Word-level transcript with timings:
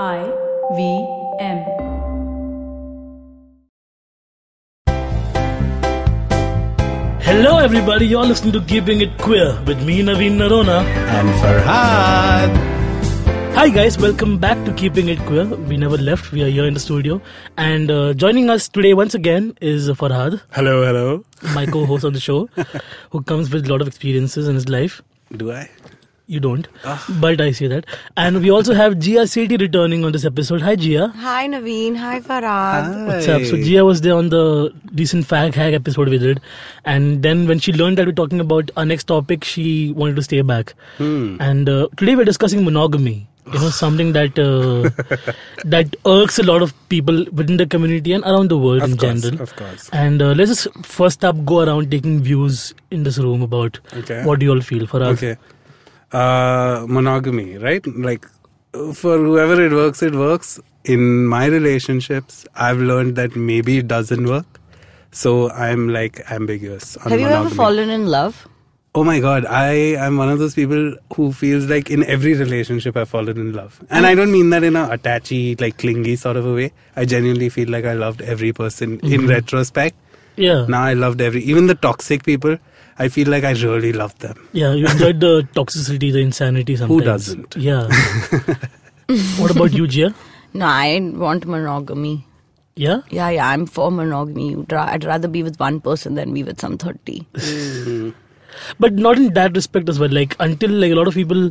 I 0.00 0.24
V 0.74 1.06
M. 1.38 1.58
Hello, 7.20 7.58
everybody. 7.58 8.06
You're 8.06 8.24
listening 8.24 8.54
to 8.54 8.62
Keeping 8.62 9.02
It 9.02 9.18
Queer 9.18 9.60
with 9.66 9.84
me, 9.84 10.00
Naveen 10.00 10.38
Noronha. 10.38 10.82
And 10.86 11.28
Farhad. 11.42 12.56
Hi, 13.54 13.68
guys. 13.68 13.98
Welcome 13.98 14.38
back 14.38 14.64
to 14.64 14.72
Keeping 14.72 15.08
It 15.08 15.18
Queer. 15.26 15.44
We 15.44 15.76
never 15.76 15.98
left. 15.98 16.32
We 16.32 16.42
are 16.42 16.48
here 16.48 16.64
in 16.64 16.72
the 16.72 16.80
studio. 16.80 17.20
And 17.58 17.90
uh, 17.90 18.14
joining 18.14 18.48
us 18.48 18.68
today, 18.68 18.94
once 18.94 19.14
again, 19.14 19.58
is 19.60 19.90
Farhad, 19.90 20.40
Hello, 20.52 20.86
hello. 20.86 21.22
my 21.54 21.66
co 21.66 21.84
host 21.84 22.06
on 22.06 22.14
the 22.14 22.20
show, 22.20 22.48
who 23.10 23.22
comes 23.22 23.52
with 23.52 23.66
a 23.66 23.70
lot 23.70 23.82
of 23.82 23.88
experiences 23.88 24.48
in 24.48 24.54
his 24.54 24.70
life. 24.70 25.02
Do 25.36 25.52
I? 25.52 25.68
You 26.32 26.40
don't, 26.40 26.66
but 27.22 27.40
I 27.46 27.50
see 27.56 27.66
that. 27.70 27.84
And 28.16 28.40
we 28.44 28.50
also 28.50 28.72
have 28.76 28.98
Gia 29.06 29.24
Sethi 29.32 29.58
returning 29.62 30.04
on 30.08 30.12
this 30.12 30.24
episode. 30.24 30.62
Hi, 30.66 30.74
Gia. 30.76 31.08
Hi 31.24 31.46
Naveen, 31.54 31.96
hi 32.02 32.20
Farhad. 32.28 32.86
What's 33.08 33.28
up? 33.34 33.42
So 33.50 33.58
Gia 33.66 33.84
was 33.84 34.00
there 34.06 34.14
on 34.14 34.30
the 34.30 34.44
recent 35.02 35.26
fag 35.32 35.54
hag 35.62 35.74
episode 35.80 36.08
we 36.08 36.20
did, 36.22 36.40
and 36.94 37.22
then 37.28 37.46
when 37.52 37.58
she 37.66 37.74
learned 37.82 37.98
that 37.98 38.06
we're 38.06 38.18
talking 38.22 38.40
about 38.46 38.70
our 38.78 38.86
next 38.94 39.04
topic, 39.12 39.44
she 39.44 39.66
wanted 40.04 40.16
to 40.16 40.22
stay 40.30 40.40
back. 40.54 40.72
Hmm. 41.02 41.36
And 41.50 41.68
uh, 41.68 41.88
today 41.98 42.16
we're 42.16 42.30
discussing 42.32 42.64
monogamy. 42.70 43.18
You 43.52 43.58
know, 43.58 43.70
something 43.76 44.10
that 44.16 44.36
uh, 44.38 44.88
that 45.76 45.94
irks 46.10 46.38
a 46.38 46.44
lot 46.44 46.62
of 46.62 46.72
people 46.88 47.24
within 47.38 47.56
the 47.62 47.66
community 47.66 48.12
and 48.18 48.24
around 48.24 48.50
the 48.52 48.56
world 48.64 48.84
in 48.84 48.92
Of 48.92 48.98
course, 48.98 49.20
general. 49.22 49.42
of 49.42 49.56
course. 49.56 49.88
And 49.92 50.22
uh, 50.22 50.28
let's 50.40 50.50
just 50.52 50.86
first 50.98 51.24
up 51.30 51.44
go 51.44 51.58
around 51.64 51.90
taking 51.90 52.20
views 52.28 52.72
in 52.92 53.02
this 53.02 53.18
room 53.18 53.42
about 53.42 53.80
Okay. 54.02 54.24
what 54.28 54.38
do 54.38 54.46
you 54.46 54.52
all 54.52 54.60
feel 54.60 54.86
for 54.86 55.02
us. 55.02 55.18
Okay. 55.22 55.36
Uh, 56.12 56.84
monogamy, 56.88 57.56
right? 57.58 57.86
Like, 57.86 58.26
for 58.94 59.18
whoever 59.18 59.64
it 59.64 59.72
works, 59.72 60.02
it 60.02 60.14
works. 60.14 60.60
In 60.84 61.26
my 61.26 61.46
relationships, 61.46 62.46
I've 62.54 62.78
learned 62.78 63.16
that 63.16 63.36
maybe 63.36 63.78
it 63.78 63.88
doesn't 63.88 64.26
work. 64.26 64.60
So 65.10 65.50
I'm 65.50 65.88
like 65.88 66.20
ambiguous. 66.30 66.96
On 66.98 67.10
Have 67.10 67.20
you 67.20 67.26
ever 67.26 67.50
fallen 67.50 67.90
in 67.90 68.06
love? 68.06 68.48
Oh 68.94 69.04
my 69.04 69.20
god, 69.20 69.46
I 69.46 69.72
am 70.06 70.18
one 70.18 70.28
of 70.28 70.38
those 70.38 70.54
people 70.54 70.94
who 71.14 71.32
feels 71.32 71.64
like 71.66 71.90
in 71.90 72.04
every 72.04 72.34
relationship 72.34 72.94
I've 72.94 73.08
fallen 73.08 73.38
in 73.38 73.52
love. 73.54 73.82
And 73.88 74.04
I 74.04 74.14
don't 74.14 74.30
mean 74.30 74.50
that 74.50 74.62
in 74.64 74.76
a 74.76 74.90
attachy, 74.90 75.56
like 75.56 75.78
clingy 75.78 76.16
sort 76.16 76.36
of 76.36 76.44
a 76.44 76.52
way. 76.52 76.72
I 76.94 77.06
genuinely 77.06 77.48
feel 77.48 77.70
like 77.70 77.86
I 77.86 77.94
loved 77.94 78.20
every 78.20 78.52
person 78.52 79.00
in 79.00 79.26
retrospect. 79.26 79.96
Yeah, 80.36 80.66
Now 80.66 80.82
I 80.82 80.94
loved 80.94 81.20
every, 81.20 81.42
even 81.42 81.68
the 81.68 81.74
toxic 81.74 82.24
people. 82.24 82.58
I 82.98 83.08
feel 83.08 83.28
like 83.28 83.44
I 83.44 83.52
really 83.52 83.92
love 83.92 84.18
them. 84.18 84.48
yeah. 84.52 84.72
You 84.72 84.86
enjoyed 84.86 85.20
the 85.20 85.48
toxicity, 85.54 86.12
the 86.12 86.20
insanity. 86.20 86.76
Sometimes. 86.76 87.00
Who 87.00 87.04
doesn't? 87.04 87.56
Yeah. 87.56 87.88
what 89.38 89.50
about 89.50 89.72
you, 89.72 89.86
Gia? 89.86 90.14
No, 90.54 90.66
I 90.66 91.00
want 91.00 91.46
monogamy. 91.46 92.26
Yeah. 92.76 93.00
Yeah, 93.10 93.30
yeah, 93.30 93.48
I'm 93.48 93.66
for 93.66 93.90
monogamy. 93.90 94.56
I'd 94.70 95.04
rather 95.04 95.28
be 95.28 95.42
with 95.42 95.58
one 95.58 95.80
person 95.80 96.14
than 96.14 96.32
be 96.32 96.42
with 96.42 96.60
some 96.60 96.78
30. 96.78 97.26
Hmm. 97.36 98.10
but 98.78 98.92
not 98.94 99.16
in 99.16 99.32
that 99.34 99.54
respect 99.54 99.88
as 99.88 99.98
well 99.98 100.10
like 100.10 100.36
until 100.40 100.70
like 100.70 100.92
a 100.92 100.94
lot 100.94 101.08
of 101.08 101.14
people 101.14 101.50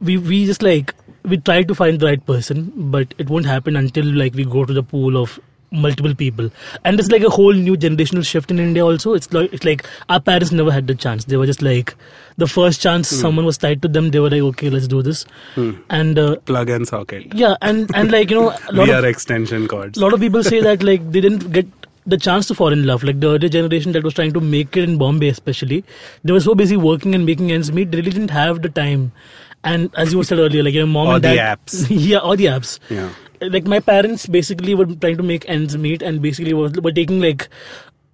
we 0.00 0.16
we 0.18 0.44
just 0.46 0.62
like 0.62 0.94
we 1.24 1.38
try 1.38 1.62
to 1.62 1.74
find 1.74 2.00
the 2.00 2.06
right 2.06 2.24
person 2.26 2.70
but 2.90 3.14
it 3.18 3.30
won't 3.30 3.46
happen 3.46 3.76
until 3.76 4.04
like 4.04 4.34
we 4.34 4.44
go 4.44 4.64
to 4.64 4.72
the 4.72 4.82
pool 4.82 5.16
of 5.16 5.38
multiple 5.70 6.14
people. 6.14 6.50
And 6.84 6.98
it's 6.98 7.10
like 7.10 7.22
a 7.22 7.28
whole 7.30 7.52
new 7.52 7.76
generational 7.76 8.24
shift 8.24 8.50
in 8.50 8.58
india 8.58 8.84
also. 8.84 9.14
It's 9.14 9.32
like 9.32 9.52
it's 9.52 9.64
like 9.64 9.86
our 10.08 10.20
parents 10.20 10.52
never 10.52 10.70
had 10.72 10.86
the 10.86 10.94
chance. 10.94 11.24
They 11.26 11.36
were 11.36 11.46
just 11.46 11.62
like 11.62 11.94
the 12.36 12.46
first 12.46 12.80
chance 12.80 13.08
someone 13.08 13.44
was 13.44 13.58
tied 13.58 13.82
to 13.82 13.88
them 13.88 14.10
they 14.10 14.20
were 14.20 14.30
like 14.30 14.42
okay 14.42 14.70
let's 14.70 14.86
do 14.88 15.02
this. 15.02 15.24
And 15.90 16.18
uh, 16.18 16.36
Plug 16.52 16.70
and 16.70 16.86
socket. 16.86 17.34
yeah 17.34 17.56
and 17.62 17.90
and 17.94 18.10
like 18.10 18.30
you 18.30 18.36
know 18.40 18.50
a 18.68 18.72
lot 18.72 18.86
We 18.88 18.92
of 18.94 19.04
are 19.04 19.06
extension 19.08 19.66
cords. 19.68 19.98
a 19.98 20.00
lot 20.00 20.12
of 20.12 20.20
people 20.20 20.42
say 20.42 20.60
that 20.60 20.82
like 20.92 21.10
they 21.12 21.20
didn't 21.20 21.52
get 21.52 21.66
the 22.06 22.16
chance 22.16 22.46
to 22.46 22.54
fall 22.54 22.72
in 22.72 22.86
love. 22.86 23.02
Like 23.04 23.20
the 23.20 23.28
earlier 23.28 23.50
generation 23.50 23.92
that 23.92 24.02
was 24.02 24.14
trying 24.14 24.32
to 24.32 24.40
make 24.40 24.76
it 24.76 24.84
in 24.88 24.96
bombay 24.96 25.28
especially 25.28 25.84
they 26.24 26.32
were 26.32 26.40
so 26.40 26.54
busy 26.54 26.76
working 26.76 27.14
and 27.14 27.26
making 27.26 27.52
ends 27.52 27.70
meet 27.72 27.90
they 27.90 27.98
really 27.98 28.12
didn't 28.12 28.30
have 28.30 28.62
the 28.62 28.68
time. 28.70 29.12
And 29.64 29.90
as 29.96 30.12
you 30.14 30.22
said 30.22 30.38
earlier 30.38 30.62
like 30.62 30.72
your 30.74 30.86
mom 30.86 31.08
Or 31.08 31.14
and 31.16 31.24
the 31.24 31.34
dad 31.34 31.58
apps. 31.58 31.86
yeah 31.90 32.18
or 32.18 32.36
the 32.36 32.46
apps. 32.46 32.78
Yeah. 32.88 33.10
Like 33.40 33.66
my 33.66 33.80
parents 33.80 34.26
basically 34.26 34.74
were 34.74 34.86
trying 34.86 35.16
to 35.16 35.22
make 35.22 35.48
ends 35.48 35.76
meet 35.76 36.02
and 36.02 36.20
basically 36.22 36.54
were, 36.54 36.70
were 36.82 36.92
taking 36.92 37.20
like 37.20 37.48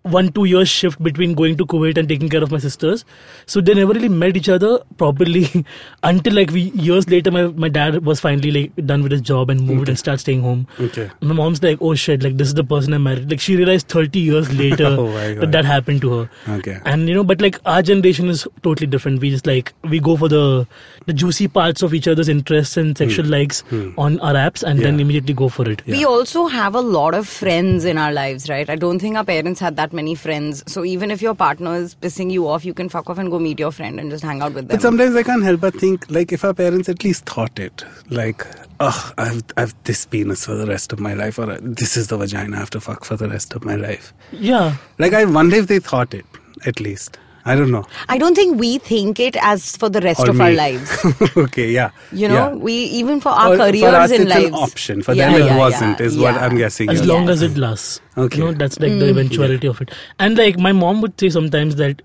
one 0.04 0.30
two 0.32 0.44
years 0.44 0.68
shift 0.68 1.02
between 1.02 1.34
going 1.34 1.56
to 1.56 1.64
Kuwait 1.66 1.96
and 1.96 2.08
taking 2.08 2.28
care 2.28 2.42
of 2.42 2.50
my 2.50 2.58
sisters, 2.58 3.04
so 3.46 3.60
they 3.60 3.74
never 3.74 3.92
really 3.94 4.08
met 4.08 4.36
each 4.36 4.48
other 4.48 4.78
properly 4.98 5.64
until 6.02 6.34
like 6.34 6.50
we 6.50 6.62
years 6.88 7.08
later. 7.08 7.30
My 7.30 7.44
my 7.64 7.68
dad 7.68 8.04
was 8.04 8.20
finally 8.20 8.50
like 8.56 8.86
done 8.86 9.02
with 9.02 9.12
his 9.12 9.22
job 9.22 9.50
and 9.50 9.62
moved 9.62 9.88
and 9.88 9.98
started 9.98 10.18
staying 10.24 10.42
home. 10.42 10.66
Okay. 10.88 11.10
My 11.22 11.34
mom's 11.34 11.62
like, 11.62 11.78
oh 11.80 11.94
shit, 11.94 12.22
like 12.22 12.36
this 12.36 12.48
is 12.48 12.54
the 12.54 12.64
person 12.64 12.92
I 12.92 12.98
married. 12.98 13.30
Like 13.30 13.40
she 13.40 13.56
realized 13.56 13.88
30 13.88 14.18
years 14.18 14.52
later 14.62 14.90
Oh 15.04 15.08
that 15.40 15.52
that 15.52 15.64
happened 15.64 16.02
to 16.02 16.12
her. 16.18 16.30
Okay. 16.58 16.78
And 16.84 17.08
you 17.08 17.14
know, 17.14 17.24
but 17.24 17.40
like 17.40 17.58
our 17.64 17.82
generation 17.82 18.28
is 18.28 18.46
totally 18.62 18.86
different. 18.86 19.20
We 19.20 19.30
just 19.30 19.46
like 19.46 19.72
we 19.94 20.00
go 20.00 20.16
for 20.16 20.28
the 20.28 20.66
the 21.06 21.12
juicy 21.24 21.48
parts 21.48 21.82
of 21.82 21.94
each 21.94 22.06
other's 22.08 22.28
interests 22.28 22.76
and 22.76 22.96
sexual 22.98 23.26
likes 23.26 23.62
on 23.96 24.20
our 24.20 24.34
apps, 24.34 24.62
and 24.62 24.80
then 24.80 24.94
Hmm. 24.94 25.00
Immediately 25.04 25.34
go 25.38 25.48
for 25.48 25.64
it. 25.70 25.82
We 25.86 26.04
also 26.04 26.46
have 26.46 26.74
a 26.74 26.80
lot 26.80 27.14
of 27.14 27.26
friends 27.28 27.84
in 27.84 27.98
our 27.98 28.12
lives, 28.12 28.48
right? 28.48 28.68
I 28.70 28.76
don't 28.76 28.98
think 28.98 29.16
our 29.16 29.24
parents 29.30 29.60
had 29.60 29.76
that 29.76 29.92
many 29.94 30.14
friends. 30.14 30.62
So 30.70 30.84
even 30.84 31.10
if 31.10 31.22
your 31.22 31.34
partner 31.34 31.74
is 31.76 31.94
pissing 31.94 32.30
you 32.30 32.46
off, 32.48 32.64
you 32.64 32.74
can 32.74 32.88
fuck 32.88 33.08
off 33.08 33.16
and 33.16 33.30
go 33.30 33.38
meet 33.38 33.58
your 33.58 33.72
friend 33.72 33.98
and 33.98 34.10
just 34.10 34.22
hang 34.22 34.42
out 34.42 34.52
with 34.52 34.68
them. 34.68 34.76
But 34.76 34.82
sometimes 34.82 35.16
I 35.16 35.22
can't 35.22 35.42
help 35.42 35.60
but 35.60 35.74
think, 35.74 36.04
like, 36.10 36.32
if 36.32 36.44
our 36.44 36.52
parents 36.52 36.88
at 36.88 37.02
least 37.04 37.24
thought 37.24 37.58
it, 37.58 37.84
like, 38.10 38.44
oh, 38.80 39.12
I've, 39.16 39.42
I've 39.56 39.74
this 39.84 40.04
penis 40.04 40.44
for 40.44 40.54
the 40.54 40.66
rest 40.66 40.92
of 40.92 41.00
my 41.00 41.14
life, 41.14 41.38
or 41.38 41.46
this 41.60 41.96
is 41.96 42.08
the 42.08 42.18
vagina 42.18 42.56
I 42.56 42.60
have 42.60 42.70
to 42.70 42.80
fuck 42.80 43.04
for 43.04 43.16
the 43.16 43.28
rest 43.28 43.54
of 43.54 43.64
my 43.64 43.76
life. 43.76 44.12
Yeah. 44.32 44.76
Like, 44.98 45.14
I 45.14 45.24
wonder 45.24 45.56
if 45.56 45.68
they 45.68 45.78
thought 45.78 46.12
it, 46.12 46.26
at 46.66 46.80
least. 46.80 47.18
I 47.46 47.54
don't 47.54 47.70
know. 47.70 47.84
I 48.08 48.16
don't 48.16 48.34
think 48.34 48.58
we 48.58 48.78
think 48.78 49.20
it 49.20 49.36
as 49.40 49.76
for 49.76 49.90
the 49.90 50.00
rest 50.00 50.20
Or 50.20 50.30
of 50.30 50.40
our 50.40 50.52
lives. 50.52 50.90
okay, 51.36 51.70
yeah. 51.70 51.90
You 52.10 52.28
know, 52.28 52.34
yeah. 52.34 52.54
we 52.54 52.72
even 52.72 53.20
for 53.20 53.28
our 53.30 53.52
Or 53.54 53.56
careers 53.58 53.82
for 53.82 53.96
us, 53.96 54.10
in 54.10 54.22
it's 54.22 54.30
lives. 54.30 54.46
an 54.46 54.54
option. 54.54 55.02
For 55.02 55.12
Yeah, 55.12 55.30
them, 55.36 55.48
it 55.48 55.58
wasn't, 55.58 56.00
yeah, 56.00 56.06
is 56.06 56.16
what. 56.16 56.34
I'm 56.36 56.56
guessing. 56.56 56.88
as 56.88 57.04
long 57.06 57.26
saying. 57.26 57.28
as 57.30 57.42
it 57.42 57.56
lasts. 57.58 58.00
Okay. 58.16 58.38
You 58.38 58.44
know, 58.44 58.52
that's 58.52 58.80
like 58.80 58.92
Mm. 58.92 59.00
the 59.00 59.08
eventuality 59.10 59.66
of 59.66 59.80
it. 59.82 59.90
And 60.18 60.38
like 60.38 60.58
my 60.58 60.72
mom 60.72 61.02
would 61.02 61.20
say 61.20 61.28
sometimes 61.28 61.76
that, 61.76 62.00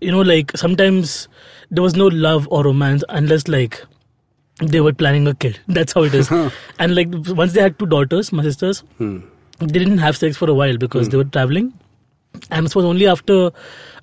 you 0.00 0.10
know, 0.10 0.22
like 0.22 0.50
sometimes 0.56 1.28
there 1.70 1.82
was 1.82 1.94
no 1.94 2.08
love 2.08 2.48
or 2.50 2.64
romance 2.64 3.04
unless 3.10 3.46
like 3.46 3.80
they 4.60 4.80
were 4.80 4.92
planning 4.92 5.28
a 5.28 5.34
kid. 5.34 5.60
That's 5.68 5.92
how 5.92 6.02
it 6.02 6.14
is. 6.14 6.28
and 6.80 6.94
like 6.96 7.08
once 7.28 7.52
they 7.52 7.62
had 7.62 7.78
two 7.78 7.86
daughters, 7.86 8.32
my 8.32 8.42
sisters, 8.42 8.80
Hmm. 8.98 9.18
they 9.60 9.66
didn't 9.78 9.98
have 9.98 10.16
sex 10.16 10.36
for 10.36 10.50
a 10.50 10.54
while 10.54 10.76
because 10.78 11.10
they 11.10 11.16
were 11.16 11.24
traveling. 11.38 11.72
And 12.50 12.66
it 12.66 12.74
was 12.74 12.84
only 12.84 13.06
after 13.06 13.50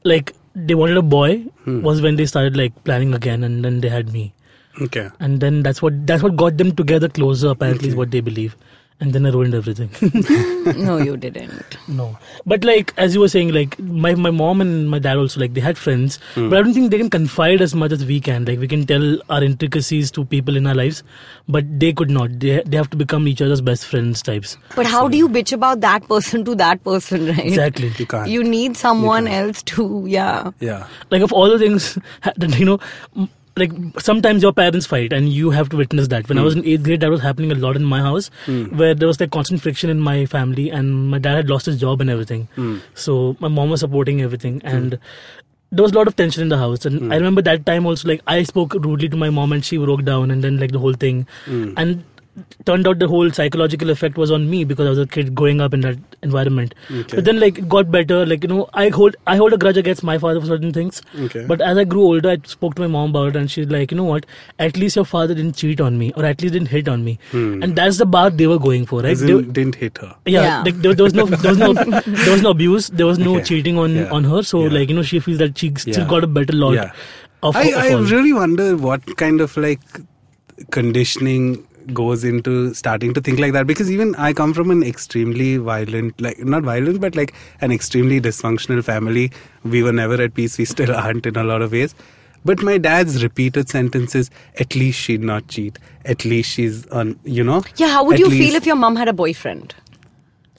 like 0.03 0.33
they 0.55 0.75
wanted 0.75 0.97
a 0.97 1.01
boy 1.01 1.45
Hmm. 1.65 1.81
was 1.81 2.01
when 2.01 2.15
they 2.15 2.25
started 2.25 2.55
like 2.57 2.83
planning 2.83 3.13
again 3.13 3.43
and 3.43 3.63
then 3.63 3.81
they 3.81 3.89
had 3.89 4.11
me. 4.13 4.33
Okay. 4.81 5.09
And 5.19 5.39
then 5.41 5.61
that's 5.63 5.81
what 5.81 6.07
that's 6.07 6.23
what 6.23 6.35
got 6.35 6.57
them 6.57 6.71
together 6.75 7.09
closer 7.09 7.49
apparently 7.49 7.89
is 7.89 7.95
what 7.95 8.11
they 8.11 8.21
believe. 8.21 8.55
And 9.01 9.13
then 9.13 9.25
I 9.25 9.29
ruined 9.29 9.53
everything. 9.55 9.89
no, 10.85 10.97
you 10.97 11.15
didn't. 11.15 11.77
No, 11.87 12.17
but 12.45 12.65
like 12.65 12.93
as 12.97 13.13
you 13.15 13.21
were 13.21 13.29
saying, 13.29 13.53
like 13.53 13.79
my 13.79 14.13
my 14.15 14.29
mom 14.29 14.59
and 14.59 14.89
my 14.89 14.99
dad 14.99 15.15
also 15.15 15.39
like 15.39 15.53
they 15.53 15.61
had 15.61 15.77
friends, 15.77 16.17
Hmm. 16.33 16.49
but 16.49 16.59
I 16.59 16.61
don't 16.63 16.73
think 16.73 16.91
they 16.91 16.97
can 16.97 17.09
confide 17.09 17.61
as 17.61 17.73
much 17.73 17.93
as 17.93 18.03
we 18.09 18.19
can. 18.19 18.43
Like 18.43 18.59
we 18.59 18.67
can 18.67 18.85
tell 18.85 19.05
our 19.29 19.41
intricacies 19.41 20.11
to 20.17 20.25
people 20.25 20.57
in 20.57 20.67
our 20.67 20.75
lives, 20.75 21.01
but 21.47 21.63
they 21.79 21.93
could 21.93 22.11
not. 22.17 22.35
They 22.41 22.61
they 22.65 22.75
have 22.81 22.89
to 22.89 22.97
become 22.97 23.25
each 23.33 23.41
other's 23.41 23.61
best 23.71 23.85
friends 23.85 24.21
types. 24.21 24.57
But 24.75 24.85
how 24.97 25.07
do 25.07 25.17
you 25.23 25.29
bitch 25.39 25.53
about 25.61 25.79
that 25.87 26.05
person 26.09 26.43
to 26.51 26.55
that 26.55 26.83
person, 26.83 27.27
right? 27.27 27.45
Exactly. 27.53 27.93
You 28.03 28.05
can't. 28.05 28.27
You 28.27 28.43
need 28.43 28.75
someone 28.75 29.27
else 29.39 29.63
to, 29.75 30.03
yeah. 30.07 30.51
yeah. 30.59 30.87
Like 31.09 31.21
of 31.21 31.31
all 31.31 31.49
the 31.49 31.57
things 31.67 31.97
that 32.35 32.59
you 32.59 32.65
know. 32.65 32.79
Like 33.59 33.71
sometimes 33.99 34.41
your 34.41 34.53
parents 34.53 34.85
fight 34.85 35.13
and 35.13 35.29
you 35.29 35.49
have 35.51 35.69
to 35.69 35.77
witness 35.77 36.07
that. 36.09 36.29
When 36.29 36.37
I 36.37 36.43
was 36.43 36.53
hmm. 36.53 36.61
in 36.61 36.67
eighth 36.73 36.83
grade, 36.83 37.01
that 37.01 37.09
was 37.09 37.21
happening 37.21 37.51
a 37.51 37.55
lot 37.55 37.75
in 37.75 37.83
my 37.83 37.99
house, 38.01 38.29
hmm. 38.45 38.65
where 38.77 38.93
there 38.95 39.07
was 39.07 39.19
like 39.19 39.31
constant 39.31 39.61
friction 39.61 39.89
in 39.89 39.99
my 39.99 40.25
family, 40.25 40.69
and 40.69 41.09
my 41.09 41.19
dad 41.19 41.35
had 41.35 41.49
lost 41.49 41.65
his 41.65 41.79
job 41.79 42.01
and 42.01 42.09
everything. 42.09 42.47
Hmm. 42.55 42.77
So 42.93 43.35
my 43.39 43.47
mom 43.47 43.69
was 43.69 43.81
supporting 43.81 44.21
everything, 44.21 44.61
and 44.63 44.97
there 45.71 45.83
was 45.83 45.91
a 45.91 45.95
lot 45.95 46.07
of 46.07 46.15
tension 46.15 46.41
in 46.41 46.49
the 46.49 46.57
house. 46.57 46.85
And 46.85 47.13
I 47.13 47.17
remember 47.17 47.41
that 47.43 47.65
time 47.65 47.85
also, 47.85 48.07
like 48.07 48.21
I 48.27 48.43
spoke 48.43 48.73
rudely 48.73 49.09
to 49.09 49.17
my 49.17 49.29
mom, 49.29 49.51
and 49.51 49.63
she 49.63 49.77
broke 49.77 50.05
down, 50.05 50.31
and 50.31 50.43
then 50.43 50.57
like 50.59 50.71
the 50.71 50.79
whole 50.79 50.93
thing, 50.93 51.27
and 51.77 52.03
turned 52.65 52.87
out 52.87 52.99
the 52.99 53.07
whole 53.07 53.29
psychological 53.31 53.89
effect 53.89 54.17
was 54.17 54.31
on 54.31 54.49
me 54.49 54.63
because 54.63 54.85
I 54.87 54.89
was 54.89 54.99
a 54.99 55.07
kid 55.07 55.33
growing 55.35 55.61
up 55.61 55.73
in 55.73 55.81
that 55.81 55.97
environment. 56.23 56.75
Okay. 56.91 57.15
But 57.15 57.25
then 57.25 57.39
like 57.39 57.57
it 57.59 57.69
got 57.69 57.91
better. 57.91 58.25
Like 58.25 58.43
you 58.43 58.49
know, 58.49 58.69
I 58.73 58.89
hold 58.89 59.15
I 59.27 59.35
hold 59.37 59.53
a 59.53 59.57
grudge 59.57 59.77
against 59.77 60.03
my 60.03 60.17
father 60.17 60.39
for 60.41 60.47
certain 60.47 60.73
things. 60.73 61.01
Okay. 61.19 61.45
But 61.45 61.61
as 61.61 61.77
I 61.77 61.83
grew 61.83 62.03
older, 62.03 62.29
I 62.31 62.37
spoke 62.45 62.75
to 62.75 62.81
my 62.81 62.87
mom 62.87 63.11
about 63.11 63.29
it, 63.29 63.35
and 63.35 63.49
she's 63.51 63.67
like, 63.67 63.91
you 63.91 63.97
know 63.97 64.03
what? 64.03 64.25
At 64.59 64.77
least 64.77 64.95
your 64.95 65.05
father 65.05 65.33
didn't 65.33 65.55
cheat 65.55 65.79
on 65.81 65.97
me, 65.97 66.11
or 66.15 66.25
at 66.25 66.41
least 66.41 66.53
didn't 66.53 66.69
hit 66.69 66.87
on 66.87 67.03
me, 67.03 67.19
hmm. 67.31 67.63
and 67.63 67.75
that's 67.75 67.97
the 67.97 68.05
bar 68.05 68.29
they 68.29 68.47
were 68.47 68.59
going 68.59 68.85
for, 68.85 69.01
right? 69.01 69.17
They- 69.17 69.41
didn't 69.41 69.75
hit 69.75 69.97
her. 69.99 70.15
yeah, 70.25 70.41
Yeah. 70.41 70.63
Like, 70.63 70.75
there, 70.81 70.93
there 70.93 71.03
was 71.03 71.13
no, 71.13 71.25
there 71.25 71.51
was 71.51 71.57
no, 71.57 71.73
there 72.23 72.31
was 72.31 72.41
no 72.41 72.49
abuse. 72.51 72.89
There 72.89 73.05
was 73.05 73.19
no 73.19 73.35
Okay. 73.35 73.43
cheating 73.45 73.77
on 73.77 73.95
Yeah. 73.95 74.09
on 74.11 74.23
her. 74.25 74.43
So 74.43 74.63
Yeah. 74.63 74.69
like 74.79 74.89
you 74.89 74.95
know, 74.95 75.01
she 75.03 75.19
feels 75.19 75.37
that 75.39 75.57
she 75.57 75.73
still 75.77 76.03
Yeah. 76.03 76.07
got 76.09 76.23
a 76.23 76.27
better 76.27 76.53
lot 76.53 76.73
Yeah. 76.73 76.91
of, 77.43 77.55
I, 77.55 77.63
of 77.69 77.77
I 77.77 77.93
all. 77.93 78.03
really 78.03 78.33
wonder 78.33 78.75
what 78.77 79.15
kind 79.17 79.39
of 79.41 79.55
like 79.57 79.79
conditioning 80.71 81.65
goes 81.93 82.23
into 82.23 82.73
starting 82.73 83.13
to 83.13 83.21
think 83.21 83.39
like 83.39 83.53
that 83.53 83.67
because 83.67 83.91
even 83.91 84.15
I 84.15 84.33
come 84.33 84.53
from 84.53 84.71
an 84.71 84.83
extremely 84.83 85.57
violent, 85.57 86.19
like 86.21 86.39
not 86.39 86.63
violent, 86.63 87.01
but 87.01 87.15
like 87.15 87.33
an 87.61 87.71
extremely 87.71 88.19
dysfunctional 88.21 88.83
family. 88.83 89.31
We 89.63 89.83
were 89.83 89.93
never 89.93 90.21
at 90.21 90.33
peace. 90.33 90.57
We 90.57 90.65
still 90.65 90.95
aren't 90.95 91.25
in 91.25 91.35
a 91.35 91.43
lot 91.43 91.61
of 91.61 91.71
ways. 91.71 91.95
But 92.45 92.61
my 92.61 92.77
dad's 92.77 93.21
repeated 93.21 93.67
sentences, 93.67 94.31
at 94.59 94.73
least 94.75 94.97
she'd 94.99 95.21
not 95.21 95.47
cheat. 95.49 95.77
At 96.05 96.23
least 96.23 96.49
she's 96.51 96.87
on, 96.87 97.19
you 97.25 97.43
know. 97.43 97.63
Yeah, 97.75 97.89
how 97.89 98.03
would 98.05 98.17
you 98.17 98.27
least- 98.27 98.41
feel 98.51 98.55
if 98.55 98.65
your 98.65 98.77
mom 98.77 98.95
had 98.95 99.07
a 99.09 99.13
boyfriend? 99.13 99.75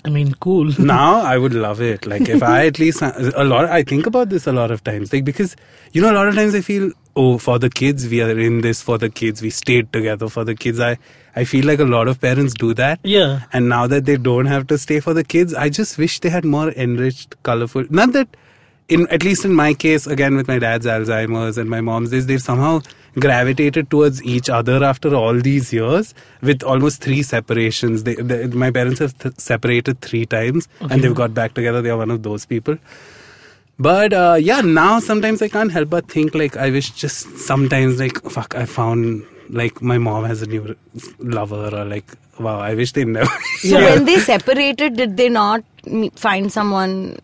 I 0.04 0.08
mean, 0.08 0.32
cool. 0.40 0.72
now 0.78 1.20
I 1.20 1.36
would 1.36 1.52
love 1.52 1.80
it. 1.82 2.06
Like 2.06 2.28
if 2.28 2.42
I 2.42 2.66
at 2.66 2.78
least 2.78 3.02
a 3.02 3.44
lot. 3.44 3.66
I 3.66 3.82
think 3.82 4.06
about 4.06 4.30
this 4.30 4.46
a 4.46 4.52
lot 4.52 4.70
of 4.70 4.82
times. 4.82 5.12
Like 5.12 5.24
because 5.24 5.56
you 5.92 6.00
know 6.00 6.10
a 6.10 6.14
lot 6.14 6.26
of 6.28 6.34
times 6.34 6.54
I 6.54 6.62
feel 6.62 6.92
oh 7.16 7.36
for 7.36 7.58
the 7.58 7.68
kids 7.68 8.08
we 8.08 8.22
are 8.22 8.38
in 8.38 8.62
this 8.62 8.80
for 8.80 8.96
the 8.96 9.10
kids 9.10 9.42
we 9.42 9.50
stayed 9.50 9.92
together 9.92 10.28
for 10.30 10.42
the 10.44 10.54
kids. 10.54 10.80
I 10.80 10.96
I 11.36 11.44
feel 11.44 11.64
like 11.66 11.78
a 11.78 11.84
lot 11.84 12.08
of 12.08 12.20
parents 12.20 12.54
do 12.54 12.74
that. 12.74 13.00
Yeah. 13.02 13.42
And 13.52 13.68
now 13.68 13.86
that 13.86 14.04
they 14.04 14.16
don't 14.16 14.46
have 14.46 14.66
to 14.68 14.78
stay 14.78 15.00
for 15.00 15.14
the 15.14 15.24
kids, 15.24 15.54
I 15.54 15.68
just 15.68 15.98
wish 15.98 16.20
they 16.20 16.30
had 16.30 16.44
more 16.44 16.70
enriched, 16.70 17.40
colorful. 17.42 17.84
Not 17.90 18.12
that. 18.12 18.28
In, 18.88 19.06
at 19.10 19.22
least 19.22 19.44
in 19.44 19.54
my 19.54 19.72
case, 19.72 20.08
again 20.08 20.34
with 20.34 20.48
my 20.48 20.58
dad's 20.58 20.84
Alzheimer's 20.84 21.56
and 21.56 21.70
my 21.70 21.80
mom's, 21.80 22.10
this 22.10 22.24
they've 22.24 22.42
somehow 22.42 22.80
gravitated 23.20 23.88
towards 23.88 24.20
each 24.24 24.48
other 24.48 24.82
after 24.82 25.14
all 25.14 25.34
these 25.34 25.72
years 25.72 26.12
with 26.42 26.64
almost 26.64 27.00
three 27.00 27.22
separations. 27.22 28.02
They, 28.02 28.16
they, 28.16 28.48
my 28.48 28.72
parents 28.72 28.98
have 28.98 29.16
th- 29.18 29.38
separated 29.38 30.00
three 30.00 30.26
times 30.26 30.66
and 30.80 31.04
they've 31.04 31.14
got 31.14 31.34
back 31.34 31.54
together. 31.54 31.82
They 31.82 31.90
are 31.90 31.98
one 31.98 32.10
of 32.10 32.24
those 32.24 32.46
people. 32.46 32.78
But 33.78 34.12
uh, 34.12 34.38
yeah, 34.40 34.60
now 34.60 34.98
sometimes 35.00 35.40
I 35.40 35.48
can't 35.48 35.72
help 35.72 35.88
but 35.88 36.08
think 36.08 36.34
like 36.34 36.56
I 36.56 36.70
wish 36.70 36.90
just 36.90 37.38
sometimes 37.38 37.98
like 37.98 38.20
fuck 38.24 38.54
I 38.54 38.66
found 38.66 39.24
like 39.52 39.80
my 39.82 39.98
mom 39.98 40.24
has 40.24 40.42
a 40.42 40.46
new 40.46 40.76
lover 41.18 41.70
or 41.74 41.84
like 41.84 42.04
wow 42.38 42.58
I 42.60 42.74
wish 42.74 42.92
they 42.92 43.04
never. 43.04 43.30
So 43.60 43.78
Yeah. 43.78 43.90
when 43.94 44.04
they 44.04 44.18
separated, 44.18 44.96
did 44.96 45.16
they 45.16 45.28
not 45.28 45.64
find 46.16 46.50
someone? 46.52 47.18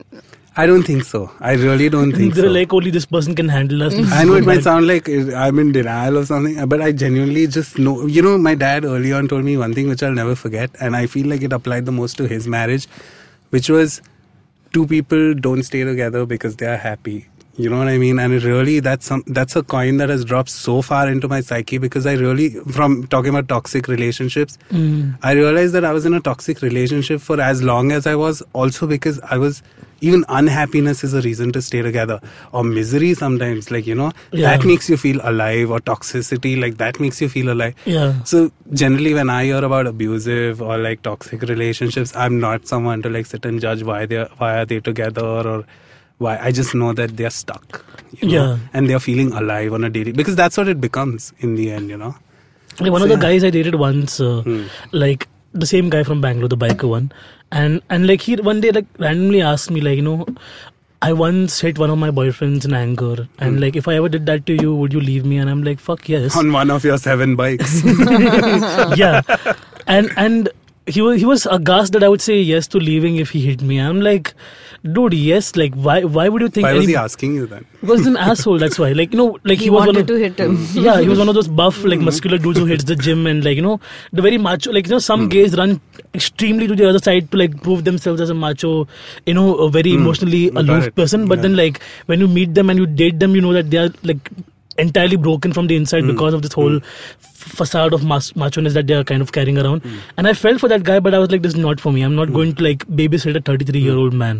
I 0.59 0.65
don't 0.67 0.85
think 0.85 1.05
so. 1.05 1.31
I 1.41 1.53
really 1.53 1.89
don't 1.91 2.13
think 2.13 2.35
They're 2.35 2.45
so. 2.47 2.51
like 2.51 2.73
only 2.73 2.91
this 2.91 3.05
person 3.05 3.35
can 3.35 3.49
handle 3.49 3.83
us. 3.83 3.95
I 4.13 4.25
know 4.25 4.35
it 4.35 4.47
might 4.47 4.63
sound 4.63 4.87
like 4.87 5.09
I'm 5.09 5.59
in 5.59 5.73
denial 5.73 6.17
or 6.19 6.25
something, 6.25 6.67
but 6.67 6.81
I 6.81 6.93
genuinely 6.93 7.47
just 7.47 7.79
know. 7.79 8.07
You 8.07 8.23
know, 8.23 8.39
my 8.39 8.55
dad 8.55 8.85
early 8.87 9.13
on 9.13 9.29
told 9.29 9.45
me 9.45 9.57
one 9.59 9.75
thing 9.75 9.89
which 9.91 10.03
I'll 10.03 10.15
never 10.15 10.35
forget, 10.35 10.71
and 10.81 10.97
I 10.97 11.07
feel 11.07 11.27
like 11.27 11.43
it 11.43 11.53
applied 11.53 11.85
the 11.85 11.93
most 11.93 12.17
to 12.19 12.27
his 12.27 12.49
marriage, 12.49 12.87
which 13.51 13.69
was 13.69 14.01
two 14.73 14.87
people 14.87 15.35
don't 15.35 15.63
stay 15.63 15.85
together 15.85 16.25
because 16.25 16.57
they 16.57 16.67
are 16.67 16.79
happy. 16.79 17.27
You 17.59 17.71
know 17.71 17.79
what 17.79 17.89
I 17.89 17.97
mean? 17.97 18.19
And 18.19 18.35
it 18.35 18.45
really 18.45 18.81
that's 18.81 19.07
some 19.07 19.23
that's 19.27 19.57
a 19.57 19.63
coin 19.63 19.97
that 19.97 20.11
has 20.11 20.25
dropped 20.25 20.51
so 20.51 20.83
far 20.83 21.09
into 21.09 21.27
my 21.29 21.41
psyche 21.41 21.79
because 21.79 22.05
I 22.07 22.13
really 22.13 22.51
from 22.79 23.07
talking 23.07 23.31
about 23.31 23.49
toxic 23.49 23.89
relationships, 23.89 24.59
mm. 24.71 25.17
I 25.23 25.33
realized 25.33 25.73
that 25.75 25.85
I 25.85 25.93
was 25.93 26.05
in 26.05 26.13
a 26.15 26.21
toxic 26.21 26.61
relationship 26.61 27.21
for 27.21 27.41
as 27.41 27.63
long 27.63 27.93
as 27.93 28.07
I 28.07 28.15
was 28.15 28.43
also 28.53 28.87
because 28.87 29.21
I 29.31 29.39
was 29.39 29.63
even 30.03 30.27
unhappiness 30.29 31.03
is 31.03 31.15
a 31.15 31.23
reason 31.23 31.51
to 31.53 31.63
stay 31.63 31.81
together 31.81 32.21
or 32.53 32.63
misery 32.63 33.15
sometimes 33.15 33.71
like 33.71 33.87
you 33.87 33.95
know 33.95 34.13
Yeah. 34.33 34.51
that 34.51 34.67
makes 34.67 34.91
you 34.91 34.99
feel 34.99 35.21
alive 35.23 35.71
or 35.71 35.81
toxicity 35.81 36.61
like 36.61 36.77
that 36.77 37.01
makes 37.01 37.23
you 37.23 37.31
feel 37.31 37.51
alive 37.51 37.75
Yeah. 37.87 38.23
so 38.25 38.53
generally 38.75 39.15
when 39.15 39.31
i 39.31 39.45
hear 39.45 39.65
about 39.65 39.87
abusive 39.87 40.61
or 40.61 40.77
like 40.77 41.01
toxic 41.03 41.41
relationships 41.53 42.15
i'm 42.15 42.39
not 42.39 42.69
someone 42.69 43.01
to 43.09 43.09
like 43.09 43.25
sit 43.25 43.47
and 43.47 43.59
judge 43.59 43.83
why 43.85 44.05
they 44.05 44.19
are 44.19 44.29
why 44.37 44.59
are 44.59 44.67
they 44.67 44.81
together 44.81 45.25
or 45.55 45.65
why 46.19 46.39
i 46.39 46.51
just 46.51 46.75
know 46.75 46.93
that 46.93 47.17
they're 47.17 47.31
stuck 47.31 47.85
you 48.21 48.29
know, 48.29 48.35
Yeah. 48.35 48.59
and 48.73 48.89
they're 48.89 49.01
feeling 49.07 49.33
alive 49.33 49.73
on 49.73 49.85
a 49.85 49.91
daily 49.91 50.13
because 50.13 50.37
that's 50.37 50.57
what 50.57 50.69
it 50.69 50.81
becomes 50.81 51.33
in 51.41 51.55
the 51.57 51.71
end 51.71 51.91
you 51.91 51.97
know 52.05 52.15
Like 52.85 52.93
one 52.93 53.03
of 53.05 53.09
the 53.11 53.15
yeah. 53.17 53.23
guys 53.25 53.45
I 53.49 53.51
dated 53.53 53.77
once, 53.83 54.15
uh, 54.21 54.43
Hmm. 54.47 54.65
like 55.03 55.23
the 55.61 55.69
same 55.69 55.87
guy 55.93 56.01
from 56.09 56.19
Bangalore, 56.25 56.49
the 56.55 56.59
biker 56.65 56.89
one, 56.91 57.07
and 57.61 57.81
and 57.95 58.07
like 58.11 58.25
he 58.29 58.35
one 58.49 58.59
day 58.65 58.73
like 58.79 58.91
randomly 59.05 59.41
asked 59.51 59.71
me 59.77 59.81
like 59.87 59.97
you 60.01 60.05
know, 60.09 60.17
I 61.09 61.15
once 61.21 61.57
hit 61.67 61.81
one 61.85 61.95
of 61.95 61.97
my 62.03 62.11
boyfriends 62.19 62.67
in 62.69 62.75
anger, 62.81 63.15
and 63.47 63.63
like 63.65 63.79
if 63.83 63.89
I 63.93 63.95
ever 64.03 64.11
did 64.17 64.29
that 64.33 64.45
to 64.51 64.59
you, 64.65 64.75
would 64.83 64.97
you 64.99 65.03
leave 65.07 65.25
me? 65.33 65.39
And 65.45 65.53
I'm 65.55 65.63
like, 65.71 65.81
fuck 65.87 66.05
yes, 66.17 66.37
on 66.43 66.53
one 66.59 66.75
of 66.77 66.85
your 66.91 66.99
seven 67.07 67.33
bikes 67.41 67.79
yeah, 69.05 69.23
and 69.87 70.13
and 70.27 70.53
he 70.87 71.03
was 71.03 71.19
he 71.21 71.27
was 71.27 71.47
aghast 71.47 71.93
that 71.93 72.05
I 72.05 72.09
would 72.09 72.21
say 72.21 72.41
yes 72.41 72.67
to 72.69 72.79
leaving 72.79 73.17
if 73.17 73.31
he 73.31 73.41
hit 73.41 73.61
me. 73.61 73.79
I'm 73.79 74.01
like, 74.01 74.35
dude, 74.85 75.15
yes, 75.15 75.57
like 75.57 75.75
why 75.75 76.05
why 76.05 76.29
would 76.29 76.43
you 76.43 76.49
think? 76.49 76.65
why 76.65 76.73
was 76.75 76.85
any- 76.85 76.93
he 76.93 76.97
asking 76.97 77.35
you 77.35 77.47
then 77.47 77.67
He 77.81 77.87
was 77.87 78.07
an 78.07 78.17
asshole. 78.27 78.59
That's 78.59 78.79
why. 78.79 78.93
Like 78.93 79.13
you 79.13 79.19
know, 79.19 79.39
like 79.45 79.59
he, 79.59 79.65
He, 79.65 79.71
was 79.71 79.81
one 79.81 79.89
wanted 79.89 80.03
of, 80.03 80.07
to 80.09 80.15
hit 80.15 80.39
him. 80.39 80.57
yeah, 80.73 81.01
he 81.01 81.09
was 81.09 81.19
one 81.19 81.29
of 81.29 81.35
those 81.35 81.49
buff, 81.49 81.83
like 81.83 81.99
mm-hmm. 81.99 82.05
muscular 82.05 82.39
dudes 82.39 82.59
who 82.59 82.67
hits 82.67 82.85
the 82.85 82.95
gym 82.95 83.27
and 83.27 83.45
like 83.45 83.57
you 83.57 83.63
know 83.63 83.81
the 84.13 84.23
very 84.23 84.39
macho. 84.39 84.73
Like 84.73 84.87
you 84.87 84.93
know, 84.93 85.01
some 85.01 85.27
mm. 85.27 85.31
gays 85.31 85.57
run 85.57 85.81
extremely 86.15 86.69
to 86.69 86.77
the 86.77 86.89
other 86.89 87.01
side 87.01 87.31
to 87.33 87.37
like 87.37 87.61
prove 87.63 87.85
themselves 87.85 88.21
as 88.21 88.31
a 88.31 88.35
macho, 88.35 88.87
you 89.27 89.35
know, 89.35 89.55
a 89.57 89.71
very 89.71 89.91
mm. 89.91 89.97
emotionally 89.97 90.51
Got 90.51 90.61
aloof 90.65 90.95
person. 90.95 91.27
But 91.27 91.39
Yeah. 91.39 91.43
then 91.43 91.57
like 91.57 91.83
when 92.07 92.21
you 92.21 92.29
meet 92.29 92.55
them 92.55 92.71
and 92.71 92.79
you 92.79 92.87
date 92.87 93.19
them, 93.19 93.35
you 93.35 93.41
know 93.41 93.53
that 93.53 93.71
they 93.71 93.79
are 93.79 93.91
like 94.05 94.31
entirely 94.79 95.17
broken 95.17 95.53
from 95.53 95.67
the 95.67 95.77
inside 95.77 96.03
hmm. 96.03 96.11
because 96.13 96.35
of 96.35 96.43
this 96.43 96.53
whole 96.53 96.79
hmm. 96.79 96.85
f- 96.85 97.57
facade 97.61 97.93
of 97.93 98.05
mas- 98.05 98.35
macho-ness 98.37 98.75
that 98.75 98.87
they 98.87 98.95
are 98.95 99.05
kind 99.05 99.23
of 99.23 99.33
carrying 99.33 99.59
around. 99.59 99.83
Hmm. 99.83 99.99
And 100.17 100.29
I 100.29 100.33
felt 100.33 100.61
for 100.61 100.69
that 100.69 100.85
guy, 100.85 101.01
but 101.01 101.15
I 101.15 101.19
was 101.19 101.31
like, 101.31 101.43
this 101.43 101.55
is 101.55 101.59
not 101.59 101.81
for 101.81 101.93
me. 101.93 102.03
I'm 102.03 102.15
not 102.15 102.33
going 102.33 102.55
to 102.55 102.63
like 102.63 102.87
babysit 102.87 103.37
a 103.37 103.41
33 103.41 103.81
year 103.81 103.97
old 103.97 104.13
man. 104.13 104.39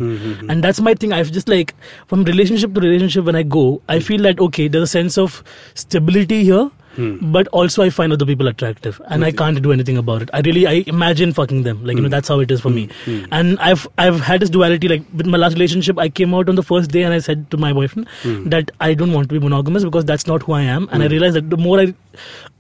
And 0.49 0.63
that's 0.63 0.81
my 0.81 0.95
thing. 0.95 1.13
I've 1.13 1.33
just 1.33 1.49
like 1.49 1.75
from 2.07 2.25
relationship 2.25 2.75
to 2.75 2.81
relationship 2.81 3.25
when 3.25 3.37
I 3.37 3.43
go, 3.43 3.83
I 3.89 4.01
feel 4.01 4.23
that 4.23 4.41
okay, 4.41 4.69
there's 4.69 4.85
a 4.85 4.87
sense 4.87 5.19
of 5.19 5.43
stability 5.75 6.45
here. 6.45 6.71
Hmm. 6.97 7.33
But 7.33 7.49
also, 7.49 7.83
I 7.83 7.91
find 7.91 8.13
other 8.13 8.27
people 8.27 8.49
attractive, 8.49 9.01
and 9.09 9.25
I 9.25 9.31
hmm. 9.31 9.37
can't 9.37 9.63
do 9.63 9.73
anything 9.73 9.99
about 9.99 10.23
it. 10.23 10.31
I 10.33 10.41
really, 10.41 10.67
I 10.67 10.85
imagine 10.87 11.33
fucking 11.33 11.63
them, 11.63 11.85
like 11.85 11.97
you 11.97 12.03
know, 12.03 12.09
hmm. 12.09 12.11
that's 12.11 12.29
how 12.29 12.41
it 12.41 12.51
is 12.51 12.61
for 12.61 12.71
me. 12.71 12.89
And 13.31 13.59
I've, 13.61 13.87
I've 13.99 14.21
had 14.21 14.41
this 14.41 14.51
duality. 14.51 14.89
Like 14.89 15.03
with 15.15 15.27
my 15.27 15.39
last 15.39 15.55
relationship, 15.55 15.99
I 15.99 16.09
came 16.09 16.35
out 16.35 16.49
on 16.49 16.55
the 16.55 16.63
first 16.63 16.91
day, 16.91 17.03
and 17.03 17.15
I 17.15 17.19
said 17.19 17.51
to 17.51 17.57
my 17.57 17.73
boyfriend 17.73 18.09
that 18.47 18.71
I 18.81 18.95
don't 18.95 19.13
want 19.13 19.29
to 19.29 19.35
be 19.35 19.41
monogamous 19.41 19.85
because 19.85 20.05
that's 20.05 20.27
not 20.27 20.43
who 20.43 20.53
I 20.53 20.63
am. 20.63 20.89
And 20.91 21.03
I 21.03 21.07
realized 21.07 21.37
that 21.37 21.51
the 21.51 21.57
more 21.57 21.81
I 21.81 21.95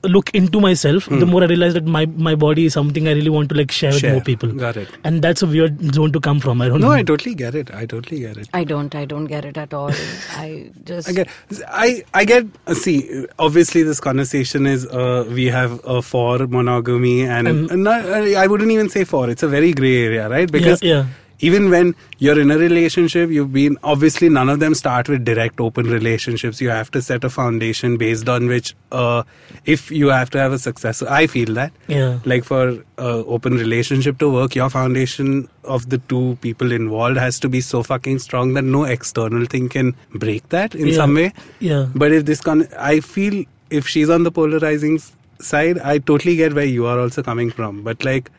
look 0.04 0.30
into 0.34 0.60
myself, 0.60 1.06
the 1.06 1.26
more 1.26 1.42
I 1.42 1.46
realize 1.46 1.74
that 1.74 1.84
my 1.84 2.06
my 2.06 2.34
body 2.34 2.66
is 2.66 2.74
something 2.74 3.08
I 3.08 3.12
really 3.12 3.30
want 3.30 3.48
to 3.50 3.54
like 3.56 3.72
share, 3.72 3.92
with 3.92 4.04
more 4.04 4.20
people. 4.20 4.52
Got 4.52 4.76
it. 4.76 4.88
And 5.04 5.22
that's 5.22 5.42
a 5.42 5.46
weird 5.46 5.94
zone 5.94 6.12
to 6.12 6.20
come 6.20 6.40
from. 6.40 6.60
I 6.60 6.68
don't 6.68 6.80
no 6.80 6.88
know. 6.88 6.92
i 6.92 7.02
totally 7.02 7.34
get 7.34 7.54
it 7.54 7.72
i 7.74 7.86
totally 7.86 8.20
get 8.20 8.36
it 8.36 8.48
I 8.54 8.64
don't. 8.64 8.94
I 8.94 9.04
don't 9.04 9.24
get 9.26 9.44
it 9.44 9.56
at 9.56 9.74
all. 9.74 9.90
I 10.36 10.70
just. 10.84 11.08
I 11.08 11.12
get, 11.12 11.28
I, 11.68 12.04
I 12.14 12.24
get. 12.24 12.46
See, 12.74 13.26
obviously, 13.38 13.82
this 13.82 14.00
conversation 14.00 14.66
is 14.66 14.86
uh, 14.86 15.24
we 15.28 15.46
have 15.46 15.80
uh, 15.84 16.00
for 16.00 16.38
monogamy, 16.46 17.22
and, 17.22 17.48
Um, 17.48 17.68
and 17.70 17.84
not, 17.84 18.04
I 18.44 18.46
wouldn't 18.46 18.70
even 18.70 18.88
say 18.88 19.04
for. 19.04 19.28
It's 19.30 19.42
a 19.42 19.48
very 19.48 19.72
gray 19.72 20.04
area, 20.04 20.28
right? 20.28 20.50
Because 20.50 20.82
yeah. 20.82 21.06
Even 21.40 21.68
when 21.70 21.94
you're 22.18 22.40
in 22.40 22.50
a 22.50 22.56
relationship, 22.58 23.30
you've 23.30 23.52
been 23.52 23.76
obviously 23.82 24.28
none 24.28 24.48
of 24.48 24.58
them 24.60 24.74
start 24.74 25.08
with 25.08 25.24
direct 25.24 25.60
open 25.60 25.86
relationships. 25.86 26.60
You 26.60 26.70
have 26.70 26.90
to 26.92 27.02
set 27.02 27.24
a 27.24 27.30
foundation 27.30 27.96
based 27.98 28.28
on 28.28 28.46
which, 28.46 28.74
uh, 28.92 29.22
if 29.66 29.90
you 29.90 30.08
have 30.08 30.30
to 30.30 30.38
have 30.38 30.52
a 30.52 30.58
success, 30.58 31.02
I 31.02 31.26
feel 31.26 31.52
that 31.54 31.72
Yeah. 31.88 32.18
like 32.24 32.44
for 32.44 32.78
uh, 32.98 33.22
open 33.36 33.54
relationship 33.54 34.18
to 34.18 34.30
work 34.30 34.54
your 34.54 34.70
foundation 34.70 35.48
of 35.64 35.88
the 35.90 35.98
two 35.98 36.38
people 36.40 36.72
involved 36.72 37.16
has 37.18 37.38
to 37.40 37.48
be 37.48 37.60
so 37.60 37.82
fucking 37.82 38.18
strong 38.20 38.54
that 38.54 38.62
no 38.64 38.84
external 38.84 39.44
thing 39.44 39.68
can 39.68 39.94
break 40.14 40.48
that 40.50 40.74
in 40.74 40.88
Yeah. 40.88 40.94
some 40.96 41.14
way 41.14 41.32
Yeah. 41.60 41.86
but 41.94 42.12
if 42.12 42.24
this 42.24 42.40
con 42.40 42.66
i 42.78 43.00
feel 43.00 43.44
if 43.68 43.86
she's 43.86 44.08
on 44.08 44.22
the 44.22 44.30
polarizing 44.30 44.98
side 45.40 45.78
i 45.92 45.98
totally 45.98 46.36
get 46.36 46.54
where 46.54 46.64
you 46.64 46.86
are 46.86 46.98
also 47.00 47.22
coming 47.22 47.50
from 47.50 47.82
but 47.82 48.04
like 48.04 48.30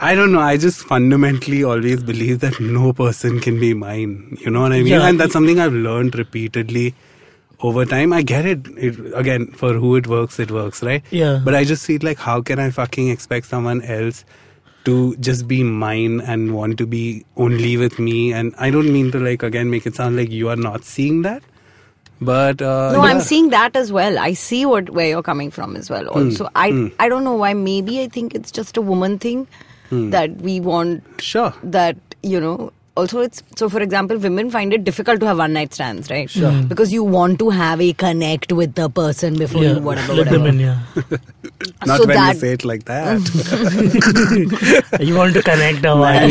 I 0.00 0.14
don't 0.14 0.30
know. 0.30 0.40
I 0.40 0.56
just 0.56 0.80
fundamentally 0.80 1.64
always 1.64 2.02
believe 2.04 2.38
that 2.40 2.60
no 2.60 2.92
person 2.92 3.40
can 3.40 3.58
be 3.58 3.74
mine. 3.74 4.38
You 4.40 4.50
know 4.50 4.60
what 4.60 4.72
I 4.72 4.78
mean? 4.78 4.86
Yeah. 4.86 5.08
And 5.08 5.18
that's 5.18 5.32
something 5.32 5.58
I've 5.58 5.72
learned 5.72 6.16
repeatedly 6.16 6.94
over 7.60 7.84
time. 7.84 8.12
I 8.12 8.22
get 8.22 8.46
it. 8.46 8.66
it. 8.76 8.96
Again, 9.14 9.48
for 9.48 9.74
who 9.74 9.96
it 9.96 10.06
works, 10.06 10.38
it 10.38 10.52
works, 10.52 10.84
right? 10.84 11.02
Yeah. 11.10 11.40
But 11.44 11.56
I 11.56 11.64
just 11.64 11.84
feel 11.84 11.98
like, 12.02 12.18
how 12.18 12.40
can 12.40 12.60
I 12.60 12.70
fucking 12.70 13.08
expect 13.08 13.46
someone 13.46 13.82
else 13.82 14.24
to 14.84 15.16
just 15.16 15.48
be 15.48 15.64
mine 15.64 16.20
and 16.20 16.54
want 16.54 16.78
to 16.78 16.86
be 16.86 17.26
only 17.36 17.76
with 17.76 17.98
me? 17.98 18.32
And 18.32 18.54
I 18.56 18.70
don't 18.70 18.92
mean 18.92 19.10
to, 19.10 19.18
like, 19.18 19.42
again, 19.42 19.68
make 19.68 19.84
it 19.84 19.96
sound 19.96 20.16
like 20.16 20.30
you 20.30 20.48
are 20.48 20.56
not 20.56 20.84
seeing 20.84 21.22
that. 21.22 21.42
But 22.20 22.62
uh, 22.62 22.92
No, 22.92 23.00
I'm 23.00 23.20
seeing 23.20 23.50
that 23.50 23.74
as 23.74 23.92
well. 23.92 24.18
I 24.18 24.32
see 24.32 24.66
what 24.66 24.90
where 24.90 25.08
you're 25.08 25.22
coming 25.22 25.52
from 25.52 25.76
as 25.76 25.88
well. 25.88 26.04
Hmm. 26.04 26.18
Also, 26.18 26.48
I 26.54 26.92
I 26.98 27.08
don't 27.08 27.22
know 27.22 27.34
why. 27.34 27.54
Maybe 27.54 28.00
I 28.00 28.08
think 28.08 28.34
it's 28.34 28.50
just 28.50 28.76
a 28.76 28.80
woman 28.80 29.20
thing 29.20 29.46
Hmm. 29.90 30.10
that 30.10 30.36
we 30.42 30.60
want 30.60 31.02
Sure. 31.20 31.52
that 31.62 31.96
you 32.22 32.40
know. 32.40 32.72
Also, 32.98 33.20
it's 33.20 33.42
so. 33.54 33.68
For 33.68 33.80
example, 33.80 34.18
women 34.18 34.50
find 34.50 34.72
it 34.76 34.82
difficult 34.82 35.20
to 35.20 35.26
have 35.26 35.38
one 35.38 35.52
night 35.52 35.72
stands, 35.72 36.10
right? 36.10 36.28
Sure. 36.28 36.50
Because 36.70 36.92
you 36.92 37.04
want 37.04 37.38
to 37.42 37.50
have 37.50 37.80
a 37.80 37.92
connect 37.92 38.52
with 38.60 38.74
the 38.74 38.88
person 38.90 39.38
before 39.38 39.62
yeah. 39.62 39.74
you 39.74 39.80
whatever. 39.80 40.14
Let 40.14 40.26
whatever. 40.26 40.44
them 40.44 40.54
in, 40.54 40.60
yeah. 40.60 40.80
Not 41.86 42.00
so 42.00 42.06
when 42.06 42.16
that- 42.16 42.34
you 42.34 42.40
say 42.40 42.52
it 42.54 42.64
like 42.64 42.84
that. 42.86 43.20
you 45.10 45.14
want 45.14 45.34
to 45.34 45.42
connect 45.42 45.82
the 45.82 45.94
body 45.94 46.28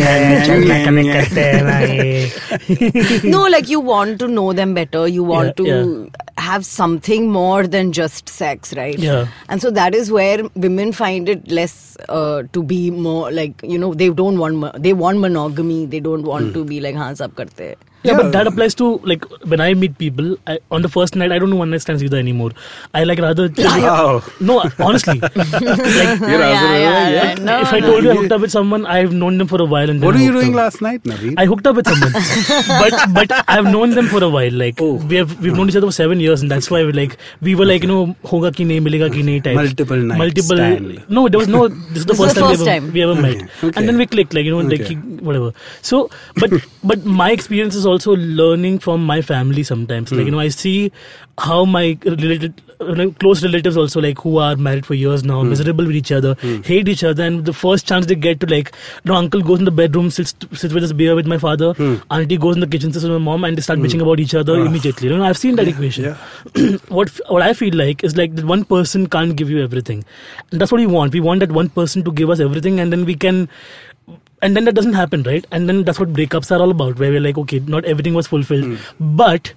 no, 3.29 3.47
like 3.47 3.69
you 3.69 3.79
want 3.79 4.19
to 4.19 4.27
know 4.27 4.51
them 4.53 4.73
better. 4.73 5.07
You 5.07 5.23
want 5.23 5.59
Yeah, 5.59 5.81
to 5.81 6.11
have 6.37 6.65
something 6.65 7.29
more 7.29 7.65
than 7.65 7.91
just 7.93 8.29
sex, 8.29 8.73
right? 8.75 8.97
Yeah. 8.97 9.27
And 9.49 9.61
so 9.61 9.71
that 9.71 9.95
is 9.95 10.11
where 10.11 10.43
women 10.55 10.91
find 10.91 11.29
it 11.29 11.49
less 11.49 11.97
uh, 12.09 12.43
to 12.53 12.63
be 12.63 12.91
more 12.91 13.31
like 13.31 13.61
you 13.63 13.77
know 13.77 13.93
they 13.93 14.09
don't 14.09 14.37
want 14.37 14.83
they 14.83 14.93
want 14.93 15.19
monogamy. 15.19 15.85
They 15.85 15.99
don't 15.99 16.23
want 16.23 16.56
to 16.57 16.63
be 16.63 16.79
like 16.79 16.95
हाँ 16.95 17.13
सब 17.13 17.33
करते 17.33 17.63
हैं। 17.63 17.75
Yeah, 18.07 18.13
Yeah. 18.13 18.21
but 18.21 18.31
that 18.37 18.47
applies 18.51 18.75
to 18.81 18.87
like 19.11 19.25
when 19.53 19.61
I 19.67 19.73
meet 19.83 19.97
people 20.03 20.27
I, 20.53 20.57
on 20.77 20.81
the 20.87 20.91
first 20.97 21.15
night. 21.21 21.31
I 21.37 21.39
don't 21.43 21.49
know 21.55 21.61
one 21.63 21.71
night 21.75 21.81
stands 21.85 22.03
either 22.09 22.17
anymore. 22.25 22.51
I 23.01 23.03
like 23.11 23.19
rather. 23.27 23.47
Wow. 23.87 24.23
No, 24.49 24.55
honestly, 24.87 25.19
like 25.21 25.35
You're 25.61 26.39
yeah, 26.39 26.51
also- 26.51 26.73
yeah, 26.83 27.09
yeah. 27.17 27.33
No, 27.49 27.59
if 27.65 27.73
I 27.73 27.79
no. 27.79 27.87
told 27.91 28.03
you 28.07 28.11
I 28.11 28.15
hooked 28.19 28.31
up 28.37 28.41
with 28.47 28.51
someone, 28.51 28.85
I've 28.97 29.13
known 29.23 29.37
them 29.43 29.47
for 29.53 29.61
a 29.61 29.65
while. 29.75 29.89
And 29.95 30.01
What 30.09 30.15
were 30.15 30.21
you 30.27 30.31
doing 30.37 30.53
up. 30.55 30.61
last 30.61 30.81
night, 30.87 31.03
Naveed? 31.03 31.35
I 31.37 31.45
hooked 31.45 31.67
up 31.67 31.75
with 31.81 31.87
someone, 31.87 32.13
but 32.83 32.93
but 33.17 33.31
I've 33.55 33.65
known 33.75 33.91
them 33.99 34.07
for 34.15 34.23
a 34.23 34.29
while. 34.37 34.51
Like 34.63 34.81
Oh. 34.87 34.93
we 35.13 35.15
have 35.21 35.33
we've 35.41 35.55
known 35.61 35.69
each 35.73 35.75
other 35.81 35.87
for 35.91 35.97
seven 35.99 36.19
years, 36.25 36.41
and 36.41 36.51
that's 36.55 36.69
why 36.75 36.83
we 36.83 36.91
like 37.01 37.17
we 37.49 37.55
were 37.61 37.65
like 37.71 37.83
you 37.87 37.91
know 37.93 38.01
hoga 38.33 38.53
ki 38.59 38.65
nahi 38.71 38.81
milega 38.87 39.11
ki 39.17 39.23
nahi 39.29 39.43
type. 39.49 39.55
Multiple 39.61 40.03
night 40.11 40.23
multiple. 40.23 40.57
stand. 40.63 41.03
No, 41.19 41.27
there 41.35 41.39
was 41.43 41.47
no. 41.57 41.67
This 41.67 42.03
is 42.03 42.05
the 42.05 42.13
This 42.13 42.21
first 42.23 42.37
is 42.37 42.41
the 42.41 42.41
time, 42.41 42.51
first 42.51 42.63
we 42.65 42.71
ever, 42.71 42.79
time. 42.79 42.93
we 42.93 43.03
ever 43.07 43.15
Okay, 43.17 43.21
met, 43.27 43.63
okay. 43.69 43.73
and 43.79 43.87
then 43.91 43.97
we 44.03 44.05
clicked 44.15 44.33
like 44.39 44.45
you 44.51 44.55
know 44.57 44.63
Okay. 44.77 44.83
he- 44.91 44.95
whatever. 45.29 45.51
So, 45.91 46.09
but 46.43 46.51
but 46.93 47.05
my 47.21 47.31
experience 47.31 47.75
is 47.75 47.85
also 47.85 47.96
learning 48.11 48.79
from 48.79 49.03
my 49.05 49.21
family 49.21 49.63
sometimes. 49.63 50.11
Like 50.11 50.25
you 50.25 50.31
know 50.31 50.39
I 50.39 50.49
see 50.49 50.91
how 51.37 51.65
my 51.65 51.97
related. 52.05 52.61
uh, 52.79 52.93
like, 52.95 53.17
close 53.19 53.43
relatives 53.43 53.77
also 53.77 54.01
like 54.01 54.19
who 54.19 54.37
are 54.37 54.55
married 54.55 54.85
for 54.85 54.93
years 54.93 55.23
now 55.23 55.41
hmm. 55.41 55.49
miserable 55.49 55.85
with 55.85 55.95
each 55.95 56.11
other 56.11 56.33
hmm. 56.35 56.61
hate 56.61 56.87
each 56.87 57.03
other 57.03 57.23
and 57.23 57.45
the 57.45 57.53
first 57.53 57.87
chance 57.87 58.05
they 58.05 58.15
get 58.15 58.39
to 58.39 58.47
like 58.47 58.71
you 59.03 59.11
know 59.11 59.15
uncle 59.15 59.41
goes 59.41 59.59
in 59.59 59.65
the 59.65 59.71
bedroom 59.71 60.09
sits 60.09 60.35
sits 60.53 60.73
with 60.73 60.83
his 60.83 60.93
beer 60.93 61.15
with 61.15 61.27
my 61.27 61.37
father 61.37 61.73
hmm. 61.73 61.95
auntie 62.11 62.37
goes 62.37 62.55
in 62.55 62.59
the 62.59 62.67
kitchen 62.67 62.93
sits 62.93 63.03
with 63.03 63.13
my 63.13 63.17
mom 63.17 63.43
and 63.43 63.57
they 63.57 63.61
start 63.61 63.79
bitching 63.79 64.01
about 64.01 64.19
each 64.19 64.35
other 64.35 64.59
ah. 64.59 64.65
immediately. 64.65 65.09
You 65.09 65.17
know 65.17 65.23
i've 65.23 65.37
seen 65.37 65.55
that 65.55 65.67
equation. 65.67 66.13
what 66.89 67.09
what 67.29 67.41
i 67.41 67.53
feel 67.53 67.73
like 67.75 68.03
is 68.03 68.15
like 68.15 68.35
that 68.35 68.45
one 68.45 68.63
person 68.65 69.07
can't 69.07 69.35
give 69.35 69.49
you 69.49 69.63
everything. 69.63 70.03
And 70.51 70.61
that's 70.61 70.71
what 70.71 70.79
we 70.79 70.87
want. 70.87 71.13
We 71.13 71.19
want 71.19 71.39
that 71.41 71.51
one 71.51 71.69
person 71.69 72.03
to 72.03 72.11
give 72.11 72.29
us 72.29 72.39
everything 72.39 72.79
and 72.79 72.91
then 72.91 73.05
we 73.05 73.15
can 73.15 73.49
and 74.41 74.55
then 74.55 74.65
that 74.65 74.75
doesn't 74.75 74.93
happen 74.93 75.23
right 75.23 75.45
and 75.51 75.67
then 75.69 75.83
that's 75.83 75.99
what 75.99 76.13
breakups 76.13 76.51
are 76.55 76.61
all 76.61 76.71
about 76.71 76.99
where 76.99 77.11
we're 77.11 77.25
like 77.27 77.37
okay 77.43 77.59
not 77.75 77.85
everything 77.85 78.13
was 78.13 78.27
fulfilled 78.27 78.77
but 78.99 79.53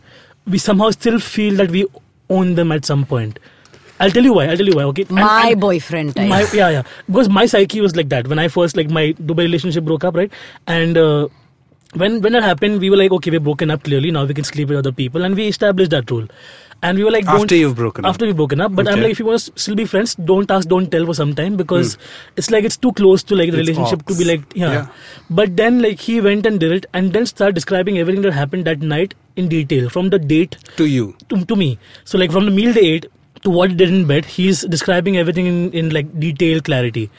we 0.46 0.58
somehow 0.66 0.90
still 0.90 1.18
feel 1.18 1.54
that 1.62 1.70
we 1.70 1.86
own 2.30 2.54
them 2.54 2.72
at 2.72 2.84
some 2.90 3.04
point 3.04 3.38
i'll 4.00 4.10
tell 4.16 4.24
you 4.28 4.32
why 4.32 4.46
i'll 4.46 4.56
tell 4.62 4.66
you 4.72 4.76
why 4.80 4.84
okay 4.92 5.02
And- 5.08 5.16
My 5.20 5.50
and- 5.50 5.60
boyfriend 5.60 6.16
type. 6.16 6.28
my, 6.28 6.40
yeah, 6.54 6.70
yeah. 6.76 6.82
Because 7.06 7.28
my 7.28 7.44
psyche 7.46 7.80
was 7.82 7.94
like 7.96 8.08
that 8.08 8.26
when 8.28 8.38
I 8.38 8.48
first 8.48 8.76
like 8.76 8.88
my 8.98 9.12
Dubai 9.30 9.44
relationship 9.48 9.84
broke 9.84 10.04
up, 10.04 10.16
right? 10.16 10.32
And 10.66 10.96
uh, 10.96 11.28
when 12.02 12.20
when 12.22 12.32
that 12.38 12.42
happened, 12.42 12.80
we 12.80 12.88
were 12.88 12.96
like, 12.96 13.12
okay, 13.18 13.30
we're 13.34 13.40
broken 13.48 13.70
up. 13.74 13.82
Clearly, 13.88 14.10
now 14.16 14.24
we 14.24 14.32
can 14.38 14.44
sleep 14.44 14.68
with 14.72 14.78
other 14.78 14.92
people, 15.00 15.24
and 15.28 15.34
we 15.40 15.48
established 15.48 15.90
that 15.96 16.10
rule. 16.10 16.28
And 16.82 16.96
we 16.96 17.04
were 17.04 17.10
like, 17.10 17.26
don't, 17.26 17.42
After 17.42 17.54
you've 17.54 17.76
broken 17.76 18.04
up. 18.04 18.08
After 18.10 18.24
we've 18.26 18.36
broken 18.36 18.60
up, 18.60 18.74
but 18.74 18.88
I'm 18.88 19.00
like, 19.02 19.10
if 19.10 19.18
you 19.18 19.26
want 19.26 19.40
to 19.40 19.52
still 19.60 19.74
be 19.74 19.84
friends, 19.84 20.14
don't 20.14 20.50
ask, 20.50 20.66
don't 20.66 20.90
tell 20.90 21.04
for 21.04 21.12
some 21.14 21.34
time 21.34 21.56
because 21.56 21.98
it's 22.36 22.50
like 22.50 22.64
it's 22.64 22.78
too 22.78 22.92
close 22.92 23.22
to 23.24 23.36
like 23.36 23.50
the 23.50 23.56
Hmm. 23.58 23.60
It's 23.60 23.68
relationship 23.68 24.06
to 24.06 24.16
be 24.16 24.24
like, 24.24 24.42
yeah. 24.54 24.72
Yeah. 24.72 24.86
But 25.28 25.56
then 25.58 25.82
like 25.82 26.00
he 26.00 26.20
went 26.22 26.46
and 26.46 26.58
did 26.58 26.72
it, 26.72 26.86
and 26.94 27.12
then 27.12 27.26
started 27.26 27.54
describing 27.54 27.98
everything 27.98 28.22
that 28.22 28.32
happened 28.32 28.64
that 28.64 28.80
night 28.80 29.14
in 29.36 29.48
detail 29.48 29.90
from 29.90 30.08
the 30.10 30.18
date 30.18 30.56
to 30.78 30.86
you. 30.86 31.14
to, 31.28 31.44
to 31.44 31.56
me. 31.56 31.78
So 32.04 32.16
like 32.16 32.32
from 32.32 32.46
the 32.46 32.50
meal 32.50 32.72
they 32.72 32.86
ate 32.94 33.06
to 33.42 33.50
what 33.50 33.70
he 33.70 33.76
did 33.76 33.88
in 33.90 34.06
bed, 34.06 34.24
he's 34.24 34.62
describing 34.62 35.16
everything 35.18 35.46
in, 35.46 35.72
in 35.72 35.90
like 35.90 36.18
detail 36.18 36.60
clarity. 36.60 37.10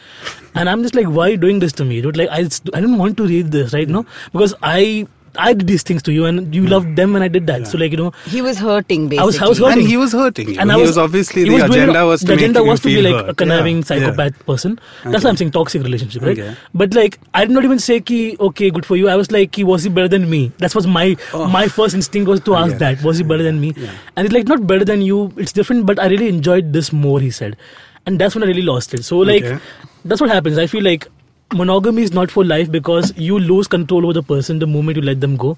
And 0.56 0.70
I'm 0.70 0.82
just 0.84 0.96
like, 0.96 1.06
why 1.08 1.28
are 1.28 1.30
you 1.32 1.38
doing 1.38 1.60
this 1.60 1.72
to 1.74 1.86
me? 1.86 2.02
Dude, 2.02 2.18
like 2.18 2.30
I, 2.30 2.48
I 2.74 2.82
don't 2.82 2.98
want 2.98 3.18
to 3.18 3.26
read 3.26 3.52
this 3.52 3.74
right 3.74 3.88
now 3.88 4.06
because 4.32 4.54
I 4.62 5.08
I 5.38 5.54
did 5.54 5.68
these 5.68 5.84
things 5.84 6.04
to 6.04 6.12
you 6.12 6.26
and 6.26 6.54
you 6.54 6.68
loved 6.68 6.88
hmm. 6.88 6.96
them 6.96 7.16
and 7.16 7.24
I 7.24 7.28
did 7.28 7.48
that. 7.48 7.68
So 7.68 7.78
like 7.78 7.92
you 7.92 7.98
know, 7.98 8.12
He 8.26 8.42
was 8.42 8.58
hurting 8.60 9.08
basically. 9.08 9.20
I 9.20 9.26
was 9.26 9.40
I 9.42 9.48
was 9.48 9.60
hurting. 9.60 9.80
And 9.80 9.88
he 9.88 9.98
was 9.98 10.12
hurting 10.12 10.50
you. 10.50 10.60
And 10.60 10.72
he 10.72 10.78
I 10.78 10.80
was, 10.80 10.98
obviously 10.98 11.44
the 11.46 11.52
was 11.52 11.64
doing 11.64 11.74
agenda 11.84 12.06
was 12.06 12.20
to 12.22 12.26
the 12.26 12.36
make 12.36 12.42
agenda 12.42 12.64
was 12.64 12.80
to 12.82 12.88
be 12.88 12.96
feel 12.96 13.12
like 13.12 13.28
a 13.28 13.34
conniving 13.34 13.78
Yeah, 13.78 13.84
psychopath 13.84 14.46
person. 14.46 14.76
That's 14.76 15.06
Okay. 15.06 15.12
what 15.14 15.26
I'm 15.26 15.38
saying, 15.38 15.52
toxic 15.52 15.84
relationship, 15.84 16.22
right? 16.24 16.38
Okay. 16.38 16.56
But 16.74 16.94
like 16.94 17.20
I 17.34 17.46
did 17.46 17.54
not 17.54 17.64
even 17.64 17.80
say 17.80 18.02
ki 18.02 18.36
okay, 18.40 18.70
good 18.72 18.86
for 18.86 18.98
you. 18.98 19.08
I 19.10 19.16
was 19.16 19.32
like, 19.32 19.52
ki, 19.54 19.64
was 19.64 19.84
he 19.84 19.90
better 19.90 20.08
than 20.08 20.30
me? 20.30 20.52
That 20.58 20.76
was 20.76 20.88
my 20.88 21.16
oh. 21.34 21.48
my 21.48 21.68
first 21.68 21.94
instinct 21.94 22.28
was 22.28 22.42
to 22.42 22.56
ask 22.56 22.74
Yeah. 22.74 22.78
that. 22.80 23.04
Was 23.04 23.18
he 23.18 23.24
better 23.24 23.44
than 23.44 23.62
me? 23.62 23.74
Yeah. 23.78 23.92
And 24.16 24.26
it's 24.26 24.34
like 24.34 24.48
not 24.48 24.68
better 24.68 24.84
than 24.84 25.02
you. 25.02 25.34
It's 25.38 25.54
different, 25.54 25.86
but 25.86 26.00
I 26.00 26.08
really 26.08 26.28
enjoyed 26.28 26.74
this 26.74 26.92
more. 26.92 27.20
He 27.20 27.32
said, 27.32 27.58
and 28.06 28.20
that's 28.20 28.36
when 28.36 28.44
I 28.44 28.48
really 28.48 28.62
lost 28.74 28.94
it. 28.94 29.06
So 29.06 29.20
like 29.20 29.44
Okay. 29.44 29.60
that's 30.04 30.20
what 30.20 30.30
happens. 30.30 30.58
I 30.58 30.68
feel 30.68 30.84
like 30.84 31.08
monogamy 31.54 32.04
is 32.04 32.14
not 32.14 32.32
for 32.32 32.44
life 32.46 32.72
because 32.72 33.14
you 33.18 33.40
lose 33.40 33.68
control 33.68 34.06
over 34.06 34.14
the 34.14 34.24
person 34.24 34.60
the 34.60 34.68
moment 34.68 34.98
you 34.98 35.02
let 35.02 35.22
them 35.22 35.38
go, 35.38 35.58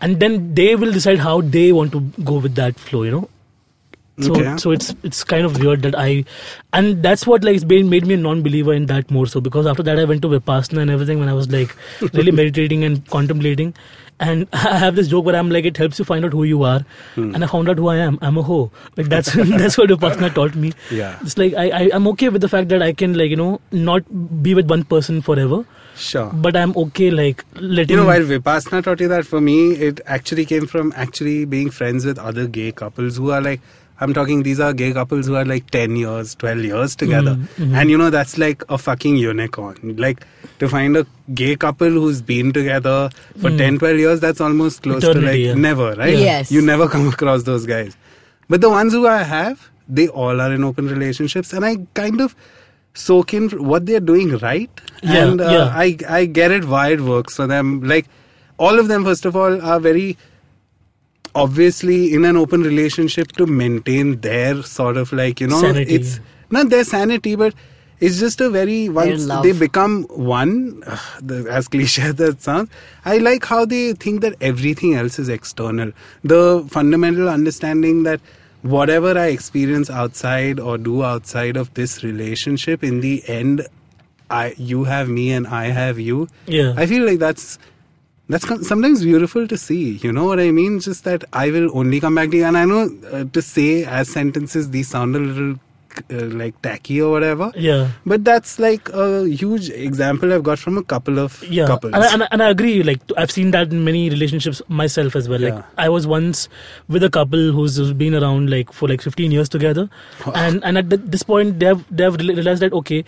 and 0.00 0.20
then 0.20 0.54
they 0.54 0.74
will 0.76 0.92
decide 0.92 1.18
how 1.18 1.40
they 1.40 1.72
want 1.72 1.92
to 1.92 2.00
go 2.24 2.38
with 2.38 2.54
that 2.54 2.78
flow. 2.78 3.02
You 3.02 3.10
know. 3.10 3.28
So 4.20 4.32
Okay. 4.34 4.56
so 4.58 4.70
it's 4.70 4.94
it's 5.02 5.24
kind 5.24 5.44
of 5.44 5.58
weird 5.60 5.82
that 5.82 5.94
I, 5.98 6.24
and 6.72 7.02
that's 7.02 7.26
what 7.26 7.42
like 7.42 7.56
it's 7.56 7.64
been 7.64 7.88
made 7.90 8.06
me 8.06 8.14
a 8.14 8.16
non-believer 8.16 8.72
in 8.72 8.86
that 8.86 9.10
more 9.10 9.26
so 9.26 9.40
because 9.40 9.66
after 9.66 9.82
that 9.82 9.98
I 9.98 10.04
went 10.04 10.22
to 10.22 10.28
vipassana 10.28 10.82
and 10.82 10.90
everything 10.90 11.18
when 11.18 11.28
I 11.28 11.32
was 11.34 11.50
like 11.50 11.74
really 12.12 12.30
meditating 12.30 12.84
and 12.84 13.04
contemplating, 13.08 13.74
and 14.20 14.46
I 14.52 14.78
have 14.78 14.94
this 14.94 15.08
joke 15.08 15.24
where 15.24 15.34
I'm 15.34 15.50
like 15.50 15.64
it 15.64 15.76
helps 15.76 15.98
you 15.98 16.04
find 16.04 16.24
out 16.24 16.32
who 16.32 16.44
you 16.44 16.62
are, 16.62 16.84
Hmm. 17.16 17.34
and 17.34 17.42
I 17.42 17.48
found 17.48 17.68
out 17.68 17.76
who 17.78 17.88
I 17.88 17.96
am. 17.96 18.20
I'm 18.22 18.38
a 18.38 18.42
hoe. 18.52 18.70
Like 18.96 19.08
that's 19.08 19.32
that's 19.64 19.76
what 19.76 19.90
vipassana 19.90 20.32
taught 20.32 20.54
me. 20.54 20.72
Yeah. 20.92 21.18
It's 21.22 21.36
like 21.36 21.54
I, 21.54 21.68
I 21.82 21.90
I'm 21.92 22.06
okay 22.14 22.28
with 22.28 22.40
the 22.40 22.48
fact 22.56 22.68
that 22.68 22.82
I 22.82 22.92
can 22.92 23.14
like 23.14 23.30
you 23.30 23.36
know 23.44 23.60
not 23.72 24.04
be 24.48 24.54
with 24.54 24.70
one 24.70 24.84
person 24.84 25.22
forever, 25.22 25.64
Sure. 25.96 26.30
but 26.32 26.56
I'm 26.56 26.76
okay 26.88 27.10
like 27.10 27.44
letting 27.56 27.96
You 27.96 28.02
know, 28.02 28.06
while 28.06 28.20
Vipassana 28.34 28.84
taught 28.84 29.00
you 29.00 29.08
that, 29.08 29.26
for 29.26 29.40
me, 29.40 29.72
it 29.72 30.00
actually 30.06 30.44
came 30.44 30.66
from 30.68 30.92
actually 30.96 31.44
being 31.46 31.70
friends 31.70 32.04
with 32.06 32.18
other 32.18 32.46
gay 32.46 32.70
couples 32.70 33.16
who 33.16 33.32
are 33.32 33.40
like, 33.40 33.60
I'm 34.04 34.14
talking, 34.14 34.42
these 34.44 34.60
are 34.60 34.72
gay 34.72 34.92
couples 34.92 35.26
who 35.26 35.34
are 35.34 35.44
like 35.44 35.70
10 35.70 35.96
years, 35.96 36.34
12 36.36 36.58
years 36.64 36.94
together. 36.94 37.34
Mm-hmm. 37.34 37.74
And 37.74 37.90
you 37.90 37.98
know, 37.98 38.10
that's 38.10 38.38
like 38.38 38.62
a 38.68 38.78
fucking 38.78 39.16
unicorn. 39.16 39.96
Like, 39.96 40.24
to 40.60 40.68
find 40.68 40.96
a 40.96 41.06
gay 41.34 41.56
couple 41.56 41.88
who's 41.90 42.22
been 42.22 42.52
together 42.52 43.10
for 43.40 43.50
10, 43.50 43.78
12 43.78 43.98
years, 43.98 44.20
that's 44.20 44.40
almost 44.40 44.82
close 44.82 45.02
to 45.02 45.14
like 45.14 45.40
Mm. 45.40 45.46
Yeah. 45.46 45.54
never, 45.54 45.94
right? 45.94 46.12
Yeah. 46.12 46.30
Yes. 46.32 46.52
You 46.52 46.62
never 46.62 46.88
come 46.88 47.08
across 47.08 47.42
those 47.44 47.66
guys. 47.66 47.96
But 48.48 48.60
the 48.60 48.70
ones 48.70 48.92
who 48.92 49.06
I 49.08 49.22
have, 49.22 49.70
they 49.88 50.06
all 50.08 50.40
are 50.40 50.52
in 50.52 50.64
open 50.64 50.86
relationships. 50.88 51.52
And 51.52 51.64
I 51.64 51.78
kind 51.94 52.20
of 52.20 52.36
soak 52.94 53.34
in 53.34 53.48
what 53.72 53.86
they're 53.86 54.00
doing 54.00 54.36
right. 54.38 54.70
Yeah, 55.02 55.24
and 55.24 55.40
uh, 55.40 55.50
yeah. 55.50 55.72
I, 55.84 55.96
I 56.08 56.26
get 56.26 56.52
it 56.52 56.66
why 56.66 56.88
it 56.92 57.00
works 57.00 57.34
for 57.36 57.46
them. 57.46 57.82
Like, 57.82 58.06
all 58.58 58.78
of 58.78 58.88
them, 58.88 59.04
first 59.04 59.24
of 59.24 59.34
all, 59.34 59.60
are 59.60 59.80
very 59.80 60.16
obviously 61.34 62.14
in 62.14 62.24
an 62.24 62.36
open 62.36 62.62
relationship 62.62 63.32
to 63.32 63.46
maintain 63.46 64.20
their 64.20 64.62
sort 64.62 64.96
of 64.96 65.12
like, 65.12 65.40
you 65.40 65.48
know, 65.48 65.60
Sanity. 65.60 65.94
it's 65.94 66.20
not 66.50 66.70
their 66.70 66.84
sanity, 66.84 67.34
but 67.34 67.54
it's 68.00 68.18
just 68.18 68.40
a 68.40 68.50
very, 68.50 68.88
once 68.88 69.26
they 69.42 69.52
become 69.52 70.04
one, 70.04 70.82
ugh, 70.86 71.00
the, 71.22 71.46
as 71.50 71.68
cliche 71.68 72.10
that 72.12 72.42
sounds, 72.42 72.70
I 73.04 73.18
like 73.18 73.44
how 73.44 73.64
they 73.64 73.92
think 73.94 74.20
that 74.22 74.34
everything 74.40 74.94
else 74.94 75.18
is 75.18 75.28
external. 75.28 75.92
The 76.22 76.66
fundamental 76.70 77.28
understanding 77.28 78.02
that 78.04 78.20
whatever 78.62 79.16
I 79.18 79.26
experience 79.26 79.90
outside 79.90 80.58
or 80.58 80.78
do 80.78 81.04
outside 81.04 81.56
of 81.56 81.72
this 81.74 82.02
relationship, 82.02 82.82
in 82.82 83.00
the 83.00 83.22
end, 83.28 83.66
I 84.30 84.54
you 84.56 84.84
have 84.84 85.08
me 85.08 85.32
and 85.32 85.46
I 85.46 85.66
have 85.66 85.98
you. 85.98 86.28
Yeah. 86.46 86.74
I 86.76 86.86
feel 86.86 87.04
like 87.04 87.18
that's 87.18 87.58
that's 88.28 88.46
sometimes 88.66 89.02
beautiful 89.04 89.46
to 89.48 89.56
see. 89.58 89.98
You 90.02 90.12
know 90.12 90.24
what 90.24 90.40
I 90.40 90.50
mean? 90.50 90.80
Just 90.80 91.04
that 91.04 91.24
I 91.32 91.50
will 91.50 91.76
only 91.76 92.00
come 92.00 92.14
back 92.14 92.30
to 92.30 92.36
you. 92.38 92.44
And 92.44 92.56
I 92.56 92.64
know 92.64 92.90
uh, 93.12 93.24
to 93.24 93.42
say 93.42 93.84
as 93.84 94.08
sentences 94.08 94.70
these 94.70 94.88
sound 94.88 95.14
a 95.14 95.18
little 95.18 95.58
uh, 96.10 96.24
like 96.38 96.60
tacky 96.62 97.00
or 97.00 97.10
whatever. 97.10 97.52
yeah. 97.54 97.90
But 98.04 98.24
that's 98.24 98.58
like 98.58 98.88
a 98.88 99.28
huge 99.28 99.68
example 99.70 100.32
I've 100.32 100.42
got 100.42 100.58
from 100.58 100.76
a 100.78 100.82
couple 100.82 101.18
of 101.20 101.40
yeah 101.44 101.66
couples. 101.66 101.92
And, 101.94 102.02
I- 102.02 102.12
and, 102.14 102.22
I- 102.24 102.28
and 102.32 102.42
i 102.42 102.48
agree 102.50 102.82
like 102.82 102.98
i've 103.16 103.30
seen 103.30 103.52
that 103.52 103.70
in 103.72 103.84
many 103.84 104.10
relationships 104.10 104.60
myself 104.68 105.14
as 105.14 105.28
well 105.28 105.38
like 105.38 105.54
Yeah. 105.54 105.62
i 105.78 105.88
was 105.88 106.04
once 106.04 106.48
with 106.88 107.04
a 107.04 107.10
couple 107.10 107.52
who's 107.52 107.92
been 107.92 108.12
around 108.16 108.50
like 108.50 108.72
for 108.72 108.88
like 108.88 109.02
15 109.02 109.30
years 109.30 109.48
together 109.48 109.88
and 110.34 110.64
and 110.64 110.78
at 110.78 110.90
this 111.12 111.22
point 111.22 111.60
they 111.60 111.66
have 111.66 111.84
they 111.96 112.02
have 112.02 112.16
realized 112.16 112.62
that 112.62 112.72
okay 112.72 113.04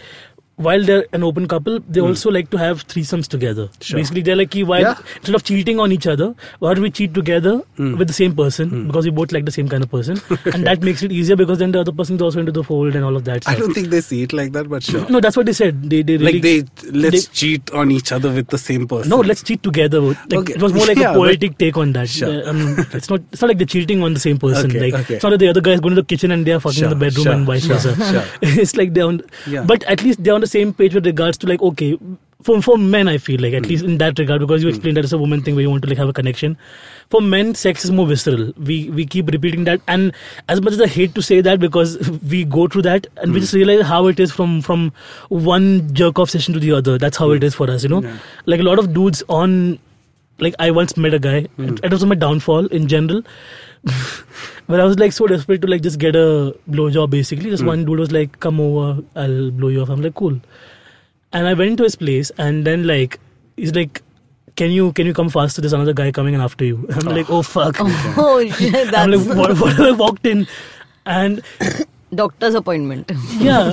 while 0.56 0.82
they're 0.82 1.04
an 1.12 1.22
open 1.22 1.46
couple, 1.46 1.80
they 1.88 2.00
also 2.00 2.30
like 2.30 2.48
to 2.50 2.56
have 2.56 2.86
threesomes 2.88 3.28
together. 3.28 3.68
Sure. 3.80 3.98
Basically, 3.98 4.22
they're 4.22 4.36
like, 4.36 4.50
"Ki, 4.50 4.62
why 4.64 4.78
Yeah. 4.80 4.94
instead 5.16 5.34
of 5.38 5.44
cheating 5.44 5.78
on 5.84 5.92
each 5.92 6.06
other, 6.06 6.28
why 6.60 6.72
don't 6.74 6.82
we 6.82 6.90
cheat 6.90 7.12
together 7.18 7.52
Hmm. 7.76 7.96
with 7.98 8.08
the 8.08 8.14
same 8.18 8.34
person 8.34 8.86
because 8.86 9.04
we 9.04 9.10
both 9.18 9.32
like 9.32 9.44
the 9.44 9.52
same 9.56 9.68
kind 9.68 9.82
of 9.88 9.90
person, 9.90 10.20
and 10.54 10.66
that 10.70 10.82
makes 10.82 11.02
it 11.02 11.12
easier 11.12 11.36
because 11.36 11.58
then 11.58 11.72
the 11.72 11.80
other 11.80 11.92
person 11.92 12.16
is 12.16 12.22
also 12.28 12.40
into 12.40 12.52
the 12.52 12.64
fold 12.64 12.94
and 12.94 13.04
all 13.04 13.16
of 13.20 13.24
that. 13.24 13.46
I 13.46 13.54
don't 13.56 13.74
think 13.74 13.90
they 13.90 14.00
see 14.00 14.22
it 14.22 14.32
like 14.32 14.52
that, 14.58 14.68
but 14.68 14.82
sure. 14.82 15.04
No, 15.16 15.20
that's 15.20 15.36
what 15.36 15.46
they 15.46 15.52
said. 15.60 15.82
They 15.90 16.02
they 16.02 16.16
really 16.16 16.32
like 16.40 16.42
they 16.42 16.90
let's 17.04 17.26
they- 17.26 17.32
cheat 17.42 17.70
on 17.82 17.90
each 17.98 18.12
other 18.12 18.32
with 18.38 18.48
the 18.56 18.62
same 18.64 18.88
person. 18.94 19.10
no, 19.10 19.20
let's 19.32 19.42
cheat 19.42 19.62
together. 19.62 20.00
Like, 20.00 20.34
Okay. 20.40 20.54
It 20.54 20.62
was 20.62 20.72
more 20.72 20.86
like 20.86 20.96
Yeah, 21.04 21.10
a 21.12 21.14
poetic 21.20 21.58
take 21.58 21.76
on 21.76 21.92
that. 21.98 22.08
Sure. 22.08 22.32
Uh, 22.46 22.50
um, 22.50 22.86
it's 22.94 23.10
not. 23.10 23.20
It's 23.32 23.42
not 23.42 23.48
like 23.48 23.58
they're 23.58 23.66
cheating 23.76 24.02
on 24.02 24.14
the 24.14 24.20
same 24.26 24.38
person. 24.38 24.70
Okay, 24.70 24.80
like 24.86 24.94
okay. 25.02 25.14
it's 25.16 25.22
not 25.28 25.30
that 25.36 25.38
the 25.44 25.48
other 25.52 25.60
guy 25.60 25.72
is 25.72 25.80
going 25.80 25.94
to 25.94 26.00
the 26.02 26.06
kitchen 26.14 26.30
and 26.38 26.46
they 26.46 26.52
are 26.52 26.60
fucking 26.60 26.84
in 26.84 26.90
the 26.96 27.00
bedroom 27.04 27.24
sure, 27.24 27.32
and 27.36 27.46
vice 27.52 27.66
versa. 27.66 27.94
sure. 28.10 28.24
it's 28.64 28.76
like 28.82 28.94
they're 28.94 29.04
on. 29.12 29.20
Yeah. 29.46 29.64
But 29.74 29.84
at 29.84 30.02
least 30.08 30.22
they're 30.24 30.34
on 30.34 30.45
the 30.46 30.58
same 30.58 30.72
page 30.72 30.94
with 30.94 31.06
regards 31.06 31.38
to 31.38 31.46
like 31.46 31.62
okay, 31.62 31.98
for 32.42 32.60
for 32.62 32.76
men, 32.78 33.08
I 33.08 33.18
feel 33.18 33.40
like 33.40 33.54
at 33.54 33.66
least 33.66 33.84
in 33.84 33.98
that 33.98 34.18
regard, 34.18 34.40
because 34.40 34.62
you 34.62 34.68
explained 34.68 34.96
that 34.96 35.04
it's 35.04 35.12
a 35.12 35.18
woman 35.18 35.42
thing 35.42 35.54
where 35.54 35.62
you 35.62 35.70
want 35.70 35.82
to 35.84 35.88
like 35.88 35.98
have 35.98 36.08
a 36.08 36.12
connection. 36.12 36.56
For 37.14 37.20
men, 37.20 37.54
sex 37.54 37.84
is 37.84 37.90
more 37.90 38.06
visceral. 38.06 38.52
We 38.70 38.90
we 38.90 39.06
keep 39.06 39.32
repeating 39.36 39.64
that, 39.64 39.80
and 39.88 40.12
as 40.48 40.60
much 40.60 40.74
as 40.74 40.80
I 40.80 40.86
hate 40.86 41.14
to 41.16 41.22
say 41.22 41.40
that, 41.40 41.60
because 41.60 41.96
we 42.34 42.44
go 42.44 42.68
through 42.68 42.82
that, 42.82 43.06
and 43.16 43.32
we 43.32 43.40
just 43.40 43.52
hmm. 43.52 43.58
realize 43.62 43.86
how 43.86 44.06
it 44.06 44.20
is 44.20 44.32
from 44.32 44.60
from 44.60 44.92
one 45.28 45.92
jerk 45.94 46.18
off 46.18 46.30
session 46.30 46.54
to 46.54 46.60
the 46.60 46.72
other. 46.72 46.98
That's 46.98 47.16
how 47.24 47.30
it 47.30 47.44
is 47.50 47.54
for 47.54 47.70
us, 47.70 47.82
you 47.82 47.88
know. 47.88 48.02
Yeah. 48.02 48.18
Like 48.46 48.60
a 48.60 48.68
lot 48.70 48.78
of 48.78 48.92
dudes 48.92 49.22
on, 49.28 49.78
like 50.38 50.54
I 50.58 50.70
once 50.70 50.96
met 50.96 51.14
a 51.14 51.18
guy. 51.18 51.42
Hmm. 51.42 51.68
It, 51.74 51.84
it 51.84 51.92
was 51.92 52.04
my 52.04 52.20
downfall 52.26 52.66
in 52.66 52.88
general. 52.96 53.22
But 54.68 54.80
I 54.80 54.84
was 54.84 54.98
like 54.98 55.12
so 55.12 55.26
desperate 55.26 55.62
to 55.62 55.68
like 55.68 55.82
just 55.82 55.98
get 55.98 56.16
a 56.16 56.54
blowjob 56.68 57.10
basically. 57.10 57.50
Just 57.50 57.62
hmm. 57.62 57.68
one 57.68 57.84
dude 57.84 58.00
was 58.00 58.10
like, 58.10 58.40
"Come 58.40 58.60
over, 58.60 59.02
I'll 59.14 59.50
blow 59.50 59.68
you 59.68 59.82
off." 59.82 59.90
I'm 59.90 60.02
like, 60.02 60.14
"Cool." 60.14 60.40
And 61.32 61.46
I 61.46 61.54
went 61.54 61.78
to 61.78 61.84
his 61.84 61.94
place, 61.94 62.32
and 62.36 62.66
then 62.66 62.86
like 62.86 63.20
he's 63.56 63.74
like, 63.74 64.02
"Can 64.56 64.72
you 64.72 64.92
can 64.92 65.06
you 65.06 65.14
come 65.14 65.28
faster? 65.28 65.60
There's 65.60 65.72
another 65.72 65.92
guy 65.92 66.10
coming 66.10 66.34
in 66.34 66.40
after 66.40 66.64
you." 66.64 66.84
I'm 66.94 67.06
like, 67.06 67.30
"Oh 67.30 67.42
fuck!" 67.42 67.76
Oh, 67.78 68.14
oh 68.16 68.50
shit, 68.50 68.74
I'm 68.74 69.10
that's 69.10 69.26
like, 69.26 69.38
what, 69.38 69.60
what? 69.60 69.80
I 69.80 69.92
walked 69.92 70.26
in, 70.26 70.48
and 71.04 71.42
doctor's 72.14 72.54
appointment. 72.54 73.12
yeah, 73.38 73.70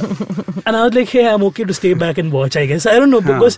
and 0.67 0.75
I 0.75 0.83
was 0.85 0.93
like, 0.93 1.09
"Hey, 1.09 1.27
I'm 1.27 1.43
okay 1.45 1.63
to 1.63 1.73
stay 1.73 1.95
back 1.95 2.19
and 2.19 2.31
watch." 2.31 2.55
I 2.55 2.67
guess 2.67 2.85
I 2.85 2.99
don't 2.99 3.09
know 3.09 3.21
because. 3.21 3.57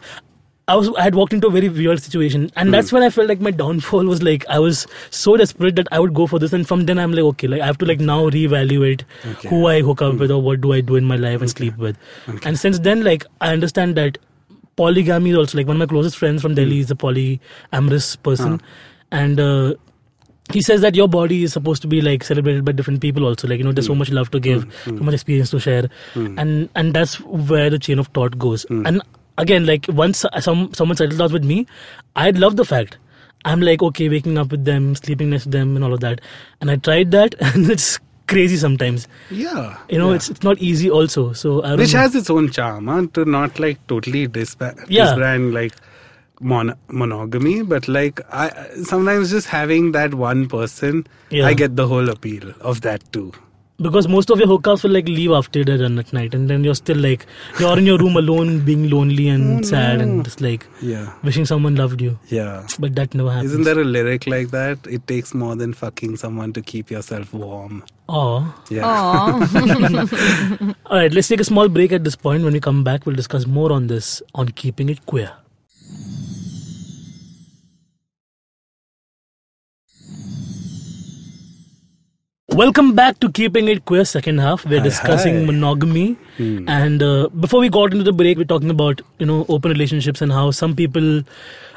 I 0.67 0.75
was 0.75 0.89
I 0.97 1.03
had 1.03 1.13
walked 1.13 1.33
into 1.33 1.47
a 1.47 1.51
very 1.51 1.69
weird 1.69 2.01
situation, 2.01 2.49
and 2.55 2.73
that's 2.73 2.91
when 2.91 3.03
I 3.03 3.09
felt 3.11 3.27
like 3.27 3.39
my 3.39 3.51
downfall 3.51 4.05
was 4.05 4.23
like 4.23 4.45
I 4.49 4.57
was 4.57 4.87
so 5.11 5.37
desperate 5.37 5.75
that 5.75 5.87
I 5.91 5.99
would 5.99 6.15
go 6.15 6.25
for 6.25 6.39
this, 6.39 6.53
and 6.53 6.67
from 6.67 6.85
then 6.85 6.97
I'm 6.97 7.11
like 7.11 7.23
okay, 7.33 7.47
like 7.47 7.61
I 7.61 7.67
have 7.67 7.77
to 7.79 7.85
like 7.85 7.99
now 7.99 8.29
reevaluate 8.29 9.03
Okay. 9.25 9.49
who 9.49 9.67
I 9.67 9.81
hook 9.81 10.01
up 10.01 10.13
hmm. 10.13 10.19
with 10.19 10.31
or 10.31 10.41
what 10.41 10.61
do 10.61 10.73
I 10.73 10.81
do 10.81 10.95
in 10.95 11.05
my 11.05 11.17
life 11.17 11.41
and 11.41 11.49
sleep 11.49 11.77
with, 11.77 11.97
Okay. 12.27 12.49
and 12.49 12.59
since 12.59 12.79
then 12.79 13.03
like 13.03 13.25
I 13.41 13.53
understand 13.53 13.95
that 13.97 14.17
polygamy 14.75 15.29
is 15.31 15.37
also 15.37 15.57
like 15.57 15.67
one 15.67 15.75
of 15.75 15.79
my 15.79 15.85
closest 15.85 16.17
friends 16.17 16.41
from 16.41 16.55
Delhi 16.55 16.77
hmm. 16.77 16.81
is 16.81 16.91
a 16.91 16.95
polyamorous 16.95 18.21
person, 18.23 18.61
and. 19.11 19.39
uh 19.39 19.73
he 20.53 20.61
says 20.61 20.81
that 20.81 20.93
your 20.93 21.07
body 21.07 21.41
is 21.41 21.53
supposed 21.53 21.81
to 21.81 21.87
be 21.87 22.01
like 22.01 22.23
celebrated 22.23 22.63
by 22.63 22.71
different 22.71 23.01
people 23.01 23.25
also. 23.25 23.47
Like 23.47 23.57
you 23.57 23.63
know 23.63 23.71
there's 23.71 23.87
so 23.87 23.93
hmm. 23.93 23.99
much 23.99 24.11
love 24.11 24.29
to 24.29 24.39
give 24.39 24.67
so 24.83 24.91
much 24.91 25.15
experience 25.15 25.49
to 25.49 25.59
share. 25.59 25.89
And 26.13 26.69
and 26.75 26.93
that's 26.93 27.19
where 27.19 27.71
the 27.71 27.79
chain 27.79 27.97
of 27.97 28.09
thought 28.09 28.37
goes. 28.37 28.63
And 28.69 29.01
again 29.37 29.65
like 29.65 29.85
once 29.89 30.25
some 30.39 30.73
someone 30.73 30.97
settles 30.97 31.17
down 31.19 31.31
with 31.31 31.43
me 31.43 31.65
i 32.15 32.29
love 32.31 32.55
the 32.55 32.65
fact 32.65 32.97
i'm 33.45 33.61
like 33.61 33.81
okay 33.83 34.07
waking 34.09 34.37
up 34.37 34.51
with 34.51 34.65
them 34.65 34.95
sleeping 34.95 35.29
next 35.29 35.43
to 35.43 35.49
them 35.49 35.75
and 35.75 35.83
all 35.83 35.93
of 35.93 35.99
that 35.99 36.21
and 36.61 36.71
i 36.71 36.75
tried 36.75 37.11
that 37.11 37.35
and 37.49 37.69
it's 37.69 37.99
crazy 38.27 38.57
sometimes 38.57 39.07
Yeah. 39.29 39.77
you 39.89 39.99
know 39.99 40.09
yeah. 40.09 40.15
it's 40.15 40.29
it's 40.29 40.41
not 40.43 40.57
easy 40.59 40.89
also 40.89 41.33
so 41.33 41.57
which 41.75 41.93
know. 41.93 41.99
has 41.99 42.15
its 42.15 42.29
own 42.29 42.49
charm, 42.51 42.87
huh? 42.87 43.05
to 43.13 43.25
not 43.25 43.59
like 43.59 43.85
totally 43.87 44.25
disband, 44.27 44.79
Yeah. 44.87 45.13
like 45.59 45.73
mon- 46.41 46.73
monogamy, 46.89 47.61
but 47.61 47.87
like 47.87 48.19
I 48.33 48.49
sometimes 48.83 49.29
just 49.29 49.47
having 49.47 49.91
that 49.91 50.15
one 50.15 50.47
person, 50.47 51.05
Yeah. 51.29 51.45
I 51.45 51.53
get 51.53 51.75
the 51.75 51.87
whole 51.87 52.09
appeal 52.09 52.51
of 52.61 52.81
that 52.81 53.03
too. 53.13 53.31
Because 53.77 54.07
most 54.07 54.29
of 54.29 54.39
your 54.39 54.47
hookups 54.47 54.83
will 54.83 54.91
like 54.91 55.07
leave 55.07 55.31
after 55.31 55.63
they're 55.63 55.77
done 55.77 55.99
at 55.99 56.11
night 56.13 56.33
and 56.33 56.49
then 56.49 56.63
you're 56.63 56.75
still 56.75 56.97
like 56.97 57.25
you're 57.59 57.77
in 57.77 57.85
your 57.85 57.97
room 57.97 58.15
alone 58.15 58.59
being 58.61 58.89
lonely 58.89 59.27
and 59.27 59.65
oh, 59.65 59.67
sad 59.67 59.99
and 60.01 60.23
just 60.23 60.39
like 60.39 60.65
Yeah, 60.81 61.13
wishing 61.23 61.45
someone 61.45 61.75
loved 61.75 62.01
you 62.01 62.17
yeah. 62.27 62.65
but 62.79 62.95
that 62.95 63.13
never 63.13 63.31
happens 63.31 63.51
Isn't 63.51 63.63
there 63.63 63.79
a 63.79 63.83
lyric 63.83 64.27
like 64.27 64.49
that? 64.51 64.79
It 64.87 65.05
takes 65.07 65.33
more 65.33 65.55
than 65.55 65.73
fucking 65.73 66.17
someone 66.17 66.53
to 66.53 66.61
keep 66.61 66.89
yourself 66.89 67.33
warm. 67.33 67.83
oh 68.07 68.63
Yeah. 68.69 68.85
All 70.85 70.97
right, 70.97 71.11
let's 71.11 71.27
take 71.27 71.41
a 71.41 71.43
small 71.43 71.67
break 71.67 71.91
at 71.91 72.03
this 72.03 72.15
point. 72.15 72.43
When 72.43 72.53
we 72.53 72.59
come 72.59 72.83
back, 72.83 73.05
we'll 73.05 73.15
discuss 73.15 73.45
more 73.45 73.71
on 73.71 73.87
this 73.87 74.21
on 74.35 74.49
keeping 74.49 74.89
it 74.89 75.05
queer. 75.05 75.31
Welcome 82.55 82.93
back 82.95 83.19
to 83.19 83.29
Keeping 83.29 83.67
It 83.67 83.83
Queer 83.85 84.05
second 84.05 84.37
half. 84.37 84.63
We're 84.65 84.79
Hi, 84.79 84.83
discussing 84.85 85.39
hi. 85.39 85.45
monogamy, 85.47 86.03
Hmm. 86.37 86.69
and 86.69 87.03
uh, 87.03 87.27
before 87.45 87.59
we 87.59 87.69
got 87.69 87.91
into 87.91 88.03
the 88.07 88.13
break, 88.13 88.37
we're 88.37 88.45
talking 88.51 88.69
about 88.73 89.01
you 89.19 89.25
know 89.25 89.45
open 89.55 89.71
relationships 89.73 90.21
and 90.21 90.31
how 90.31 90.43
some 90.51 90.75
people 90.75 91.09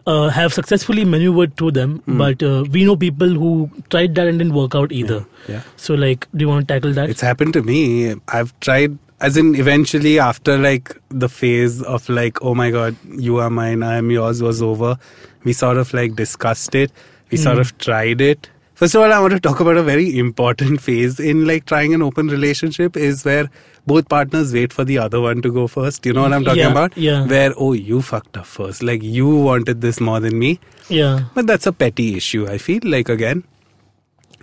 uh, 0.07 0.29
have 0.37 0.53
successfully 0.59 1.05
maneuvered 1.15 1.57
through 1.57 1.73
them, 1.79 1.97
but 2.23 2.43
uh, 2.51 2.65
we 2.77 2.85
know 2.85 2.95
people 2.97 3.35
who 3.43 3.53
tried 3.91 4.15
that 4.21 4.29
and 4.29 4.39
didn't 4.39 4.55
work 4.59 4.77
out 4.83 4.93
either. 5.01 5.21
Hmm. 5.47 5.53
Yeah. 5.53 5.63
So, 5.77 5.95
like, 5.95 6.29
do 6.35 6.45
you 6.45 6.49
want 6.49 6.69
to 6.69 6.75
tackle 6.75 6.93
that? 7.01 7.11
It's 7.11 7.27
happened 7.31 7.55
to 7.55 7.63
me. 7.71 8.15
I've 8.29 8.53
tried, 8.61 8.99
as 9.21 9.37
in, 9.37 9.55
eventually, 9.57 10.19
after 10.21 10.57
like 10.67 10.93
the 11.09 11.29
phase 11.29 11.83
of 11.83 12.09
like, 12.09 12.41
oh 12.43 12.55
my 12.55 12.71
god, 12.71 12.95
you 13.29 13.39
are 13.39 13.51
mine, 13.51 13.83
I 13.83 13.97
am 13.97 14.13
yours 14.13 14.43
was 14.43 14.63
over, 14.63 14.97
we 15.45 15.53
sort 15.65 15.77
of 15.77 15.93
like 15.93 16.15
discussed 16.15 16.75
it. 16.77 16.93
We 17.33 17.37
sort 17.37 17.59
of 17.59 17.77
tried 17.79 18.21
it. 18.23 18.49
First 18.79 18.95
of 18.95 19.03
all, 19.03 19.13
I 19.13 19.19
want 19.19 19.33
to 19.35 19.41
talk 19.41 19.59
about 19.59 19.77
a 19.77 19.83
very 19.83 20.17
important 20.19 20.81
phase 20.81 21.19
in 21.19 21.47
like 21.47 21.65
trying 21.67 21.95
an 21.95 22.01
open 22.03 22.29
relationship 22.29 22.97
is 22.97 23.25
where 23.25 23.51
both 23.89 24.09
partners 24.09 24.53
wait 24.53 24.73
for 24.73 24.85
the 24.85 24.99
other 24.99 25.21
one 25.21 25.43
to 25.43 25.51
go 25.53 25.67
first. 25.67 26.07
You 26.07 26.13
know 26.13 26.23
what 26.23 26.33
I'm 26.33 26.45
talking 26.45 26.61
Yeah, 26.63 26.71
about? 26.71 26.97
yeah. 26.97 27.27
Where, 27.27 27.53
oh, 27.57 27.73
you 27.73 28.01
fucked 28.03 28.37
up 28.37 28.47
first. 28.47 28.85
Like, 28.85 29.03
you 29.03 29.29
wanted 29.29 29.81
this 29.81 30.01
more 30.01 30.21
than 30.21 30.39
me. 30.39 30.61
yeah. 30.89 31.25
But 31.35 31.49
that's 31.49 31.67
a 31.67 31.73
petty 31.73 32.17
issue, 32.17 32.47
I 32.47 32.59
feel 32.59 32.81
like 32.85 33.09
again. 33.09 33.43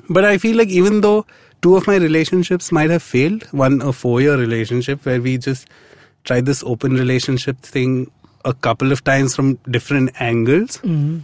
But 0.10 0.26
I 0.26 0.38
feel 0.38 0.58
like 0.58 0.68
even 0.70 1.00
though 1.00 1.26
two 1.62 1.78
of 1.78 1.88
my 1.88 1.96
relationships 1.96 2.74
might 2.74 2.90
have 2.90 3.04
failed, 3.04 3.44
one 3.52 3.82
a 3.82 3.94
four 3.94 4.20
year 4.20 4.36
relationship 4.36 5.06
where 5.06 5.22
we 5.22 5.38
just 5.38 5.66
tried 6.26 6.46
this 6.46 6.62
open 6.64 6.94
relationship 6.96 7.58
thing 7.62 8.12
a 8.44 8.54
couple 8.54 8.92
of 8.92 9.02
times 9.06 9.34
from 9.36 9.56
different 9.78 10.12
angles, 10.20 10.78
Mhm. 10.84 11.22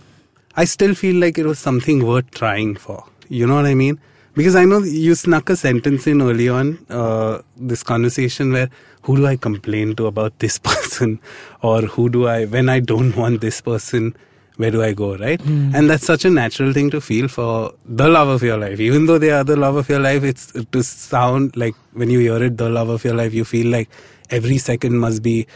I 0.55 0.65
still 0.65 0.93
feel 0.95 1.15
like 1.15 1.37
it 1.37 1.45
was 1.45 1.59
something 1.59 2.05
worth 2.05 2.29
trying 2.31 2.75
for. 2.75 3.05
You 3.29 3.47
know 3.47 3.55
what 3.55 3.65
I 3.65 3.73
mean? 3.73 3.99
Because 4.33 4.55
I 4.55 4.63
know 4.65 4.79
you 4.79 5.15
snuck 5.15 5.49
a 5.49 5.55
sentence 5.55 6.07
in 6.07 6.21
early 6.21 6.47
on 6.47 6.77
uh, 6.89 7.41
this 7.57 7.83
conversation 7.83 8.51
where 8.53 8.69
who 9.03 9.17
do 9.17 9.25
I 9.27 9.35
complain 9.35 9.95
to 9.95 10.07
about 10.07 10.39
this 10.39 10.57
person, 10.69 11.19
or 11.61 11.81
who 11.81 12.09
do 12.09 12.27
I 12.27 12.45
when 12.45 12.69
I 12.69 12.79
don't 12.79 13.15
want 13.15 13.41
this 13.41 13.59
person, 13.61 14.15
where 14.57 14.71
do 14.71 14.81
I 14.83 14.93
go, 14.93 15.17
right? 15.17 15.41
And 15.75 15.89
that's 15.89 16.05
such 16.05 16.23
a 16.23 16.29
natural 16.29 16.71
thing 16.71 16.89
to 16.91 17.01
feel 17.01 17.27
for 17.27 17.73
the 17.85 18.07
love 18.07 18.27
of 18.29 18.43
your 18.43 18.57
life. 18.57 18.79
Even 18.79 19.05
though 19.05 19.17
they 19.17 19.31
are 19.31 19.43
the 19.43 19.55
love 19.55 19.75
of 19.75 19.89
your 19.89 19.99
life, 19.99 20.23
it's 20.23 20.53
to 20.71 20.83
sound 20.83 21.57
like 21.57 21.75
when 21.93 22.09
you 22.09 22.19
hear 22.19 22.41
it, 22.43 22.57
the 22.57 22.69
love 22.69 22.89
of 22.89 23.03
your 23.03 23.15
life, 23.15 23.33
you 23.33 23.43
feel 23.43 23.67
like 23.67 23.89
every 24.29 24.57
second 24.59 24.97
must 24.97 25.23
be 25.23 25.47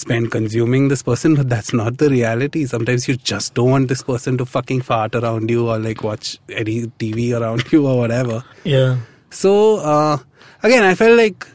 spent 0.00 0.30
consuming 0.30 0.88
this 0.88 1.02
person, 1.02 1.34
but 1.34 1.48
that's 1.48 1.72
not 1.72 1.98
the 1.98 2.08
reality. 2.08 2.64
Sometimes 2.64 3.06
you 3.06 3.16
just 3.16 3.54
don't 3.54 3.70
want 3.70 3.88
this 3.88 4.02
person 4.02 4.38
to 4.38 4.46
fucking 4.46 4.80
fart 4.80 5.14
around 5.14 5.50
you 5.50 5.68
or 5.68 5.78
like 5.78 6.02
watch 6.02 6.38
any 6.48 6.82
TV 7.02 7.38
around 7.38 7.70
you 7.72 7.86
or 7.86 7.98
whatever. 7.98 8.42
Yeah. 8.64 8.98
So, 9.30 9.76
uh, 9.76 10.18
again, 10.62 10.82
I 10.82 10.94
felt 10.94 11.16
like 11.16 11.46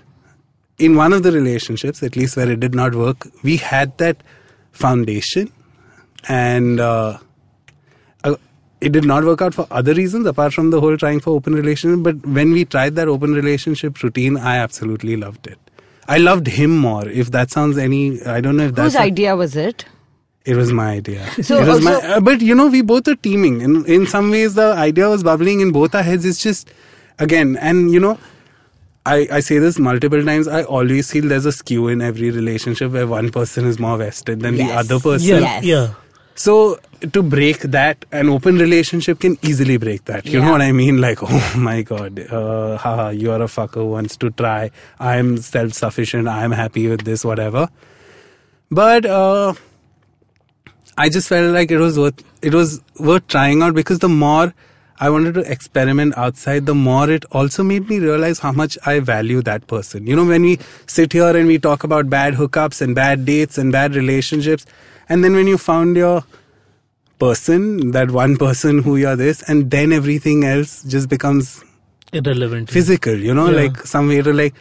in 0.77 0.95
one 0.95 1.13
of 1.13 1.23
the 1.23 1.31
relationships, 1.31 2.03
at 2.03 2.15
least 2.15 2.38
where 2.38 2.49
it 2.49 2.60
did 2.60 2.75
not 2.75 2.95
work, 2.95 3.27
we 3.43 3.58
had 3.58 3.97
that 3.97 4.17
foundation 4.71 5.51
and 6.27 6.79
uh, 6.79 7.17
uh, 8.23 8.36
it 8.81 8.91
did 8.91 9.05
not 9.05 9.23
work 9.23 9.41
out 9.41 9.53
for 9.53 9.67
other 9.71 9.93
reasons 9.93 10.25
apart 10.25 10.53
from 10.53 10.69
the 10.69 10.79
whole 10.79 10.97
trying 10.97 11.19
for 11.19 11.31
open 11.31 11.53
relationship. 11.53 12.03
But 12.03 12.25
when 12.25 12.51
we 12.51 12.65
tried 12.65 12.95
that 12.95 13.08
open 13.08 13.34
relationship 13.34 14.01
routine, 14.03 14.38
I 14.38 14.58
absolutely 14.58 15.15
loved 15.15 15.47
it. 15.47 15.60
I 16.08 16.18
loved 16.20 16.48
him 16.48 16.78
more. 16.78 17.08
If 17.08 17.32
that 17.32 17.52
sounds 17.52 17.78
any, 17.78 18.22
I 18.24 18.39
don't 18.41 18.58
know 18.58 18.65
if 18.65 18.76
that's 18.76 18.94
Whose 18.94 19.02
a- 19.02 19.02
idea 19.04 19.36
was 19.36 19.56
it? 19.56 19.86
it 20.46 20.56
was 20.56 20.72
my 20.72 20.91
idea. 20.91 21.26
So- 21.41 21.62
it 21.62 21.68
was 21.68 21.84
my, 21.84 21.94
so- 22.00 22.08
uh, 22.08 22.20
but 22.20 22.41
you 22.41 22.54
know, 22.54 22.68
we 22.68 22.82
both 22.82 23.08
are 23.08 23.15
teaming. 23.15 23.62
In 23.62 23.86
in 23.86 24.06
some 24.08 24.30
ways, 24.32 24.54
the 24.56 24.74
idea 24.74 25.10
was 25.10 25.24
bubbling 25.24 25.62
in 25.62 25.72
both 25.72 25.96
our 25.96 26.04
heads. 26.04 26.26
It's 26.26 26.41
just, 26.44 26.70
again, 27.20 27.58
and 27.58 27.91
you 27.91 28.00
know, 28.00 28.18
I 29.06 29.28
I 29.32 29.39
say 29.39 29.58
this 29.60 29.80
multiple 29.80 30.24
times. 30.24 30.48
I 30.48 30.63
always 30.63 31.10
feel 31.12 31.28
there's 31.28 31.46
a 31.46 31.52
skew 31.52 31.88
in 31.88 32.02
every 32.02 32.30
relationship 32.32 32.91
where 32.91 33.08
one 33.08 33.32
person 33.32 33.65
is 33.65 33.80
more 33.80 33.98
vested 33.98 34.41
than 34.41 34.58
the 34.58 34.72
other 34.84 35.00
person. 35.00 35.28
Yeah. 35.28 35.39
Yes. 35.39 35.63
Yeah. 35.63 35.94
So 36.36 36.80
to 37.13 37.24
break 37.24 37.60
that, 37.60 38.06
an 38.12 38.30
open 38.30 38.58
relationship 38.58 39.21
can 39.21 39.38
easily 39.41 39.78
break 39.78 40.06
that. 40.06 40.26
You 40.26 40.41
know 40.41 40.52
what 40.52 40.62
I 40.62 40.74
mean? 40.74 41.00
Like, 41.00 41.19
oh 41.24 41.54
my 41.58 41.82
god, 41.82 42.19
uh, 42.19 42.78
haha, 42.78 43.10
you 43.10 43.32
are 43.32 43.41
a 43.41 43.48
fucker 43.48 43.76
who 43.76 43.86
wants 43.86 44.17
to 44.17 44.30
try. 44.32 44.71
I'm 45.00 45.38
self-sufficient. 45.38 46.28
I'm 46.28 46.52
happy 46.52 46.88
with 46.89 47.06
this, 47.06 47.24
whatever. 47.24 47.69
But 48.69 49.06
uh, 49.06 49.54
I 50.98 51.08
just 51.10 51.30
felt 51.30 51.54
like 51.54 51.71
it 51.71 51.78
was 51.78 51.98
worth 51.98 52.21
it 52.41 52.54
was 52.54 52.82
worth 53.00 53.28
trying 53.28 53.62
out 53.62 53.74
because 53.74 54.00
the 54.00 54.10
more 54.10 54.54
I 55.00 55.10
wanted 55.10 55.34
to 55.36 55.52
experiment 55.52 56.17
outside, 56.17 56.65
the 56.65 56.76
more 56.76 57.10
it 57.10 57.26
also 57.32 57.63
made 57.63 57.89
me 57.89 58.00
realize 58.00 58.39
how 58.39 58.54
much 58.54 58.78
I 58.86 59.00
value 59.00 59.41
that 59.41 59.67
person. 59.67 60.08
You 60.08 60.15
know, 60.15 60.26
when 60.26 60.41
we 60.41 60.60
sit 60.88 61.12
here 61.13 61.36
and 61.36 61.48
we 61.48 61.60
talk 61.60 61.84
about 61.84 62.10
bad 62.10 62.34
hookups 62.36 62.82
and 62.82 62.95
bad 62.95 63.26
dates 63.26 63.58
and 63.58 63.71
bad 63.74 63.93
relationships, 63.95 64.65
and 65.10 65.24
then 65.24 65.34
when 65.34 65.48
you 65.48 65.58
found 65.58 65.96
your 65.98 66.24
person, 67.20 67.91
that 67.91 68.12
one 68.12 68.38
person 68.38 68.80
who 68.80 68.96
you're 68.98 69.15
this, 69.15 69.41
and 69.44 69.72
then 69.72 69.91
everything 69.91 70.44
else 70.44 70.84
just 70.84 71.10
becomes 71.10 71.63
Irrelevant. 72.12 72.70
physical, 72.70 73.15
you 73.15 73.34
know, 73.34 73.50
Yeah. 73.50 73.62
like 73.63 73.78
some 73.86 74.08
way 74.08 74.22
to 74.22 74.34
like 74.34 74.54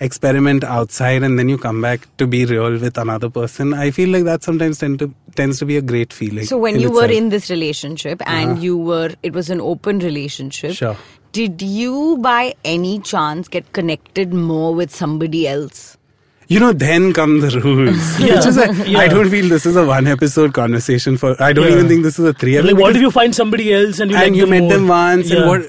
experiment 0.00 0.64
outside 0.64 1.22
and 1.22 1.38
then 1.38 1.48
you 1.50 1.58
come 1.58 1.82
back 1.82 2.06
to 2.16 2.26
be 2.26 2.46
real 2.46 2.78
with 2.78 2.96
another 2.96 3.28
person. 3.28 3.74
I 3.74 3.90
feel 3.90 4.08
like 4.08 4.24
that 4.24 4.42
sometimes 4.42 4.78
tend 4.78 4.98
to 5.00 5.12
tends 5.36 5.58
to 5.58 5.66
be 5.66 5.76
a 5.76 5.82
great 5.82 6.12
feeling. 6.12 6.46
So 6.46 6.56
when 6.58 6.76
in 6.76 6.80
you 6.80 6.90
were 6.90 7.10
in 7.10 7.28
this 7.28 7.50
relationship 7.50 8.22
and 8.26 8.52
Uh-huh. 8.52 8.60
you 8.60 8.76
were, 8.78 9.10
it 9.22 9.32
was 9.34 9.50
an 9.50 9.60
open 9.60 9.98
relationship. 10.00 10.72
Sure. 10.72 10.96
Did 11.32 11.62
you, 11.62 12.16
by 12.20 12.54
any 12.64 12.98
chance, 12.98 13.46
get 13.46 13.72
connected 13.72 14.32
more 14.34 14.74
with 14.74 14.90
somebody 14.94 15.46
else? 15.46 15.96
You 16.52 16.58
know, 16.60 16.68
then 16.72 17.12
come 17.16 17.34
the 17.42 17.48
rules. 17.64 18.06
Yeah. 18.28 18.36
Which 18.36 18.46
is 18.52 18.56
a, 18.62 18.64
Yeah. 18.92 18.98
I 19.00 19.08
don't 19.08 19.30
feel 19.34 19.48
this 19.48 19.66
is 19.72 19.76
a 19.82 19.84
one 19.90 20.06
episode 20.14 20.52
conversation 20.54 21.16
for. 21.24 21.34
I 21.48 21.52
don't 21.58 21.66
Yeah. 21.68 21.74
even 21.76 21.88
think 21.92 22.02
this 22.06 22.18
is 22.22 22.24
a 22.30 22.32
three 22.44 22.56
episode. 22.56 22.72
Like, 22.72 22.82
what 22.86 22.96
if 22.96 23.02
you 23.08 23.10
find 23.18 23.34
somebody 23.42 23.72
else 23.74 24.00
and 24.00 24.10
you 24.10 24.16
and 24.16 24.26
like 24.32 24.38
you 24.40 24.46
them 24.46 24.56
met 24.56 24.68
them 24.72 24.88
once 24.88 25.30
and 25.36 25.46
what 25.50 25.68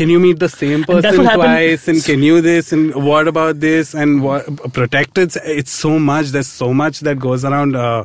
can 0.00 0.08
you 0.14 0.18
meet 0.24 0.38
the 0.38 0.48
same 0.48 0.84
person 0.84 1.16
twice 1.34 1.86
and 1.92 2.02
can 2.08 2.22
you 2.22 2.40
this 2.40 2.72
and 2.78 2.94
what 3.10 3.28
about 3.34 3.60
this 3.66 3.94
and 4.04 4.22
what 4.26 4.46
protected 4.78 5.34
it's 5.60 5.72
so 5.84 5.92
much 6.10 6.28
there's 6.36 6.48
so 6.60 6.72
much 6.82 7.00
that 7.00 7.18
goes 7.24 7.44
around 7.44 7.74
uh, 7.76 8.04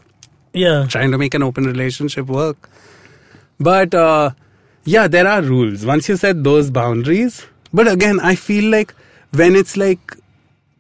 Yeah. 0.54 0.86
trying 0.96 1.12
to 1.12 1.20
make 1.24 1.36
an 1.40 1.44
open 1.50 1.66
relationship 1.74 2.26
work 2.40 2.70
but 3.70 3.94
uh, 3.94 4.32
yeah 4.96 5.08
there 5.08 5.28
are 5.28 5.42
rules 5.42 5.86
once 5.86 6.10
you 6.10 6.18
set 6.18 6.44
those 6.44 6.72
boundaries 6.72 7.46
but 7.82 7.88
again 7.88 8.20
i 8.32 8.34
feel 8.48 8.70
like 8.78 8.94
when 9.44 9.56
it's 9.56 9.78
like 9.78 10.18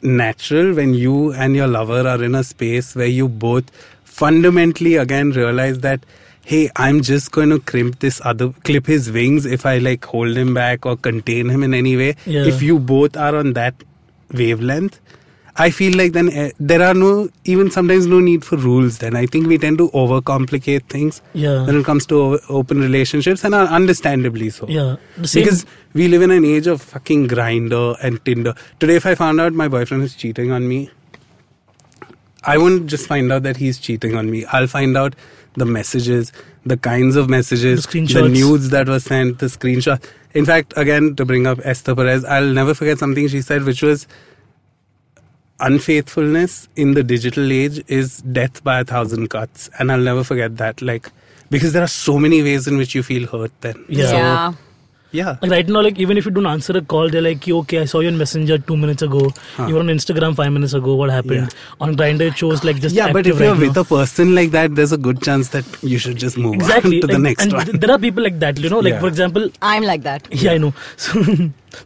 natural 0.01 0.73
when 0.75 0.93
you 0.93 1.33
and 1.33 1.55
your 1.55 1.67
lover 1.67 2.07
are 2.07 2.23
in 2.23 2.35
a 2.35 2.43
space 2.43 2.95
where 2.95 3.07
you 3.07 3.27
both 3.27 3.69
fundamentally 4.03 4.95
again 4.95 5.31
realize 5.31 5.79
that 5.79 6.05
hey 6.45 6.69
i'm 6.75 7.01
just 7.01 7.31
going 7.31 7.49
to 7.49 7.59
crimp 7.59 7.99
this 7.99 8.21
other 8.23 8.49
clip 8.63 8.85
his 8.85 9.11
wings 9.11 9.45
if 9.45 9.65
i 9.65 9.77
like 9.79 10.05
hold 10.05 10.35
him 10.37 10.53
back 10.53 10.85
or 10.85 10.95
contain 10.95 11.49
him 11.49 11.63
in 11.63 11.73
any 11.73 11.95
way 11.97 12.15
Yeah. 12.25 12.45
if 12.45 12.61
you 12.61 12.79
both 12.79 13.17
are 13.17 13.35
on 13.35 13.53
that 13.53 13.75
wavelength 14.31 14.99
i 15.65 15.69
feel 15.77 15.95
like 15.99 16.11
then 16.15 16.27
uh, 16.41 16.49
there 16.59 16.81
are 16.87 16.93
no 16.93 17.11
even 17.53 17.69
sometimes 17.75 18.05
no 18.11 18.19
need 18.19 18.43
for 18.49 18.57
rules 18.65 18.97
then 19.03 19.15
i 19.21 19.25
think 19.25 19.47
we 19.47 19.57
tend 19.63 19.77
to 19.83 19.87
overcomplicate 20.01 20.83
things 20.95 21.21
Yeah. 21.33 21.65
when 21.65 21.77
it 21.79 21.85
comes 21.85 22.05
to 22.07 22.19
open 22.49 22.79
relationships 22.81 23.43
and 23.43 23.55
are 23.55 23.65
understandably 23.79 24.49
so 24.49 24.67
Yeah. 24.67 24.95
Because 25.33 25.65
we 25.93 26.07
live 26.07 26.21
in 26.21 26.31
an 26.31 26.45
age 26.45 26.67
of 26.67 26.81
fucking 26.81 27.27
Grindr 27.27 27.95
and 28.03 28.23
Tinder. 28.23 28.53
Today, 28.79 28.95
if 28.97 29.05
I 29.07 29.15
found 29.15 29.41
out 29.41 29.53
my 29.53 29.67
boyfriend 29.67 30.03
is 30.03 30.13
cheating 30.15 30.51
on 30.51 30.67
me, 30.67 30.91
I 32.43 32.57
won't 32.57 32.85
just 32.87 33.07
find 33.07 33.31
out 33.31 33.43
that 33.43 33.57
he's 33.57 33.79
cheating 33.79 34.15
on 34.15 34.29
me. 34.29 34.45
I'll 34.51 34.67
find 34.67 34.95
out 34.95 35.15
the 35.55 35.65
messages, 35.65 36.31
the 36.65 36.77
kinds 36.77 37.15
of 37.15 37.29
messages, 37.29 37.83
The 37.85 37.89
screenshots. 37.89 38.31
nudes 38.31 38.69
that 38.69 38.87
were 38.87 38.99
sent, 38.99 39.39
the 39.39 39.47
screenshot. 39.47 40.03
In 40.33 40.45
fact, 40.45 40.73
again, 40.77 41.15
to 41.15 41.25
bring 41.25 41.47
up 41.47 41.59
Esther 41.63 41.95
Perel, 41.95 42.23
I'll 42.25 42.53
never 42.53 42.73
forget 42.75 42.99
something 42.99 43.27
she 43.27 43.41
said, 43.41 43.63
which 43.63 43.81
was 43.81 44.07
unfaithfulness 45.59 46.67
in 46.75 46.93
the 46.93 47.03
digital 47.03 47.51
age 47.51 47.83
is 47.87 48.21
death 48.21 48.63
by 48.63 48.79
a 48.81 48.83
thousand 48.85 49.29
cuts. 49.29 49.69
And 49.79 49.91
I'll 49.91 49.99
never 49.99 50.23
forget 50.23 50.57
that. 50.57 50.81
Like, 50.81 51.09
because 51.49 51.73
there 51.73 51.83
are 51.83 51.87
so 51.87 52.17
many 52.19 52.41
ways 52.43 52.67
in 52.67 52.77
which 52.77 52.95
you 52.95 53.03
feel 53.03 53.27
hurt 53.27 53.51
then. 53.61 53.83
Yeah. 53.87 54.11
Yeah. 54.11 54.53
Yeah. 55.13 55.37
Like 55.41 55.51
right 55.51 55.67
now, 55.69 55.81
like 55.81 55.97
even 55.99 56.17
if 56.17 56.25
you 56.25 56.31
don't 56.31 56.45
answer 56.45 56.77
a 56.77 56.81
call, 56.81 57.09
they're 57.09 57.21
like, 57.21 57.47
"Okay, 57.47 57.79
I 57.79 57.85
saw 57.85 58.01
you 58.01 58.09
on 58.09 58.17
Messenger 58.17 58.57
two 58.57 58.75
minutes 58.75 59.01
ago. 59.01 59.21
You 59.57 59.75
were 59.75 59.79
on 59.79 59.87
Instagram 59.87 60.35
five 60.35 60.51
minutes 60.51 60.73
ago. 60.73 60.95
What 60.95 61.09
happened?" 61.09 61.55
On 61.79 61.95
Grindr, 61.95 62.27
it 62.31 62.37
shows 62.37 62.65
like 62.65 62.81
just 62.81 62.93
yeah, 62.93 63.13
but 63.13 63.25
if 63.25 63.39
you're 63.39 63.53
right 63.53 63.59
with 63.67 63.75
now. 63.77 63.83
a 63.83 63.85
person 63.85 64.35
like 64.35 64.51
that, 64.51 64.75
there's 64.75 64.91
a 64.91 64.97
good 64.97 65.21
chance 65.23 65.49
that 65.55 65.63
you 65.81 65.97
should 65.97 66.17
just 66.17 66.37
move 66.37 66.55
exactly 66.55 66.97
on 66.97 67.01
to 67.01 67.07
the 67.13 67.19
next 67.19 67.41
and 67.45 67.53
one. 67.53 67.65
th- 67.65 67.79
there 67.79 67.89
are 67.95 67.97
people 67.97 68.21
like 68.21 68.37
that, 68.39 68.59
you 68.59 68.69
know. 68.69 68.79
Like 68.79 68.95
Yeah. 68.95 68.99
for 68.99 69.07
example, 69.07 69.49
I'm 69.61 69.83
like 69.83 70.03
that. 70.03 70.27
yeah, 70.29 70.51
I 70.51 70.57
know. 70.57 70.73
So 70.97 71.23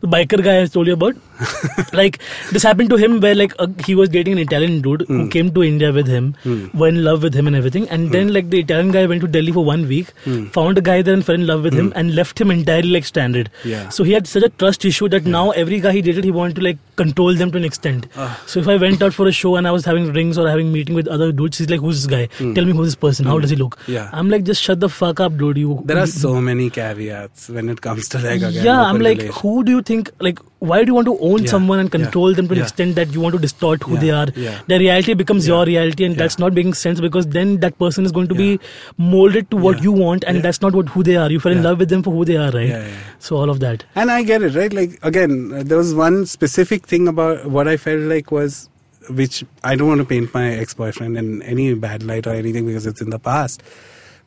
the 0.01 0.07
biker 0.07 0.43
guy 0.43 0.61
I 0.61 0.65
told 0.65 0.87
you 0.87 0.93
about, 0.93 1.15
like 1.93 2.19
this 2.51 2.63
happened 2.63 2.89
to 2.91 2.95
him 2.97 3.19
where 3.19 3.35
like 3.35 3.53
uh, 3.59 3.67
he 3.85 3.95
was 3.95 4.09
dating 4.09 4.33
an 4.33 4.39
Italian 4.39 4.81
dude 4.81 5.01
Hmm. 5.07 5.21
who 5.21 5.29
came 5.29 5.51
to 5.53 5.63
India 5.63 5.91
with 5.91 6.07
him, 6.07 6.35
were 6.73 6.87
in 6.87 7.03
love 7.03 7.23
with 7.23 7.33
him 7.33 7.47
and 7.47 7.55
everything, 7.55 7.87
and 7.89 8.07
Hmm. 8.07 8.11
then 8.13 8.33
like 8.33 8.49
the 8.49 8.59
Italian 8.59 8.91
guy 8.91 9.05
went 9.05 9.21
to 9.21 9.27
Delhi 9.27 9.51
for 9.51 9.65
one 9.65 9.87
week, 9.87 10.11
found 10.57 10.77
a 10.77 10.81
guy 10.81 11.01
there 11.01 11.13
and 11.13 11.25
fell 11.25 11.35
in 11.35 11.47
love 11.47 11.63
with 11.63 11.73
him, 11.73 11.91
and 11.95 12.15
left 12.15 12.39
him 12.39 12.51
entirely 12.51 12.91
like 12.97 13.05
stranded. 13.05 13.49
Hmm. 13.63 13.69
Yeah. 13.69 13.89
So 13.89 14.03
he 14.03 14.11
had 14.13 14.27
such 14.27 14.43
a 14.43 14.49
trust 14.49 14.85
issue 14.85 15.09
that 15.09 15.25
now 15.25 15.51
every 15.51 15.79
guy 15.79 15.91
he 15.93 16.01
dated 16.01 16.23
he 16.23 16.31
wanted 16.31 16.55
to 16.57 16.61
like 16.69 16.77
control 16.95 17.33
them 17.33 17.51
to 17.51 17.57
an 17.57 17.65
extent. 17.65 18.07
So 18.45 18.59
if 18.59 18.67
I 18.67 18.77
went 18.77 19.01
out 19.01 19.13
for 19.13 19.27
a 19.27 19.31
show 19.31 19.55
and 19.55 19.67
I 19.67 19.71
was 19.71 19.85
having 19.85 20.11
rings 20.13 20.37
or 20.37 20.47
having 20.49 20.71
meeting 20.71 20.95
with 20.95 21.07
other 21.07 21.31
dudes, 21.31 21.57
he's 21.57 21.69
like, 21.69 21.79
"Who's 21.87 22.03
this 22.05 22.11
guy? 22.15 22.53
Tell 22.53 22.65
me 22.65 22.77
who's 22.79 22.87
this 22.93 22.95
person? 23.07 23.25
How 23.33 23.39
does 23.39 23.49
he 23.49 23.55
look?" 23.63 23.79
Hmm. 23.85 23.91
Yeah. 23.97 24.09
I'm 24.21 24.29
like, 24.29 24.43
"Just 24.51 24.61
shut 24.69 24.79
the 24.79 24.89
fuck 24.89 25.19
up, 25.19 25.37
dude. 25.37 25.57
You." 25.65 25.81
there 25.85 25.97
are 26.03 26.07
so 26.07 26.35
many 26.49 26.69
caveats 26.69 27.49
when 27.49 27.69
it 27.75 27.81
comes 27.81 28.07
to 28.09 28.19
like 28.19 28.41
again. 28.49 28.63
yeah, 28.69 28.81
I'm 28.81 28.99
like, 28.99 29.17
relation- 29.17 29.41
who 29.41 29.63
do 29.63 29.70
you 29.71 29.81
think? 29.81 30.09
Like, 30.19 30.39
why 30.59 30.83
do 30.83 30.89
you 30.91 30.93
want 30.95 31.07
to 31.07 31.17
own 31.19 31.43
Yeah, 31.43 31.49
someone 31.51 31.79
and 31.83 31.87
yeah, 31.93 31.97
control 32.05 32.33
them 32.39 32.47
to 32.49 32.53
an 32.53 32.59
yeah. 32.59 32.63
extent 32.65 32.95
that 32.95 33.13
you 33.13 33.21
want 33.25 33.33
to 33.35 33.39
distort 33.45 33.83
who 33.83 33.93
Yeah, 33.95 33.99
they 34.01 34.09
are? 34.11 34.27
yeah. 34.35 34.59
Their 34.67 34.79
reality 34.79 35.13
becomes 35.21 35.47
Yeah, 35.47 35.53
your 35.55 35.65
reality, 35.65 36.05
and 36.05 36.15
yeah. 36.15 36.23
that's 36.23 36.37
not 36.43 36.53
making 36.53 36.73
sense 36.81 37.01
because 37.01 37.27
then 37.27 37.57
that 37.65 37.77
person 37.79 38.05
is 38.05 38.11
going 38.11 38.27
to 38.33 38.35
Yeah. 38.35 38.57
be 38.57 38.59
molded 38.97 39.49
to 39.51 39.57
what 39.57 39.77
Yeah, 39.77 39.83
you 39.83 39.91
want, 40.03 40.23
and 40.25 40.37
yeah. 40.37 40.41
that's 40.49 40.61
not 40.61 40.73
what 40.73 40.89
who 40.89 41.03
they 41.03 41.15
are. 41.15 41.29
You 41.31 41.39
fell 41.39 41.51
in 41.51 41.59
Yeah. 41.63 41.69
love 41.69 41.79
with 41.79 41.89
them 41.89 42.03
for 42.03 42.11
who 42.19 42.25
they 42.25 42.37
are, 42.37 42.51
right? 42.51 42.67
Yeah, 42.69 42.79
yeah, 42.79 42.87
yeah. 42.87 43.15
So 43.19 43.37
all 43.37 43.49
of 43.49 43.59
that. 43.61 43.85
And 43.95 44.11
I 44.11 44.21
get 44.23 44.41
it, 44.43 44.55
right? 44.55 44.71
Like 44.81 44.99
again, 45.13 45.51
uh, 45.53 45.63
there 45.63 45.77
was 45.77 45.93
one 45.93 46.25
specific 46.25 46.87
thing 46.87 47.07
about 47.07 47.45
what 47.59 47.67
I 47.67 47.77
felt 47.77 48.01
like 48.15 48.31
was, 48.31 48.69
which 49.09 49.43
I 49.63 49.75
don't 49.75 49.87
want 49.87 49.99
to 49.99 50.05
paint 50.05 50.33
my 50.33 50.47
ex-boyfriend 50.53 51.17
in 51.17 51.41
any 51.41 51.73
bad 51.73 52.03
light 52.03 52.27
or 52.27 52.33
anything 52.33 52.65
because 52.67 52.85
it's 52.85 53.01
in 53.01 53.09
the 53.09 53.19
past, 53.19 53.63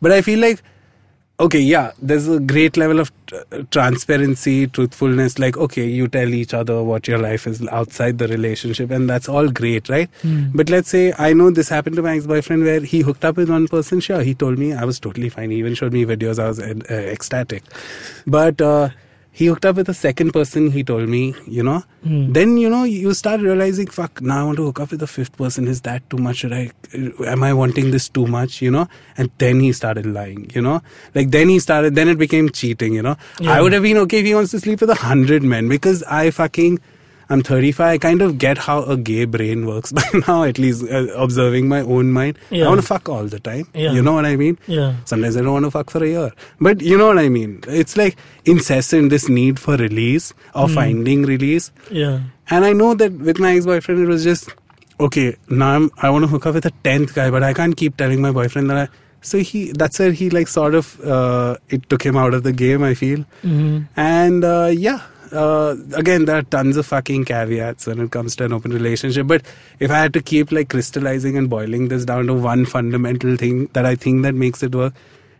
but 0.02 0.10
I 0.10 0.20
feel 0.20 0.40
like, 0.40 0.62
okay, 1.40 1.58
yeah, 1.58 1.92
there's 2.00 2.28
a 2.28 2.40
great 2.40 2.76
level 2.76 3.00
of 3.00 3.12
uh, 3.32 3.62
transparency, 3.70 4.66
truthfulness. 4.66 5.38
Like, 5.38 5.56
okay, 5.56 5.86
you 5.86 6.08
tell 6.08 6.28
each 6.28 6.54
other 6.54 6.82
what 6.82 7.08
your 7.08 7.18
life 7.18 7.46
is 7.46 7.66
outside 7.68 8.18
the 8.18 8.28
relationship, 8.28 8.90
and 8.90 9.10
that's 9.10 9.28
all 9.28 9.48
great, 9.48 9.88
right? 9.88 10.08
But 10.54 10.70
let's 10.70 10.88
say 10.88 11.12
I 11.18 11.32
know 11.32 11.50
this 11.50 11.68
happened 11.68 11.96
to 11.96 12.02
my 12.02 12.16
ex-boyfriend 12.16 12.62
where 12.64 12.80
he 12.80 13.00
hooked 13.00 13.24
up 13.24 13.36
with 13.36 13.50
one 13.50 13.68
person. 13.68 14.00
Sure, 14.00 14.22
he 14.22 14.34
told 14.34 14.58
me 14.58 14.72
I 14.72 14.84
was 14.84 15.00
totally 15.00 15.28
fine. 15.28 15.50
He 15.50 15.56
even 15.56 15.74
showed 15.74 15.92
me 15.92 16.04
videos. 16.04 16.38
I 16.38 16.48
was 16.48 16.60
uh, 16.60 16.74
ecstatic, 16.94 17.62
but. 18.26 18.60
Uh, 18.60 18.90
he 19.38 19.46
hooked 19.46 19.66
up 19.68 19.76
with 19.76 19.88
a 19.88 19.94
second 19.94 20.32
person 20.32 20.70
he 20.70 20.82
told 20.84 21.08
me 21.08 21.34
you 21.46 21.62
know. 21.68 21.82
Hmm. 22.04 22.32
Then 22.32 22.56
you 22.56 22.70
know 22.70 22.84
you 22.84 23.14
start 23.14 23.40
realizing 23.40 23.88
fuck 23.88 24.22
now 24.22 24.40
i 24.40 24.44
want 24.44 24.58
to 24.58 24.66
hook 24.66 24.80
up 24.84 24.92
with 24.92 25.02
a 25.02 25.08
fifth 25.14 25.36
person. 25.36 25.68
Is 25.74 25.80
that 25.82 26.08
too 26.08 26.18
much? 26.18 26.36
Should 26.44 26.52
i 26.52 26.70
am 27.34 27.42
i 27.42 27.52
wanting 27.52 27.90
this 27.90 28.08
too 28.08 28.26
much 28.26 28.62
you 28.62 28.70
know? 28.70 28.86
And 29.16 29.30
then 29.38 29.60
he 29.60 29.72
started 29.72 30.06
lying 30.06 30.50
you 30.54 30.62
know? 30.62 30.80
Like 31.14 31.30
then 31.30 31.48
he 31.48 31.58
started 31.58 31.94
then 31.96 32.08
it 32.08 32.18
became 32.18 32.50
cheating 32.50 32.94
you 32.94 33.02
know? 33.02 33.16
Yeah. 33.40 33.52
i 33.54 33.60
would 33.60 33.72
have 33.72 33.82
been 33.82 33.96
okay 34.06 34.20
if 34.20 34.26
he 34.26 34.34
wants 34.34 34.52
to 34.52 34.60
sleep 34.60 34.80
with 34.80 34.90
a 34.90 35.00
hundred 35.06 35.42
men 35.42 35.68
because 35.68 36.02
i 36.04 36.30
fucking 36.30 36.78
I'm 37.30 37.42
35. 37.42 37.86
I 37.86 37.98
kind 37.98 38.22
of 38.22 38.38
get 38.38 38.58
how 38.58 38.82
a 38.82 38.96
gay 38.96 39.24
brain 39.24 39.66
works 39.66 39.92
by 39.98 40.02
now, 40.26 40.42
at 40.44 40.58
least 40.58 40.84
uh, 40.90 41.06
observing 41.16 41.68
my 41.68 41.80
own 41.80 42.12
mind. 42.12 42.38
Yeah. 42.50 42.66
I 42.66 42.68
want 42.68 42.80
to 42.80 42.86
fuck 42.86 43.08
all 43.08 43.24
the 43.24 43.40
time. 43.40 43.66
Yeah. 43.74 43.92
You 43.92 44.02
know 44.02 44.12
what 44.12 44.26
I 44.26 44.36
mean? 44.36 44.58
Yeah. 44.66 44.94
Sometimes 45.04 45.36
I 45.36 45.40
don't 45.42 45.52
want 45.52 45.64
to 45.64 45.70
fuck 45.70 45.90
for 45.90 46.02
a 46.04 46.08
year. 46.08 46.32
But 46.60 46.80
you 46.82 46.98
know 46.98 47.06
what 47.06 47.18
I 47.18 47.28
mean? 47.28 47.62
It's 47.66 47.96
like 47.96 48.16
incessant, 48.44 49.10
this 49.10 49.28
need 49.28 49.58
for 49.58 49.76
release 49.76 50.32
or 50.54 50.68
Hmm. 50.68 50.74
finding 50.74 51.22
release. 51.22 51.70
Yeah. 51.90 52.20
And 52.50 52.64
I 52.64 52.72
know 52.72 52.94
that 52.94 53.12
with 53.12 53.38
my 53.38 53.54
ex 53.56 53.64
boyfriend, 53.64 54.02
it 54.02 54.06
was 54.06 54.22
just, 54.22 54.50
okay, 55.00 55.36
now 55.48 55.70
I'm, 55.76 55.90
I 56.02 56.10
want 56.10 56.24
to 56.24 56.28
hook 56.28 56.44
up 56.46 56.54
with 56.54 56.66
a 56.66 56.72
10th 56.84 57.14
guy, 57.14 57.30
but 57.30 57.42
I 57.42 57.54
can't 57.54 57.76
keep 57.76 57.96
telling 57.96 58.20
my 58.20 58.32
boyfriend 58.32 58.68
that 58.70 58.76
I. 58.76 58.88
So 59.22 59.38
he, 59.38 59.72
that's 59.72 59.98
where 59.98 60.12
he 60.12 60.28
like 60.28 60.48
sort 60.48 60.74
of, 60.74 61.00
uh, 61.00 61.56
it 61.70 61.88
took 61.88 62.02
him 62.04 62.14
out 62.18 62.34
of 62.34 62.42
the 62.42 62.52
game, 62.52 62.82
I 62.82 62.92
feel. 62.92 63.24
hmm 63.40 63.78
And 63.96 64.44
uh, 64.44 64.70
yeah, 64.70 65.00
uh, 65.34 65.76
again, 65.94 66.24
there 66.24 66.36
are 66.36 66.42
tons 66.42 66.76
of 66.76 66.86
fucking 66.86 67.24
caveats 67.24 67.86
when 67.86 68.00
it 68.00 68.10
comes 68.10 68.36
to 68.36 68.44
an 68.44 68.52
open 68.52 68.72
relationship. 68.72 69.26
But 69.26 69.42
if 69.80 69.90
I 69.90 69.98
had 69.98 70.12
to 70.14 70.22
keep 70.22 70.52
like 70.52 70.70
crystallizing 70.70 71.36
and 71.36 71.50
boiling 71.50 71.88
this 71.88 72.04
down 72.04 72.26
to 72.28 72.34
one 72.34 72.64
fundamental 72.64 73.36
thing 73.36 73.66
that 73.72 73.84
I 73.84 73.94
think 73.94 74.22
that 74.22 74.34
makes 74.34 74.62
it 74.62 74.74
work, 74.74 74.94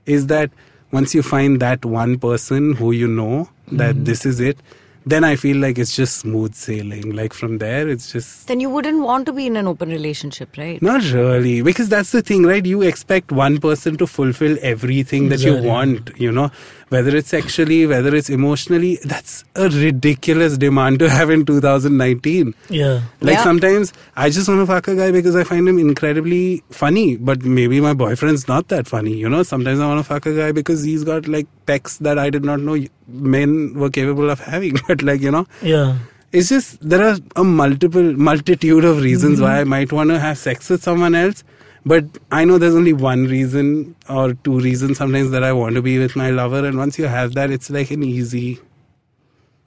is 0.07 0.27
that 0.27 0.51
once 0.91 1.15
you 1.15 1.23
find 1.23 1.61
that 1.61 1.85
one 1.85 2.19
person 2.19 2.75
who 2.75 2.93
you 2.93 3.09
know 3.09 3.49
that 3.73 4.05
this 4.05 4.27
is 4.27 4.41
it, 4.41 4.59
then 5.07 5.23
I 5.23 5.37
feel 5.37 5.59
like 5.59 5.79
it's 5.79 5.95
just 5.95 6.19
smooth 6.19 6.55
sailing. 6.55 7.15
Like 7.15 7.35
from 7.35 7.59
there, 7.59 7.89
it's 7.89 8.11
just 8.11 8.49
Then 8.49 8.61
you 8.61 8.71
wouldn't 8.71 9.03
want 9.03 9.27
to 9.27 9.33
be 9.33 9.47
in 9.47 9.57
an 9.57 9.67
open 9.67 9.91
relationship, 9.91 10.57
right? 10.57 10.81
not 10.81 11.03
really, 11.13 11.63
because 11.63 11.89
that's 11.89 12.13
the 12.13 12.23
thing, 12.23 12.45
right? 12.45 12.65
You 12.65 12.83
expect 12.83 13.31
one 13.31 13.59
person 13.59 13.97
to 13.99 14.07
fulfill 14.07 14.57
everything 14.63 15.29
that 15.29 15.41
you 15.41 15.63
want, 15.63 16.11
you 16.19 16.33
know, 16.33 16.51
whether 16.95 17.13
it's 17.21 17.31
sexually, 17.35 17.79
whether 17.93 18.15
it's 18.19 18.31
emotionally. 18.39 18.93
That's 19.13 19.35
a 19.67 19.69
ridiculous 19.69 20.57
demand 20.65 20.99
to 21.05 21.11
have 21.17 21.31
in 21.37 21.45
2019. 21.51 22.55
Yeah. 22.69 23.01
Like 23.21 23.37
Yeah. 23.39 23.43
sometimes 23.49 23.93
I 24.25 24.31
just 24.39 24.49
want 24.49 24.61
to 24.63 24.67
fuck 24.73 24.89
a 24.89 24.97
guy 25.03 25.11
because 25.19 25.37
I 25.43 25.45
find 25.53 25.69
him 25.69 25.79
incredibly 25.85 26.63
funny, 26.71 27.07
but 27.17 27.45
maybe 27.61 27.81
my 27.89 27.95
boyfriend's 28.05 28.47
not 28.55 28.69
that 28.75 28.87
funny, 28.95 29.15
you 29.27 29.29
know. 29.37 29.43
Sometimes 29.53 29.81
I 29.81 29.87
want 29.93 30.01
to 30.05 30.09
fuck 30.15 30.27
a 30.27 30.35
guy 30.41 30.51
because 30.53 30.83
he's 30.91 31.05
got 31.13 31.29
like 31.37 31.47
pecs 31.67 31.99
that 32.09 32.19
I 32.19 32.31
did 32.39 32.45
not 32.51 32.61
know 32.61 32.77
men 33.09 33.75
were 33.85 33.91
capable 33.91 34.31
of 34.31 34.41
having, 34.41 34.77
but 34.89 35.03
like, 35.03 35.21
you 35.29 35.31
know 35.39 35.47
Yeah. 35.75 35.97
it's 36.33 36.49
just 36.53 36.79
there 36.93 37.03
are 37.09 37.17
a 37.37 37.45
multiple 37.45 38.07
multitude 38.29 38.85
of 38.93 39.03
reasons 39.03 39.35
mm-hmm. 39.39 39.45
why 39.49 39.61
I 39.61 39.65
might 39.65 39.93
want 39.99 40.11
to 40.11 40.19
have 40.19 40.39
sex 40.39 40.71
with 40.75 40.83
someone 40.91 41.15
else. 41.15 41.45
But 41.87 42.05
I 42.31 42.45
know 42.45 42.59
there's 42.59 42.75
only 42.75 42.93
one 42.95 43.27
reason 43.27 43.95
or 44.09 44.35
two 44.35 44.59
reasons 44.59 44.99
sometimes 44.99 45.31
that 45.31 45.45
I 45.45 45.53
want 45.53 45.75
to 45.75 45.83
be 45.83 45.99
with 45.99 46.17
my 46.17 46.31
lover, 46.31 46.65
and 46.67 46.79
once 46.79 46.99
you 46.99 47.07
have 47.07 47.35
that, 47.35 47.51
it's 47.51 47.69
like 47.71 47.91
an 47.91 48.03
easy 48.03 48.59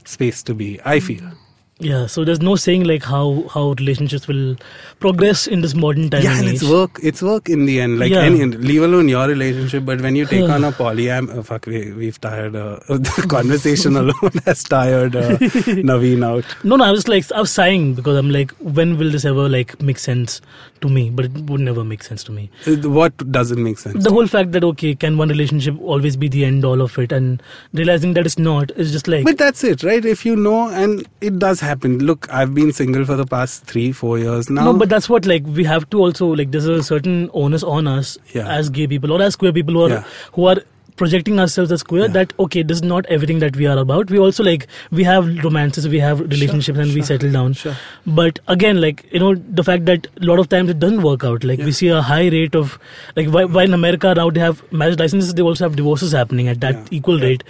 space 0.06 0.42
to 0.44 0.54
be. 0.56 0.80
I 0.84 1.00
feel. 1.00 1.32
Yeah, 1.80 2.08
so 2.08 2.26
there's 2.26 2.42
no 2.42 2.56
saying 2.56 2.86
like 2.86 3.04
how 3.04 3.44
how 3.54 3.74
relationships 3.80 4.28
will 4.28 4.56
progress 5.00 5.46
in 5.46 5.62
this 5.62 5.76
modern 5.76 6.10
time. 6.10 6.24
yeah, 6.24 6.40
and 6.40 6.48
it's 6.48 6.64
age. 6.64 6.70
work. 6.72 7.00
It's 7.04 7.22
work 7.22 7.50
in 7.50 7.66
the 7.66 7.80
end. 7.82 8.00
Like 8.00 8.12
Yeah. 8.12 8.22
any, 8.24 8.46
leave 8.46 8.82
alone 8.82 9.08
your 9.08 9.28
relationship, 9.28 9.86
but 9.86 10.02
when 10.02 10.16
you 10.16 10.26
take 10.26 10.50
on 10.50 10.64
a 10.64 10.72
polyam, 10.72 11.30
oh, 11.36 11.44
fuck, 11.44 11.68
we, 11.68 11.92
we've 11.92 12.20
tired. 12.20 12.56
Uh, 12.56 12.80
the 12.90 13.26
conversation 13.30 13.96
alone 13.96 14.32
has 14.46 14.64
tired 14.64 15.16
uh, 15.16 15.38
Naveen 15.92 16.26
out. 16.26 16.46
No, 16.64 16.78
no, 16.78 16.84
I 16.84 16.90
was 16.90 17.08
like, 17.08 17.32
I 17.32 17.42
was 17.42 17.52
sighing 17.52 17.94
because 17.94 18.18
I'm 18.18 18.32
like, 18.32 18.50
when 18.54 18.98
will 18.98 19.12
this 19.12 19.24
ever 19.24 19.48
like 19.48 19.80
make 19.80 20.00
sense 20.00 20.42
to 20.82 20.90
me? 20.90 21.12
But 21.12 21.26
it 21.26 21.32
would 21.52 21.62
never 21.62 21.84
make 21.84 22.02
sense 22.02 22.24
to 22.24 22.32
me. 22.32 22.50
Uh, 22.66 22.90
What 22.90 23.32
doesn't 23.32 23.64
make 23.64 23.78
sense? 23.78 24.04
The 24.04 24.10
whole 24.12 24.26
fact 24.26 24.52
that 24.54 24.64
okay, 24.64 24.96
can 24.96 25.16
one 25.20 25.30
relationship 25.30 25.80
always 25.80 26.18
be 26.18 26.28
the 26.28 26.44
end 26.44 26.66
all 26.66 26.82
of 26.82 26.98
it, 26.98 27.12
and 27.12 27.40
realizing 27.72 28.16
that 28.16 28.26
it's 28.26 28.40
not 28.40 28.72
is 28.72 28.92
just 28.92 29.08
like, 29.08 29.26
But 29.26 29.38
that's 29.38 29.64
it, 29.64 29.84
right? 29.84 30.04
If 30.04 30.26
you 30.26 30.36
know, 30.36 30.70
and 30.70 31.08
it 31.22 31.38
does 31.38 31.60
happen. 31.60 31.67
Look, 31.76 32.28
I've 32.32 32.54
been 32.54 32.72
single 32.74 33.06
for 33.06 33.16
the 33.16 33.26
past 33.26 33.66
three, 33.66 33.92
four 33.92 34.18
years 34.20 34.50
now. 34.50 34.64
no, 34.66 34.74
but 34.74 34.90
that's 34.90 35.10
what 35.10 35.26
like 35.26 35.44
we 35.46 35.64
have 35.64 35.90
to 35.92 36.00
also 36.00 36.28
like. 36.28 36.52
There's 36.52 36.68
a 36.68 36.82
certain 36.84 37.30
onus 37.34 37.64
on 37.64 37.88
us 37.88 38.18
Yeah. 38.34 38.48
as 38.48 38.70
gay 38.70 38.88
people 38.88 39.12
or 39.12 39.22
as 39.22 39.36
queer 39.36 39.52
people 39.54 39.74
who 39.74 39.82
are 39.84 39.90
Yeah. 39.90 40.04
who 40.34 40.46
are 40.46 40.58
projecting 41.00 41.40
ourselves 41.40 41.72
as 41.72 41.84
queer 41.84 42.06
Yeah. 42.06 42.14
that 42.14 42.32
okay 42.44 42.62
this 42.70 42.78
is 42.78 42.84
not 42.92 43.06
everything 43.16 43.38
that 43.42 43.56
we 43.56 43.68
are 43.68 43.78
about 43.82 44.10
we 44.10 44.18
also 44.28 44.44
like 44.46 44.64
we 45.00 45.04
have 45.08 45.28
romances 45.44 45.88
we 45.96 46.00
have 46.04 46.20
relationships 46.22 46.80
and 46.86 46.92
we 47.00 47.04
settle 47.10 47.32
down 47.36 47.54
sure. 47.60 47.76
but 48.22 48.40
again 48.48 48.82
like 48.86 49.04
you 49.12 49.20
know 49.20 49.36
the 49.60 49.64
fact 49.68 49.86
that 49.90 50.08
a 50.22 50.26
lot 50.30 50.40
of 50.40 50.50
times 50.54 50.72
it 50.76 50.80
doesn't 50.80 51.04
work 51.04 51.24
out 51.24 51.44
like 51.44 51.60
we 51.60 51.72
see 51.82 51.90
a 51.90 52.02
high 52.02 52.28
rate 52.38 52.56
of 52.56 52.80
like 53.16 53.30
why, 53.36 53.44
why 53.46 53.64
in 53.70 53.76
america 53.76 54.16
now 54.22 54.26
they 54.32 54.40
have 54.40 54.64
marriage 54.72 54.98
licenses 55.00 55.36
they 55.36 55.44
also 55.52 55.66
have 55.66 55.76
divorces 55.76 56.14
happening 56.14 56.48
at 56.48 56.62
that 56.62 56.74
Yeah. 56.74 56.98
equal 57.02 57.20
Yeah. 57.20 57.28
rate 57.28 57.44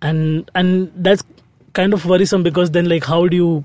and 0.00 0.50
and 0.54 0.90
that's 0.96 1.22
kind 1.74 1.92
of 1.92 2.04
worrisome 2.06 2.42
because 2.42 2.70
then 2.72 2.88
like 2.88 3.04
how 3.04 3.26
do 3.28 3.36
you 3.36 3.64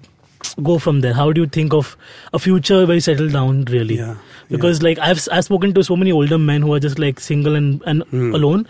go 0.61 0.77
from 0.77 1.01
there 1.01 1.13
how 1.13 1.31
do 1.31 1.41
you 1.41 1.47
think 1.47 1.73
of 1.73 1.95
a 2.33 2.39
future 2.39 2.85
where 2.85 2.95
you 2.95 3.01
settle 3.01 3.29
down 3.29 3.63
really 3.65 3.95
Yeah, 3.97 4.15
because 4.49 4.81
like 4.83 4.99
I've 4.99 5.27
I've 5.31 5.45
spoken 5.45 5.73
to 5.73 5.83
so 5.83 5.95
many 5.95 6.11
older 6.11 6.37
men 6.37 6.61
who 6.61 6.73
are 6.73 6.79
just 6.79 6.99
like 6.99 7.19
single 7.19 7.55
and 7.55 7.81
and 7.85 8.03
Hmm. 8.11 8.35
alone 8.35 8.67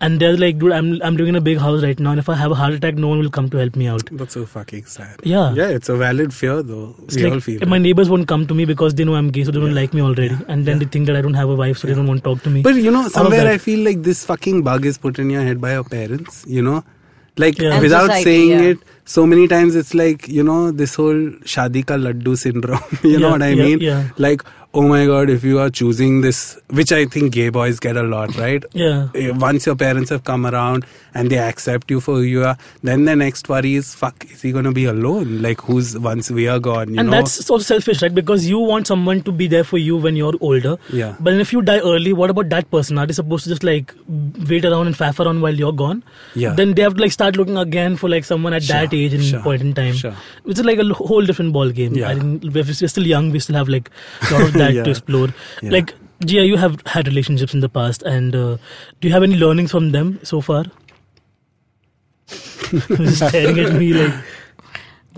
and 0.00 0.20
they're 0.20 0.36
like 0.36 0.58
dude 0.58 0.72
I'm 0.72 1.00
I'm 1.08 1.16
living 1.16 1.28
in 1.34 1.36
a 1.36 1.40
big 1.40 1.58
house 1.58 1.82
right 1.82 1.98
now 1.98 2.10
and 2.10 2.18
if 2.22 2.28
I 2.28 2.34
have 2.34 2.50
a 2.50 2.54
heart 2.60 2.74
attack 2.78 2.94
no 3.04 3.08
one 3.08 3.18
will 3.24 3.30
come 3.36 3.48
to 3.50 3.56
help 3.62 3.74
me 3.82 3.86
out 3.94 4.08
That's 4.22 4.34
so 4.34 4.44
fucking 4.54 4.84
sad. 4.94 5.20
Yeah. 5.32 5.54
Yeah, 5.54 5.68
it's 5.68 5.88
a 5.88 5.96
valid 5.96 6.34
fear 6.34 6.62
though. 6.62 6.94
it's 7.04 7.16
we 7.16 7.24
all 7.30 7.40
feel 7.40 7.62
if 7.62 7.68
my 7.68 7.76
it. 7.78 7.86
neighbors 7.88 8.10
won't 8.10 8.28
come 8.28 8.46
to 8.46 8.54
me 8.62 8.66
because 8.72 8.94
they 8.94 9.04
know 9.10 9.14
I'm 9.20 9.30
gay 9.30 9.44
so 9.44 9.50
they 9.50 9.60
don't 9.60 9.70
Yeah. 9.74 9.80
like 9.82 9.94
me 9.94 10.02
already 10.02 10.36
and 10.48 10.66
then 10.66 10.76
Yeah. 10.76 10.78
they 10.84 10.90
think 10.98 11.06
that 11.06 11.16
I 11.16 11.22
don't 11.28 11.34
have 11.42 11.48
a 11.48 11.56
wife 11.62 11.78
so 11.78 11.88
they 11.88 11.94
don't 11.94 12.06
want 12.12 12.22
to 12.22 12.28
talk 12.30 12.42
to 12.48 12.50
me 12.50 12.62
But 12.68 12.74
you 12.88 12.90
know, 12.98 13.08
somewhere. 13.08 13.46
I 13.54 13.56
feel 13.68 13.82
like 13.92 14.02
this 14.10 14.24
fucking 14.32 14.62
bug 14.62 14.84
is 14.92 14.98
put 14.98 15.18
in 15.18 15.30
your 15.30 15.42
head 15.42 15.60
by 15.68 15.72
your 15.78 15.84
parents, 15.84 16.44
you 16.46 16.62
know? 16.70 16.84
Like 17.36 17.58
Yeah. 17.58 17.80
Without 17.80 18.02
society, 18.02 18.24
saying 18.24 18.50
yeah. 18.50 18.70
it, 18.70 18.78
so 19.04 19.26
many 19.26 19.48
times 19.48 19.74
it's 19.74 19.94
like, 19.94 20.28
you 20.28 20.42
know, 20.42 20.70
this 20.70 20.94
whole 20.94 21.22
shadi 21.54 21.84
ka 21.84 21.94
laddu 21.94 22.36
syndrome. 22.38 22.80
you 23.02 23.18
know 23.18 23.30
what 23.30 23.42
I 23.42 23.48
yeah, 23.50 23.64
mean? 23.64 23.80
yeah. 23.80 24.08
Like, 24.18 24.42
oh 24.74 24.82
my 24.90 25.06
god, 25.06 25.30
if 25.30 25.44
you 25.44 25.58
are 25.60 25.70
choosing 25.70 26.20
this, 26.22 26.58
which 26.68 26.90
I 26.90 27.04
think 27.06 27.32
gay 27.32 27.48
boys 27.48 27.78
get 27.78 27.96
a 27.96 28.02
lot, 28.02 28.36
right? 28.36 28.64
yeah 28.72 29.08
Eh, 29.14 29.30
Once 29.42 29.66
your 29.66 29.76
parents 29.76 30.10
have 30.10 30.24
come 30.24 30.46
around 30.50 30.84
and 31.14 31.30
they 31.30 31.38
accept 31.38 31.92
you 31.94 32.00
for 32.00 32.14
who 32.16 32.22
you 32.22 32.44
are, 32.44 32.56
then 32.82 33.04
the 33.04 33.14
next 33.14 33.48
worry 33.48 33.74
is, 33.76 33.94
fuck, 33.94 34.24
is 34.30 34.42
he 34.42 34.50
going 34.56 34.64
to 34.64 34.72
be 34.72 34.86
alone? 34.86 35.36
Like, 35.42 35.60
who's 35.60 35.96
once 36.06 36.30
we 36.38 36.48
are 36.48 36.58
gone, 36.58 36.92
you 36.94 36.98
and 37.00 37.08
know? 37.10 37.16
that's 37.18 37.48
also 37.50 37.62
selfish 37.68 38.02
right 38.02 38.14
because 38.14 38.48
you 38.48 38.58
want 38.58 38.88
someone 38.88 39.22
to 39.22 39.32
be 39.42 39.46
there 39.46 39.62
for 39.62 39.78
you 39.78 39.96
when 39.96 40.16
you're 40.16 40.34
older 40.40 40.76
Yeah. 40.92 41.14
but 41.20 41.34
if 41.44 41.52
you 41.52 41.62
die 41.62 41.78
early 41.92 42.12
what 42.12 42.30
about 42.30 42.48
that 42.56 42.68
person 42.72 42.98
are 42.98 43.06
they 43.06 43.12
supposed 43.20 43.44
to 43.44 43.50
just 43.50 43.62
like 43.62 43.94
wait 44.50 44.64
around 44.64 44.88
and 44.88 44.96
faff 44.96 45.20
around 45.24 45.40
while 45.46 45.54
you're 45.54 45.72
gone 45.84 46.02
Yeah. 46.34 46.54
then 46.54 46.74
they 46.74 46.82
have 46.82 46.94
to 46.96 47.00
like 47.06 47.12
start 47.12 47.36
looking 47.36 47.56
again 47.56 47.96
for 47.96 48.08
like 48.08 48.24
someone 48.24 48.52
at 48.54 48.62
that 48.74 48.92
age 48.92 49.14
and 49.14 49.24
sure, 49.24 49.40
point 49.42 49.62
in 49.62 49.72
time 49.74 49.94
sure. 49.94 50.14
which 50.42 50.58
is 50.58 50.64
like 50.64 50.78
a 50.78 50.92
whole 50.94 51.24
different 51.24 51.52
ball 51.52 51.70
game 51.70 51.94
Yeah. 51.94 52.08
I 52.10 52.14
think 52.18 52.42
we're 52.42 52.64
we're 52.64 52.92
still 52.96 53.06
young 53.06 53.30
we 53.30 53.38
still 53.38 53.56
have 53.62 53.68
like 53.68 53.90
a 54.30 54.34
lot 54.34 54.42
of 54.48 54.54
that 54.64 54.74
Yeah. 54.78 54.84
to 54.88 54.90
explore 54.96 55.28
Yeah. 55.62 55.70
like 55.78 55.94
Gia, 56.30 56.44
you 56.46 56.56
have 56.56 56.76
had 56.86 57.06
relationships 57.08 57.54
in 57.54 57.60
the 57.60 57.68
past 57.68 58.02
and 58.02 58.34
uh, 58.42 58.56
do 59.00 59.08
you 59.08 59.12
have 59.14 59.22
any 59.30 59.36
learnings 59.36 59.70
from 59.76 59.90
them 59.98 60.18
so 60.22 60.40
far 60.40 60.64
just 62.28 63.16
staring 63.28 63.58
at 63.66 63.74
me 63.74 63.92
like 63.92 64.14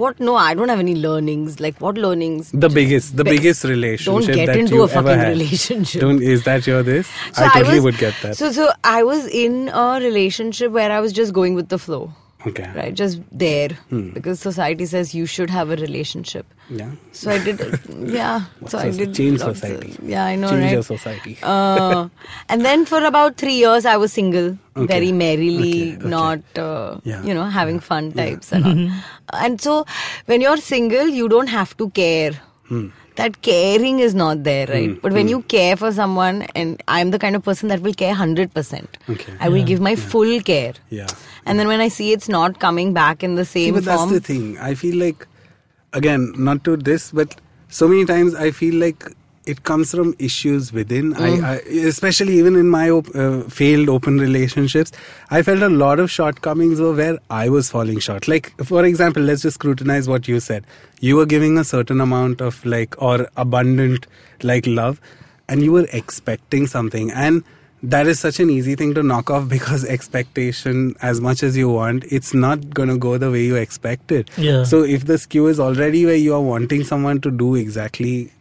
What? 0.01 0.19
No, 0.21 0.33
I 0.37 0.53
don't 0.57 0.69
have 0.69 0.81
any 0.81 0.95
learnings. 1.03 1.55
Like, 1.59 1.79
what 1.83 1.97
learnings? 1.97 2.51
the 2.65 2.69
biggest, 2.69 3.17
the 3.21 3.25
Be- 3.25 3.31
biggest 3.37 3.65
relationship 3.69 4.27
Don't 4.27 4.35
get 4.41 4.47
that 4.49 4.57
into 4.63 4.75
you 4.75 4.83
a 4.83 4.89
fucking 4.89 5.21
had. 5.21 5.29
relationship. 5.29 6.03
Don't 6.03 6.21
is 6.33 6.43
that 6.49 6.67
your 6.71 6.83
this? 6.89 7.07
So 7.39 7.45
I 7.45 7.49
totally 7.55 7.77
was- 7.77 7.85
would 7.87 7.99
get 8.03 8.13
that. 8.25 8.37
So, 8.37 8.51
so 8.53 8.67
I 8.85 9.05
was 9.05 9.25
in 9.45 9.71
a 9.85 9.99
relationship 10.03 10.71
where 10.73 10.93
I 10.93 11.01
was 11.07 11.15
just 11.21 11.33
going 11.33 11.55
with 11.55 11.71
the 11.71 11.79
flow, 11.79 12.13
okay. 12.47 12.71
right? 12.75 12.95
Just 12.95 13.21
there 13.33 13.71
Hmm. 13.91 14.11
because 14.11 14.41
society 14.41 14.87
says 14.87 15.15
you 15.15 15.27
should 15.27 15.51
have 15.51 15.71
a 15.71 15.77
relationship. 15.77 16.47
Yeah. 16.69 16.91
So 17.13 17.31
I 17.31 17.39
did, 17.43 17.61
yeah. 18.19 18.43
So 18.67 18.79
I 18.79 18.91
did 18.91 19.15
change 19.15 19.39
society. 19.41 19.97
yeah, 20.03 20.25
I 20.25 20.35
know, 20.37 20.49
Change 20.51 20.63
right? 20.65 20.73
your 20.73 20.83
society. 20.83 21.39
uh, 21.43 22.09
and 22.49 22.65
then 22.65 22.85
for 22.85 23.05
about 23.05 23.37
three 23.37 23.55
years, 23.55 23.87
I 23.87 23.97
was 23.97 24.13
single, 24.13 24.59
Okay. 24.77 24.87
very 24.93 25.13
merrily, 25.13 25.93
Okay, 25.93 25.97
okay. 25.97 26.09
not, 26.09 26.41
uh, 26.59 26.99
Yeah, 27.05 27.23
you 27.23 27.33
know, 27.35 27.45
having 27.45 27.77
yeah, 27.77 27.81
fun 27.93 28.13
yeah. 28.15 28.25
types 28.25 28.53
and 28.53 28.67
all. 28.67 28.91
And 29.47 29.61
so, 29.61 29.85
when 30.27 30.41
you're 30.41 30.57
single, 30.57 31.07
you 31.09 31.29
don't 31.29 31.49
have 31.49 31.77
to 31.79 31.91
care. 31.91 32.33
Hmm. 32.69 32.87
That 33.17 33.43
caring 33.43 34.01
is 34.01 34.15
not 34.15 34.45
there, 34.45 34.67
right? 34.67 34.91
Hmm. 34.91 34.99
But 35.03 35.13
when 35.13 35.27
hmm. 35.27 35.31
you 35.31 35.43
care 35.43 35.77
for 35.77 35.93
someone, 35.93 36.43
and 36.55 36.83
I'm 36.89 37.11
the 37.11 37.19
kind 37.19 37.37
of 37.37 37.43
person 37.43 37.69
that 37.69 37.81
will 37.81 37.95
care 37.95 38.15
100%. 38.15 38.87
Okay. 39.09 39.33
I 39.41 39.49
will 39.49 39.65
give 39.65 39.81
my 39.81 39.97
full 39.97 40.41
care. 40.41 40.75
Yeah. 40.91 41.07
And 41.45 41.59
then 41.59 41.69
when 41.69 41.81
I 41.81 41.89
see 41.89 42.13
it's 42.13 42.29
not 42.29 42.59
coming 42.61 42.93
back 42.93 43.23
in 43.23 43.37
the 43.37 43.45
See, 43.45 43.67
same 43.67 43.75
but 43.75 43.85
that's 43.85 44.01
form, 44.01 44.13
the 44.13 44.21
thing. 44.21 44.59
I 44.59 44.75
feel 44.75 44.97
like, 44.97 45.27
again, 45.93 46.33
not 46.37 46.65
to 46.65 46.77
this, 46.77 47.11
but 47.11 47.37
so 47.69 47.89
many 47.89 48.05
times 48.05 48.35
I 48.35 48.51
feel 48.51 48.75
like 48.75 49.05
it 49.47 49.63
comes 49.63 49.91
from 49.93 50.15
issues 50.19 50.73
within. 50.73 51.15
I, 51.15 51.29
I, 51.51 51.55
especially 51.91 52.39
even 52.39 52.57
in 52.57 52.69
my 52.69 52.91
op- 52.91 53.15
uh, 53.15 53.43
failed 53.43 53.89
open 53.89 54.19
relationships, 54.19 54.93
I 55.31 55.43
felt 55.43 55.63
a 55.63 55.69
lot 55.69 56.01
of 56.01 56.11
shortcomings 56.11 56.81
were 56.81 56.93
where 56.95 57.19
I 57.31 57.49
was 57.49 57.71
falling 57.71 58.01
short. 58.01 58.29
Like, 58.29 58.53
for 58.65 58.85
example, 58.85 59.23
let's 59.23 59.43
just 59.43 59.55
scrutinize 59.55 60.09
what 60.09 60.27
you 60.29 60.41
said. 60.41 60.65
You 61.01 61.17
were 61.17 61.27
giving 61.27 61.59
a 61.59 61.65
certain 61.65 62.01
amount 62.01 62.41
of 62.41 62.65
like 62.67 63.01
or 63.01 63.29
abundant 63.37 64.07
like 64.43 64.67
love, 64.67 65.01
and 65.49 65.63
you 65.63 65.73
were 65.73 65.87
expecting 65.93 66.67
something 66.67 67.13
and 67.13 67.45
that 67.83 68.07
is 68.07 68.19
such 68.19 68.41
an 68.41 68.49
easy 68.51 68.75
thing 68.75 68.95
to 68.95 69.03
knock 69.03 69.31
off 69.31 69.49
because 69.55 69.85
expectation 69.85 70.95
as 71.03 71.21
much 71.21 71.43
as 71.43 71.57
you 71.57 71.69
want 71.69 72.05
it's 72.11 72.33
not 72.35 72.71
going 72.71 72.89
to 72.89 72.97
go 72.97 73.17
the 73.19 73.31
way 73.31 73.45
you 73.45 73.55
expected 73.55 74.31
Yeah. 74.37 74.65
so 74.65 74.83
if 74.83 75.05
the 75.07 75.19
skew 75.19 75.47
is 75.49 75.61
already 75.61 76.05
where 76.07 76.17
you 76.17 76.35
are 76.35 76.41
wanting 76.41 76.85
someone 76.85 77.21
to 77.21 77.31
do 77.31 77.55
exactly 77.55 78.33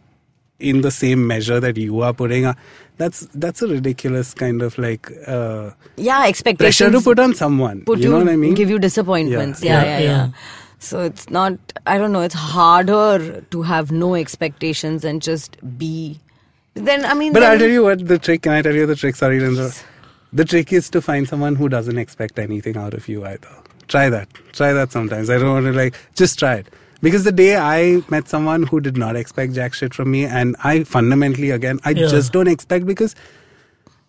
in 0.58 0.80
the 0.80 0.90
same 0.90 1.26
measure 1.26 1.60
that 1.60 1.76
you 1.76 2.00
are 2.00 2.12
putting 2.14 2.46
that's 2.96 3.20
that's 3.34 3.60
a 3.60 3.66
ridiculous 3.68 4.32
kind 4.32 4.62
of 4.62 4.78
like 4.78 5.10
uh, 5.26 5.70
yeah, 5.96 6.24
expectations. 6.26 6.78
pressure 6.78 6.90
to 6.90 7.00
put 7.02 7.18
on 7.18 7.34
someone 7.34 7.82
put 7.84 7.98
you 7.98 8.08
know 8.08 8.18
what 8.18 8.28
i 8.28 8.36
mean 8.36 8.54
give 8.54 8.70
you 8.70 8.78
disappointments 8.78 9.62
Yeah. 9.62 9.82
yeah 9.82 9.84
yeah, 9.84 9.98
Yeah, 9.98 10.04
yeah, 10.04 10.26
yeah. 10.26 10.30
so 10.78 11.00
it's 11.02 11.28
not 11.28 11.58
i 11.86 11.98
don't 11.98 12.12
know 12.12 12.22
it's 12.22 12.34
harder 12.34 13.42
to 13.50 13.62
have 13.62 13.92
no 13.92 14.14
expectations 14.14 15.04
and 15.04 15.20
just 15.20 15.58
be 15.76 16.18
then 16.74 17.04
i 17.04 17.12
mean 17.12 17.32
But 17.34 17.42
I'll 17.42 17.58
tell 17.58 17.68
you 17.70 17.82
what 17.84 18.06
the 18.06 18.18
trick. 18.18 18.42
Can 18.42 18.52
I 18.52 18.60
tell 18.62 18.74
you 18.74 18.84
the 18.86 18.94
trick? 18.96 19.16
Sorry, 19.16 19.38
Rendra. 19.40 19.68
The 20.32 20.44
trick 20.44 20.72
is 20.74 20.90
to 20.90 21.00
find 21.00 21.26
someone 21.26 21.54
who 21.56 21.68
doesn't 21.70 21.96
expect 21.96 22.38
anything 22.38 22.76
out 22.76 22.92
of 22.92 23.08
you 23.08 23.24
either. 23.24 23.48
Try 23.88 24.10
that. 24.10 24.28
Try 24.52 24.74
that 24.74 24.92
sometimes. 24.92 25.30
I 25.30 25.38
don't 25.38 25.52
want 25.54 25.64
to 25.66 25.72
like 25.72 25.94
just 26.14 26.38
try 26.38 26.56
it. 26.56 26.66
Because 27.02 27.24
the 27.24 27.32
day 27.32 27.56
I 27.56 28.02
met 28.08 28.28
someone 28.28 28.62
who 28.64 28.80
did 28.80 28.96
not 28.96 29.16
expect 29.16 29.54
jack 29.54 29.74
shit 29.74 29.94
from 29.94 30.10
me, 30.10 30.24
and 30.24 30.56
I 30.64 30.84
fundamentally 30.84 31.50
again, 31.50 31.80
I 31.84 31.90
Yeah. 31.90 32.06
just 32.08 32.32
don't 32.32 32.48
expect 32.48 32.86
because 32.86 33.14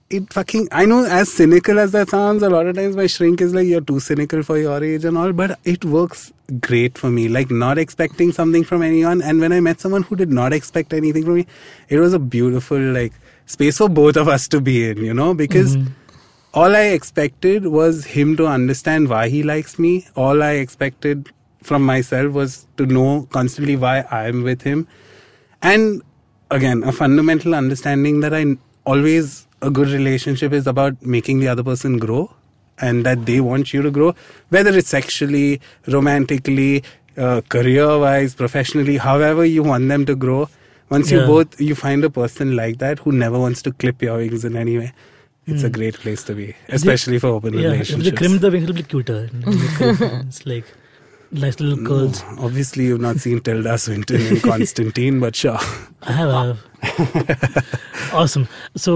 it 0.10 0.32
fucking 0.32 0.69
I 0.71 0.86
know 0.86 1.04
as 1.04 1.32
cynical 1.32 1.80
as 1.80 1.91
that 1.91 2.10
sounds, 2.10 2.41
a 2.41 2.50
lot 2.50 2.65
of 2.65 2.76
times 2.76 2.95
my 2.95 3.08
shrink 3.08 3.41
is 3.41 3.54
like 3.54 3.67
you're 3.67 3.82
too 3.82 4.00
cynical 4.00 4.41
for 4.41 4.58
your 4.58 4.82
age 4.82 5.04
and 5.04 5.17
all, 5.17 5.34
but 5.34 5.60
it 5.65 5.84
works 5.84 6.32
great 6.62 6.97
for 6.97 7.10
me. 7.10 7.28
Like 7.28 7.52
not 7.52 7.78
expecting 7.78 8.32
something 8.32 8.63
from 8.63 8.82
anyone. 8.82 9.21
And 9.21 9.41
when 9.41 9.52
I 9.52 9.60
met 9.60 9.82
someone 9.82 10.04
who 10.04 10.15
did 10.15 10.32
not 10.32 10.54
expect 10.54 10.93
anything 10.93 11.26
from 11.26 11.36
me, 11.36 11.47
it 11.89 12.00
was 12.00 12.13
a 12.13 12.19
beautiful 12.19 12.80
like 12.80 13.13
space 13.45 13.78
for 13.78 13.89
both 13.89 14.15
of 14.15 14.28
us 14.30 14.47
to 14.50 14.62
be 14.62 14.89
in, 14.89 14.97
you 14.97 15.13
know, 15.13 15.34
because 15.34 15.76
mm-hmm. 15.76 15.91
all 16.54 16.73
I 16.76 16.84
expected 17.00 17.67
was 17.67 18.06
him 18.06 18.38
to 18.38 18.47
understand 18.47 19.10
why 19.10 19.28
he 19.28 19.43
likes 19.43 19.78
me. 19.78 20.08
All 20.15 20.41
I 20.41 20.52
expected 20.52 21.30
from 21.62 21.84
myself 21.84 22.34
was 22.34 22.67
to 22.78 22.86
know 22.86 23.28
constantly 23.32 23.76
why 23.76 24.02
I'm 24.12 24.43
with 24.43 24.62
him. 24.62 24.88
And 25.62 26.02
again, 26.52 26.84
a 26.84 26.91
fundamental 26.91 27.56
understanding 27.56 28.20
that 28.22 28.34
I 28.34 28.58
always, 28.86 29.48
a 29.62 29.70
good 29.70 29.89
relationship 29.89 30.54
is 30.54 30.67
about 30.67 31.02
making 31.02 31.39
the 31.39 31.48
other 31.48 31.63
person 31.63 31.98
grow 31.98 32.32
and 32.80 33.06
that 33.06 33.26
they 33.26 33.39
want 33.39 33.74
you 33.74 33.82
to 33.82 33.89
grow, 33.91 34.15
whether 34.50 34.78
it's 34.78 34.89
sexually, 34.89 35.60
romantically, 35.88 36.84
uh, 37.17 37.41
career 37.50 37.98
wise, 37.98 38.36
professionally, 38.36 38.98
however 38.98 39.43
you 39.43 39.63
want 39.63 39.88
them 39.89 40.06
to 40.06 40.15
grow. 40.15 40.48
Once 40.89 41.12
you 41.12 41.20
both, 41.26 41.60
you 41.60 41.76
find 41.76 42.04
a 42.06 42.10
person 42.10 42.56
like 42.56 42.78
that 42.78 43.00
who 43.00 43.12
never 43.12 43.38
wants 43.38 43.62
to 43.62 43.74
clip 43.74 44.02
your 44.02 44.17
wings 44.17 44.46
in 44.46 44.56
any 44.56 44.78
way. 44.78 44.93
It's 45.46 45.63
a 45.63 45.70
great 45.70 45.96
place 45.96 46.24
to 46.24 46.36
be, 46.36 46.56
especially 46.70 47.20
for 47.20 47.28
open 47.28 47.54
yeah 47.54 47.72
if 47.72 47.88
they 47.88 48.12
crimp 48.12 48.41
the 48.41 48.52
wings 48.52 48.63
it'll 48.63 48.76
be 48.76 48.84
cuter 48.84 49.30
it's 49.36 50.46
like 50.46 50.65
nice 51.31 51.59
little 51.59 51.83
curls. 51.85 52.23
Obviously, 52.39 52.85
you've 52.85 53.01
not 53.01 53.17
seen 53.17 53.39
Tilda 53.39 53.77
Swinton 53.77 54.21
in 54.21 54.39
Constantine, 54.41 55.19
but 55.19 55.35
sure. 55.35 55.57
I 56.03 56.11
have. 56.11 56.29
I 56.29 56.45
have. 56.45 58.11
awesome. 58.13 58.47
So 58.75 58.93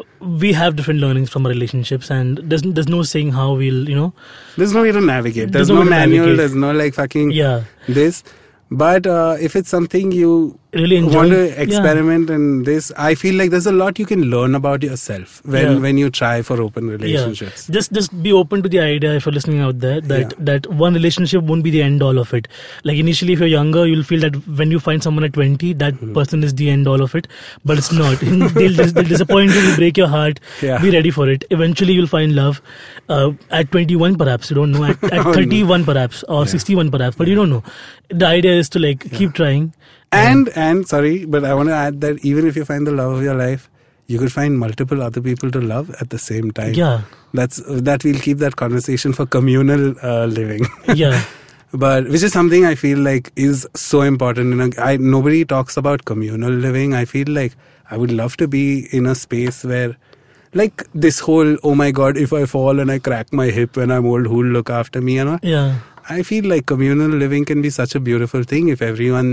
uh, 0.00 0.02
we 0.24 0.52
have 0.52 0.76
different 0.76 1.00
learnings 1.00 1.30
from 1.30 1.46
our 1.46 1.50
relationships, 1.52 2.10
and 2.10 2.38
there's 2.38 2.62
there's 2.62 2.88
no 2.88 3.02
saying 3.02 3.32
how 3.32 3.54
we'll 3.54 3.88
you 3.88 3.94
know. 3.94 4.12
There's 4.56 4.72
no 4.72 4.82
way 4.82 4.92
to 4.92 5.00
navigate. 5.00 5.52
There's, 5.52 5.68
There's 5.68 5.78
no 5.78 5.82
no, 5.84 5.90
manual. 5.90 6.26
navigate. 6.26 6.36
There's 6.38 6.54
no 6.54 6.72
like 6.72 6.94
fucking 6.94 7.30
Yeah. 7.32 7.64
this. 7.88 8.22
But 8.70 9.06
uh, 9.06 9.36
if 9.40 9.54
it's 9.54 9.68
something 9.68 10.10
you 10.12 10.58
Really 10.72 10.96
enjoy. 10.96 11.16
want 11.16 11.30
to 11.30 11.46
Yeah. 11.46 11.62
experiment 11.62 12.28
in 12.28 12.64
this, 12.64 12.92
I 12.96 13.14
feel 13.14 13.34
like 13.36 13.50
there's 13.50 13.66
a 13.66 13.72
lot 13.72 13.98
you 13.98 14.04
can 14.04 14.24
learn 14.30 14.54
about 14.54 14.82
yourself 14.82 15.40
when 15.44 15.62
Yeah. 15.66 15.78
when 15.84 15.96
you 15.96 16.10
try 16.10 16.42
for 16.42 16.60
open 16.60 16.88
relationships. 16.94 17.66
Yeah. 17.68 17.74
Just 17.76 17.92
just 17.98 18.16
be 18.22 18.32
open 18.32 18.62
to 18.64 18.68
the 18.68 18.80
idea 18.80 19.14
if 19.14 19.24
you're 19.26 19.32
listening 19.36 19.60
out 19.60 19.78
there 19.84 20.00
that 20.00 20.20
Yeah. 20.34 20.44
that 20.50 20.66
one 20.82 20.94
relationship 20.94 21.44
won't 21.44 21.62
be 21.68 21.70
the 21.76 21.82
end 21.82 22.02
all 22.02 22.18
of 22.24 22.34
it. 22.34 22.48
Like 22.90 22.98
initially, 23.04 23.32
if 23.34 23.38
you're 23.44 23.48
younger, 23.54 23.86
you'll 23.86 24.02
feel 24.10 24.20
that 24.26 24.36
when 24.62 24.70
you 24.76 24.80
find 24.88 25.02
someone 25.08 25.24
at 25.30 25.32
20, 25.38 25.72
that 25.84 25.94
Mm-hmm. 25.94 26.12
person 26.20 26.44
is 26.50 26.54
the 26.54 26.68
end 26.74 26.88
all 26.88 27.00
of 27.08 27.14
it. 27.14 27.28
But 27.64 27.78
it's 27.84 27.92
not. 27.92 28.18
they'll, 28.20 28.74
they'll 28.74 29.08
disappoint 29.14 29.54
you. 29.54 29.62
They'll 29.62 29.76
break 29.76 29.96
your 29.96 30.08
heart. 30.08 30.40
Yeah. 30.62 30.78
Be 30.82 30.90
ready 30.98 31.10
for 31.20 31.28
it. 31.30 31.44
Eventually, 31.50 31.94
you'll 31.94 32.12
find 32.18 32.34
love. 32.34 32.60
Uh, 33.08 33.30
at 33.50 33.70
21, 33.70 34.16
perhaps 34.16 34.50
you 34.50 34.56
don't 34.56 34.72
know. 34.72 34.84
At, 34.84 35.02
at 35.04 35.18
Oh, 35.26 35.30
no. 35.30 35.32
31, 35.40 35.84
perhaps, 35.84 36.22
or 36.28 36.42
Yeah. 36.44 36.50
61, 36.58 36.90
perhaps. 36.90 37.16
But 37.16 37.28
you 37.28 37.34
don't 37.36 37.50
know. 37.50 37.62
The 38.10 38.26
idea 38.26 38.56
is 38.66 38.68
to 38.70 38.78
like 38.80 39.10
keep 39.12 39.32
trying. 39.32 39.72
And 40.16 40.48
and 40.66 40.86
sorry, 40.88 41.24
but 41.24 41.44
I 41.44 41.54
want 41.54 41.68
to 41.68 41.74
add 41.74 42.00
that 42.00 42.24
even 42.24 42.46
if 42.46 42.56
you 42.56 42.64
find 42.64 42.86
the 42.86 42.92
love 42.92 43.12
of 43.18 43.22
your 43.22 43.34
life, 43.34 43.70
you 44.06 44.18
could 44.18 44.32
find 44.32 44.58
multiple 44.58 45.02
other 45.02 45.20
people 45.20 45.50
to 45.50 45.60
love 45.60 45.90
at 46.00 46.10
the 46.10 46.18
same 46.18 46.50
time. 46.50 46.74
Yeah. 46.74 47.02
That's 47.34 47.60
that 47.88 48.04
we'll 48.04 48.20
keep 48.26 48.38
that 48.38 48.56
conversation 48.56 49.12
for 49.12 49.26
communal 49.26 49.94
uh, 50.02 50.26
living. 50.26 50.66
Yeah. 50.94 51.22
but 51.72 52.08
which 52.08 52.22
is 52.22 52.32
something 52.32 52.64
I 52.64 52.74
feel 52.76 52.98
like 52.98 53.32
is 53.36 53.66
so 53.74 54.02
important. 54.02 54.50
You 54.50 54.56
know, 54.60 54.70
I 54.90 54.96
nobody 54.96 55.44
talks 55.44 55.76
about 55.76 56.04
communal 56.04 56.50
living. 56.66 56.94
I 56.94 57.04
feel 57.04 57.28
like 57.40 57.56
I 57.90 57.96
would 57.96 58.12
love 58.20 58.36
to 58.38 58.48
be 58.48 58.86
in 59.00 59.06
a 59.06 59.14
space 59.14 59.64
where, 59.64 59.96
like 60.54 60.86
this 60.94 61.18
whole 61.26 61.56
oh 61.64 61.74
my 61.74 61.90
god, 61.90 62.16
if 62.16 62.32
I 62.32 62.46
fall 62.46 62.80
and 62.80 62.90
I 62.90 62.98
crack 63.10 63.32
my 63.32 63.46
hip 63.58 63.76
when 63.76 63.90
I'm 63.90 64.06
old, 64.06 64.26
who'll 64.26 64.46
look 64.60 64.70
after 64.70 65.00
me? 65.10 65.16
You 65.16 65.24
know, 65.32 65.38
Yeah. 65.42 65.76
I 66.08 66.22
feel 66.22 66.44
like 66.54 66.66
communal 66.66 67.08
living 67.08 67.44
can 67.44 67.60
be 67.62 67.70
such 67.70 67.94
a 67.96 68.00
beautiful 68.08 68.44
thing 68.44 68.68
if 68.68 68.80
everyone 68.80 69.30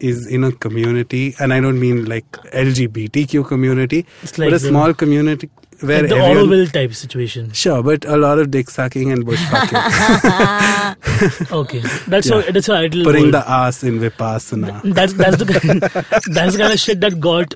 is 0.00 0.26
in 0.26 0.44
a 0.44 0.52
community, 0.52 1.34
and 1.40 1.52
I 1.52 1.60
don't 1.60 1.78
mean 1.80 2.04
like 2.06 2.30
LGBTQ 2.32 3.46
community, 3.46 4.06
It's 4.22 4.38
like 4.38 4.50
but 4.50 4.56
a 4.56 4.58
small 4.58 4.92
community 4.94 5.50
where 5.80 6.00
Like 6.02 6.08
the 6.10 6.16
everyone. 6.16 6.48
Auroville 6.48 6.72
type 6.72 6.94
situation. 6.94 7.52
Sure, 7.52 7.82
but 7.82 8.04
a 8.06 8.16
lot 8.16 8.38
of 8.38 8.50
dick 8.50 8.70
sucking 8.70 9.12
and 9.12 9.26
bush 9.26 9.42
fucking. 9.50 9.76
Okay. 11.52 11.80
That's 12.08 12.28
Yeah. 12.28 12.40
how 12.42 12.50
that's 12.52 12.66
how 12.66 12.74
ideal 12.74 13.04
putting 13.04 13.22
world. 13.24 13.34
the 13.34 13.50
ass 13.50 13.82
in 13.82 13.98
vipassana. 14.00 14.80
That's 15.00 15.12
that's 15.14 15.36
the 15.36 15.44
that's 16.38 16.54
the 16.54 16.58
kind 16.62 16.72
of 16.72 16.78
shit 16.80 17.00
that 17.02 17.20
got 17.20 17.54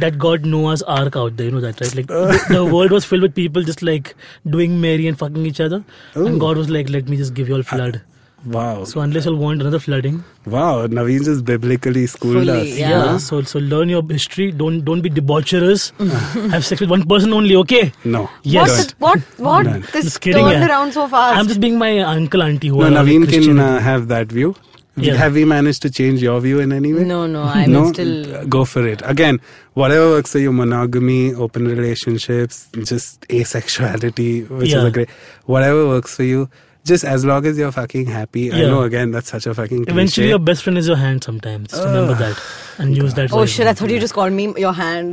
that 0.00 0.18
got 0.18 0.42
Noah's 0.42 0.82
Ark 0.82 1.16
out 1.16 1.36
there. 1.36 1.46
You 1.46 1.52
know 1.52 1.60
that, 1.60 1.80
right? 1.80 1.94
Like 1.94 2.06
the, 2.08 2.44
the 2.50 2.64
world 2.64 2.90
was 2.90 3.04
filled 3.04 3.22
with 3.22 3.34
people 3.34 3.62
just 3.62 3.82
like 3.82 4.14
doing 4.56 4.80
merry 4.80 5.06
and 5.06 5.18
fucking 5.18 5.46
each 5.46 5.60
other, 5.60 5.84
Ooh. 6.16 6.26
and 6.26 6.40
God 6.40 6.56
was 6.56 6.68
like, 6.70 6.88
"Let 6.90 7.08
me 7.08 7.16
just 7.16 7.34
give 7.34 7.48
you 7.48 7.56
all 7.56 7.62
flood." 7.62 8.02
Wow. 8.46 8.84
So 8.84 9.00
unless 9.00 9.24
you'll 9.24 9.36
want 9.36 9.60
another 9.60 9.78
flooding, 9.78 10.22
Wow, 10.46 10.86
Naveen 10.86 11.24
just 11.24 11.44
biblically 11.44 12.06
schooled 12.06 12.34
Fully, 12.34 12.72
us. 12.72 12.78
Yeah. 12.78 12.90
yeah. 12.90 13.16
So 13.18 13.42
so 13.42 13.58
learn 13.58 13.88
your 13.88 14.02
history. 14.08 14.52
Don't 14.52 14.84
don't 14.84 15.00
be 15.00 15.10
debaucherous. 15.10 15.90
Have 16.52 16.64
sex 16.64 16.80
with 16.80 16.90
one 16.90 17.04
person 17.06 17.32
only. 17.32 17.56
Okay. 17.56 17.92
No. 18.04 18.30
Yes. 18.42 18.92
What? 18.98 19.18
What? 19.18 19.40
What? 19.48 19.66
None. 19.66 19.80
This 19.92 20.04
Just 20.04 20.20
kidding, 20.20 20.44
turned 20.44 20.60
yeah. 20.60 20.68
around 20.68 20.92
so 20.92 21.08
fast. 21.08 21.36
I'm 21.38 21.48
just 21.48 21.60
being 21.60 21.78
my 21.78 21.98
uncle 22.00 22.42
auntie 22.42 22.68
who 22.68 22.76
No, 22.78 22.82
are 22.84 22.86
all, 22.86 22.92
like, 22.92 23.06
Naveen 23.06 23.28
can 23.28 23.58
uh, 23.58 23.80
have 23.80 24.08
that 24.08 24.28
view. 24.28 24.54
Yeah. 24.98 25.14
Have 25.14 25.34
we 25.34 25.44
managed 25.44 25.82
to 25.82 25.90
change 25.90 26.22
your 26.22 26.40
view 26.40 26.58
in 26.58 26.72
any 26.72 26.94
way? 26.94 27.04
no, 27.04 27.26
no. 27.26 27.42
I'm 27.42 27.70
no, 27.70 27.92
still. 27.92 28.46
go 28.46 28.64
for 28.64 28.86
it. 28.86 29.02
Again, 29.04 29.40
whatever 29.74 30.08
works 30.08 30.32
for 30.32 30.38
you, 30.38 30.52
monogamy, 30.52 31.34
open 31.34 31.66
relationships, 31.68 32.68
just 32.84 33.20
asexuality, 33.28 34.48
which 34.48 34.72
is 34.72 34.82
a 34.82 34.90
great, 34.90 35.10
whatever 35.44 35.86
works 35.86 36.16
for 36.16 36.22
you. 36.22 36.48
Just 36.86 37.04
as 37.04 37.24
long 37.24 37.44
as 37.44 37.58
you're 37.58 37.72
fucking 37.72 38.06
happy. 38.06 38.52
I 38.52 38.60
know, 38.60 38.82
again, 38.82 39.10
that's 39.10 39.28
such 39.28 39.46
a 39.46 39.54
fucking 39.54 39.86
Eventually, 39.88 40.28
your 40.28 40.38
best 40.38 40.62
friend 40.62 40.78
is 40.78 40.86
your 40.86 40.96
hand. 40.96 41.24
Sometimes 41.24 41.70
just 41.70 41.84
remember 41.84 42.14
that 42.14 42.40
and 42.78 42.96
use 42.96 43.14
that. 43.14 43.32
Oh 43.32 43.38
wisely. 43.38 43.54
shit! 43.54 43.66
I 43.66 43.74
thought 43.74 43.90
you 43.90 43.98
just 43.98 44.14
called 44.14 44.32
me 44.32 44.54
your 44.56 44.72
hand. 44.72 45.12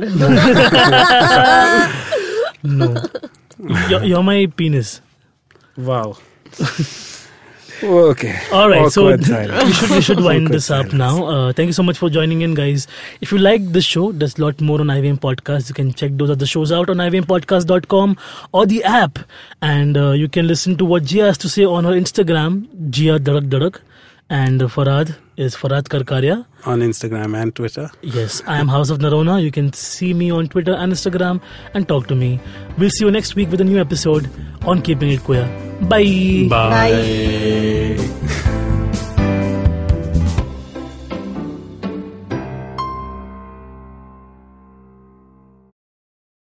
No. 2.64 2.94
you're, 3.88 4.04
you're 4.04 4.22
my 4.22 4.46
penis. 4.46 5.00
Wow. 5.76 6.16
okay. 7.82 8.38
All 8.52 8.68
right, 8.68 8.90
so 8.90 9.08
Awkward 9.12 9.26
we 9.66 9.72
should 9.72 9.90
we 9.90 10.00
should 10.00 10.20
wind 10.20 10.48
this 10.48 10.70
up 10.70 10.90
silence. 10.90 10.94
now. 10.94 11.26
Uh, 11.26 11.52
thank 11.52 11.66
you 11.66 11.72
so 11.72 11.82
much 11.82 11.98
for 11.98 12.08
joining 12.10 12.42
in, 12.42 12.54
guys. 12.54 12.86
If 13.20 13.32
you 13.32 13.38
like 13.38 13.64
this 13.72 13.84
show, 13.84 14.12
there's 14.12 14.38
a 14.38 14.42
lot 14.42 14.60
more 14.60 14.80
on 14.80 14.86
IVM 14.88 15.18
Podcast. 15.20 15.68
You 15.68 15.74
can 15.74 15.92
check 15.92 16.12
those 16.14 16.30
other 16.30 16.46
shows 16.46 16.72
out 16.72 16.88
on 16.90 16.96
ivmpodcast.com 16.96 18.16
or 18.52 18.66
the 18.66 18.84
app, 18.84 19.18
and 19.62 19.96
uh, 19.96 20.10
you 20.12 20.28
can 20.28 20.46
listen 20.46 20.76
to 20.76 20.84
what 20.84 21.04
Jia 21.04 21.26
has 21.26 21.38
to 21.38 21.48
say 21.48 21.64
on 21.64 21.84
her 21.84 21.92
Instagram, 21.92 22.66
Jia 22.90 23.18
Darak 23.18 23.48
Darak, 23.48 23.80
and 24.30 24.60
Farhad 24.60 25.16
is 25.36 25.54
Farhad 25.56 25.84
Karkaria. 25.88 26.46
On 26.66 26.80
Instagram 26.80 27.36
and 27.40 27.54
Twitter. 27.54 27.90
Yes, 28.02 28.42
I 28.46 28.58
am 28.58 28.68
House 28.68 28.90
of 28.90 28.98
Noronha. 28.98 29.42
You 29.42 29.50
can 29.50 29.72
see 29.72 30.14
me 30.14 30.30
on 30.30 30.48
Twitter 30.48 30.74
and 30.74 30.92
Instagram 30.92 31.40
and 31.74 31.86
talk 31.86 32.06
to 32.08 32.14
me. 32.14 32.40
We'll 32.78 32.90
see 32.90 33.04
you 33.04 33.10
next 33.10 33.34
week 33.34 33.50
with 33.50 33.60
a 33.60 33.64
new 33.64 33.78
episode 33.80 34.30
on 34.62 34.82
Keeping 34.82 35.10
It 35.10 35.22
Queer. 35.24 35.44
Bye. 35.82 36.46
Bye. 36.48 36.70
Bye. 36.70 37.93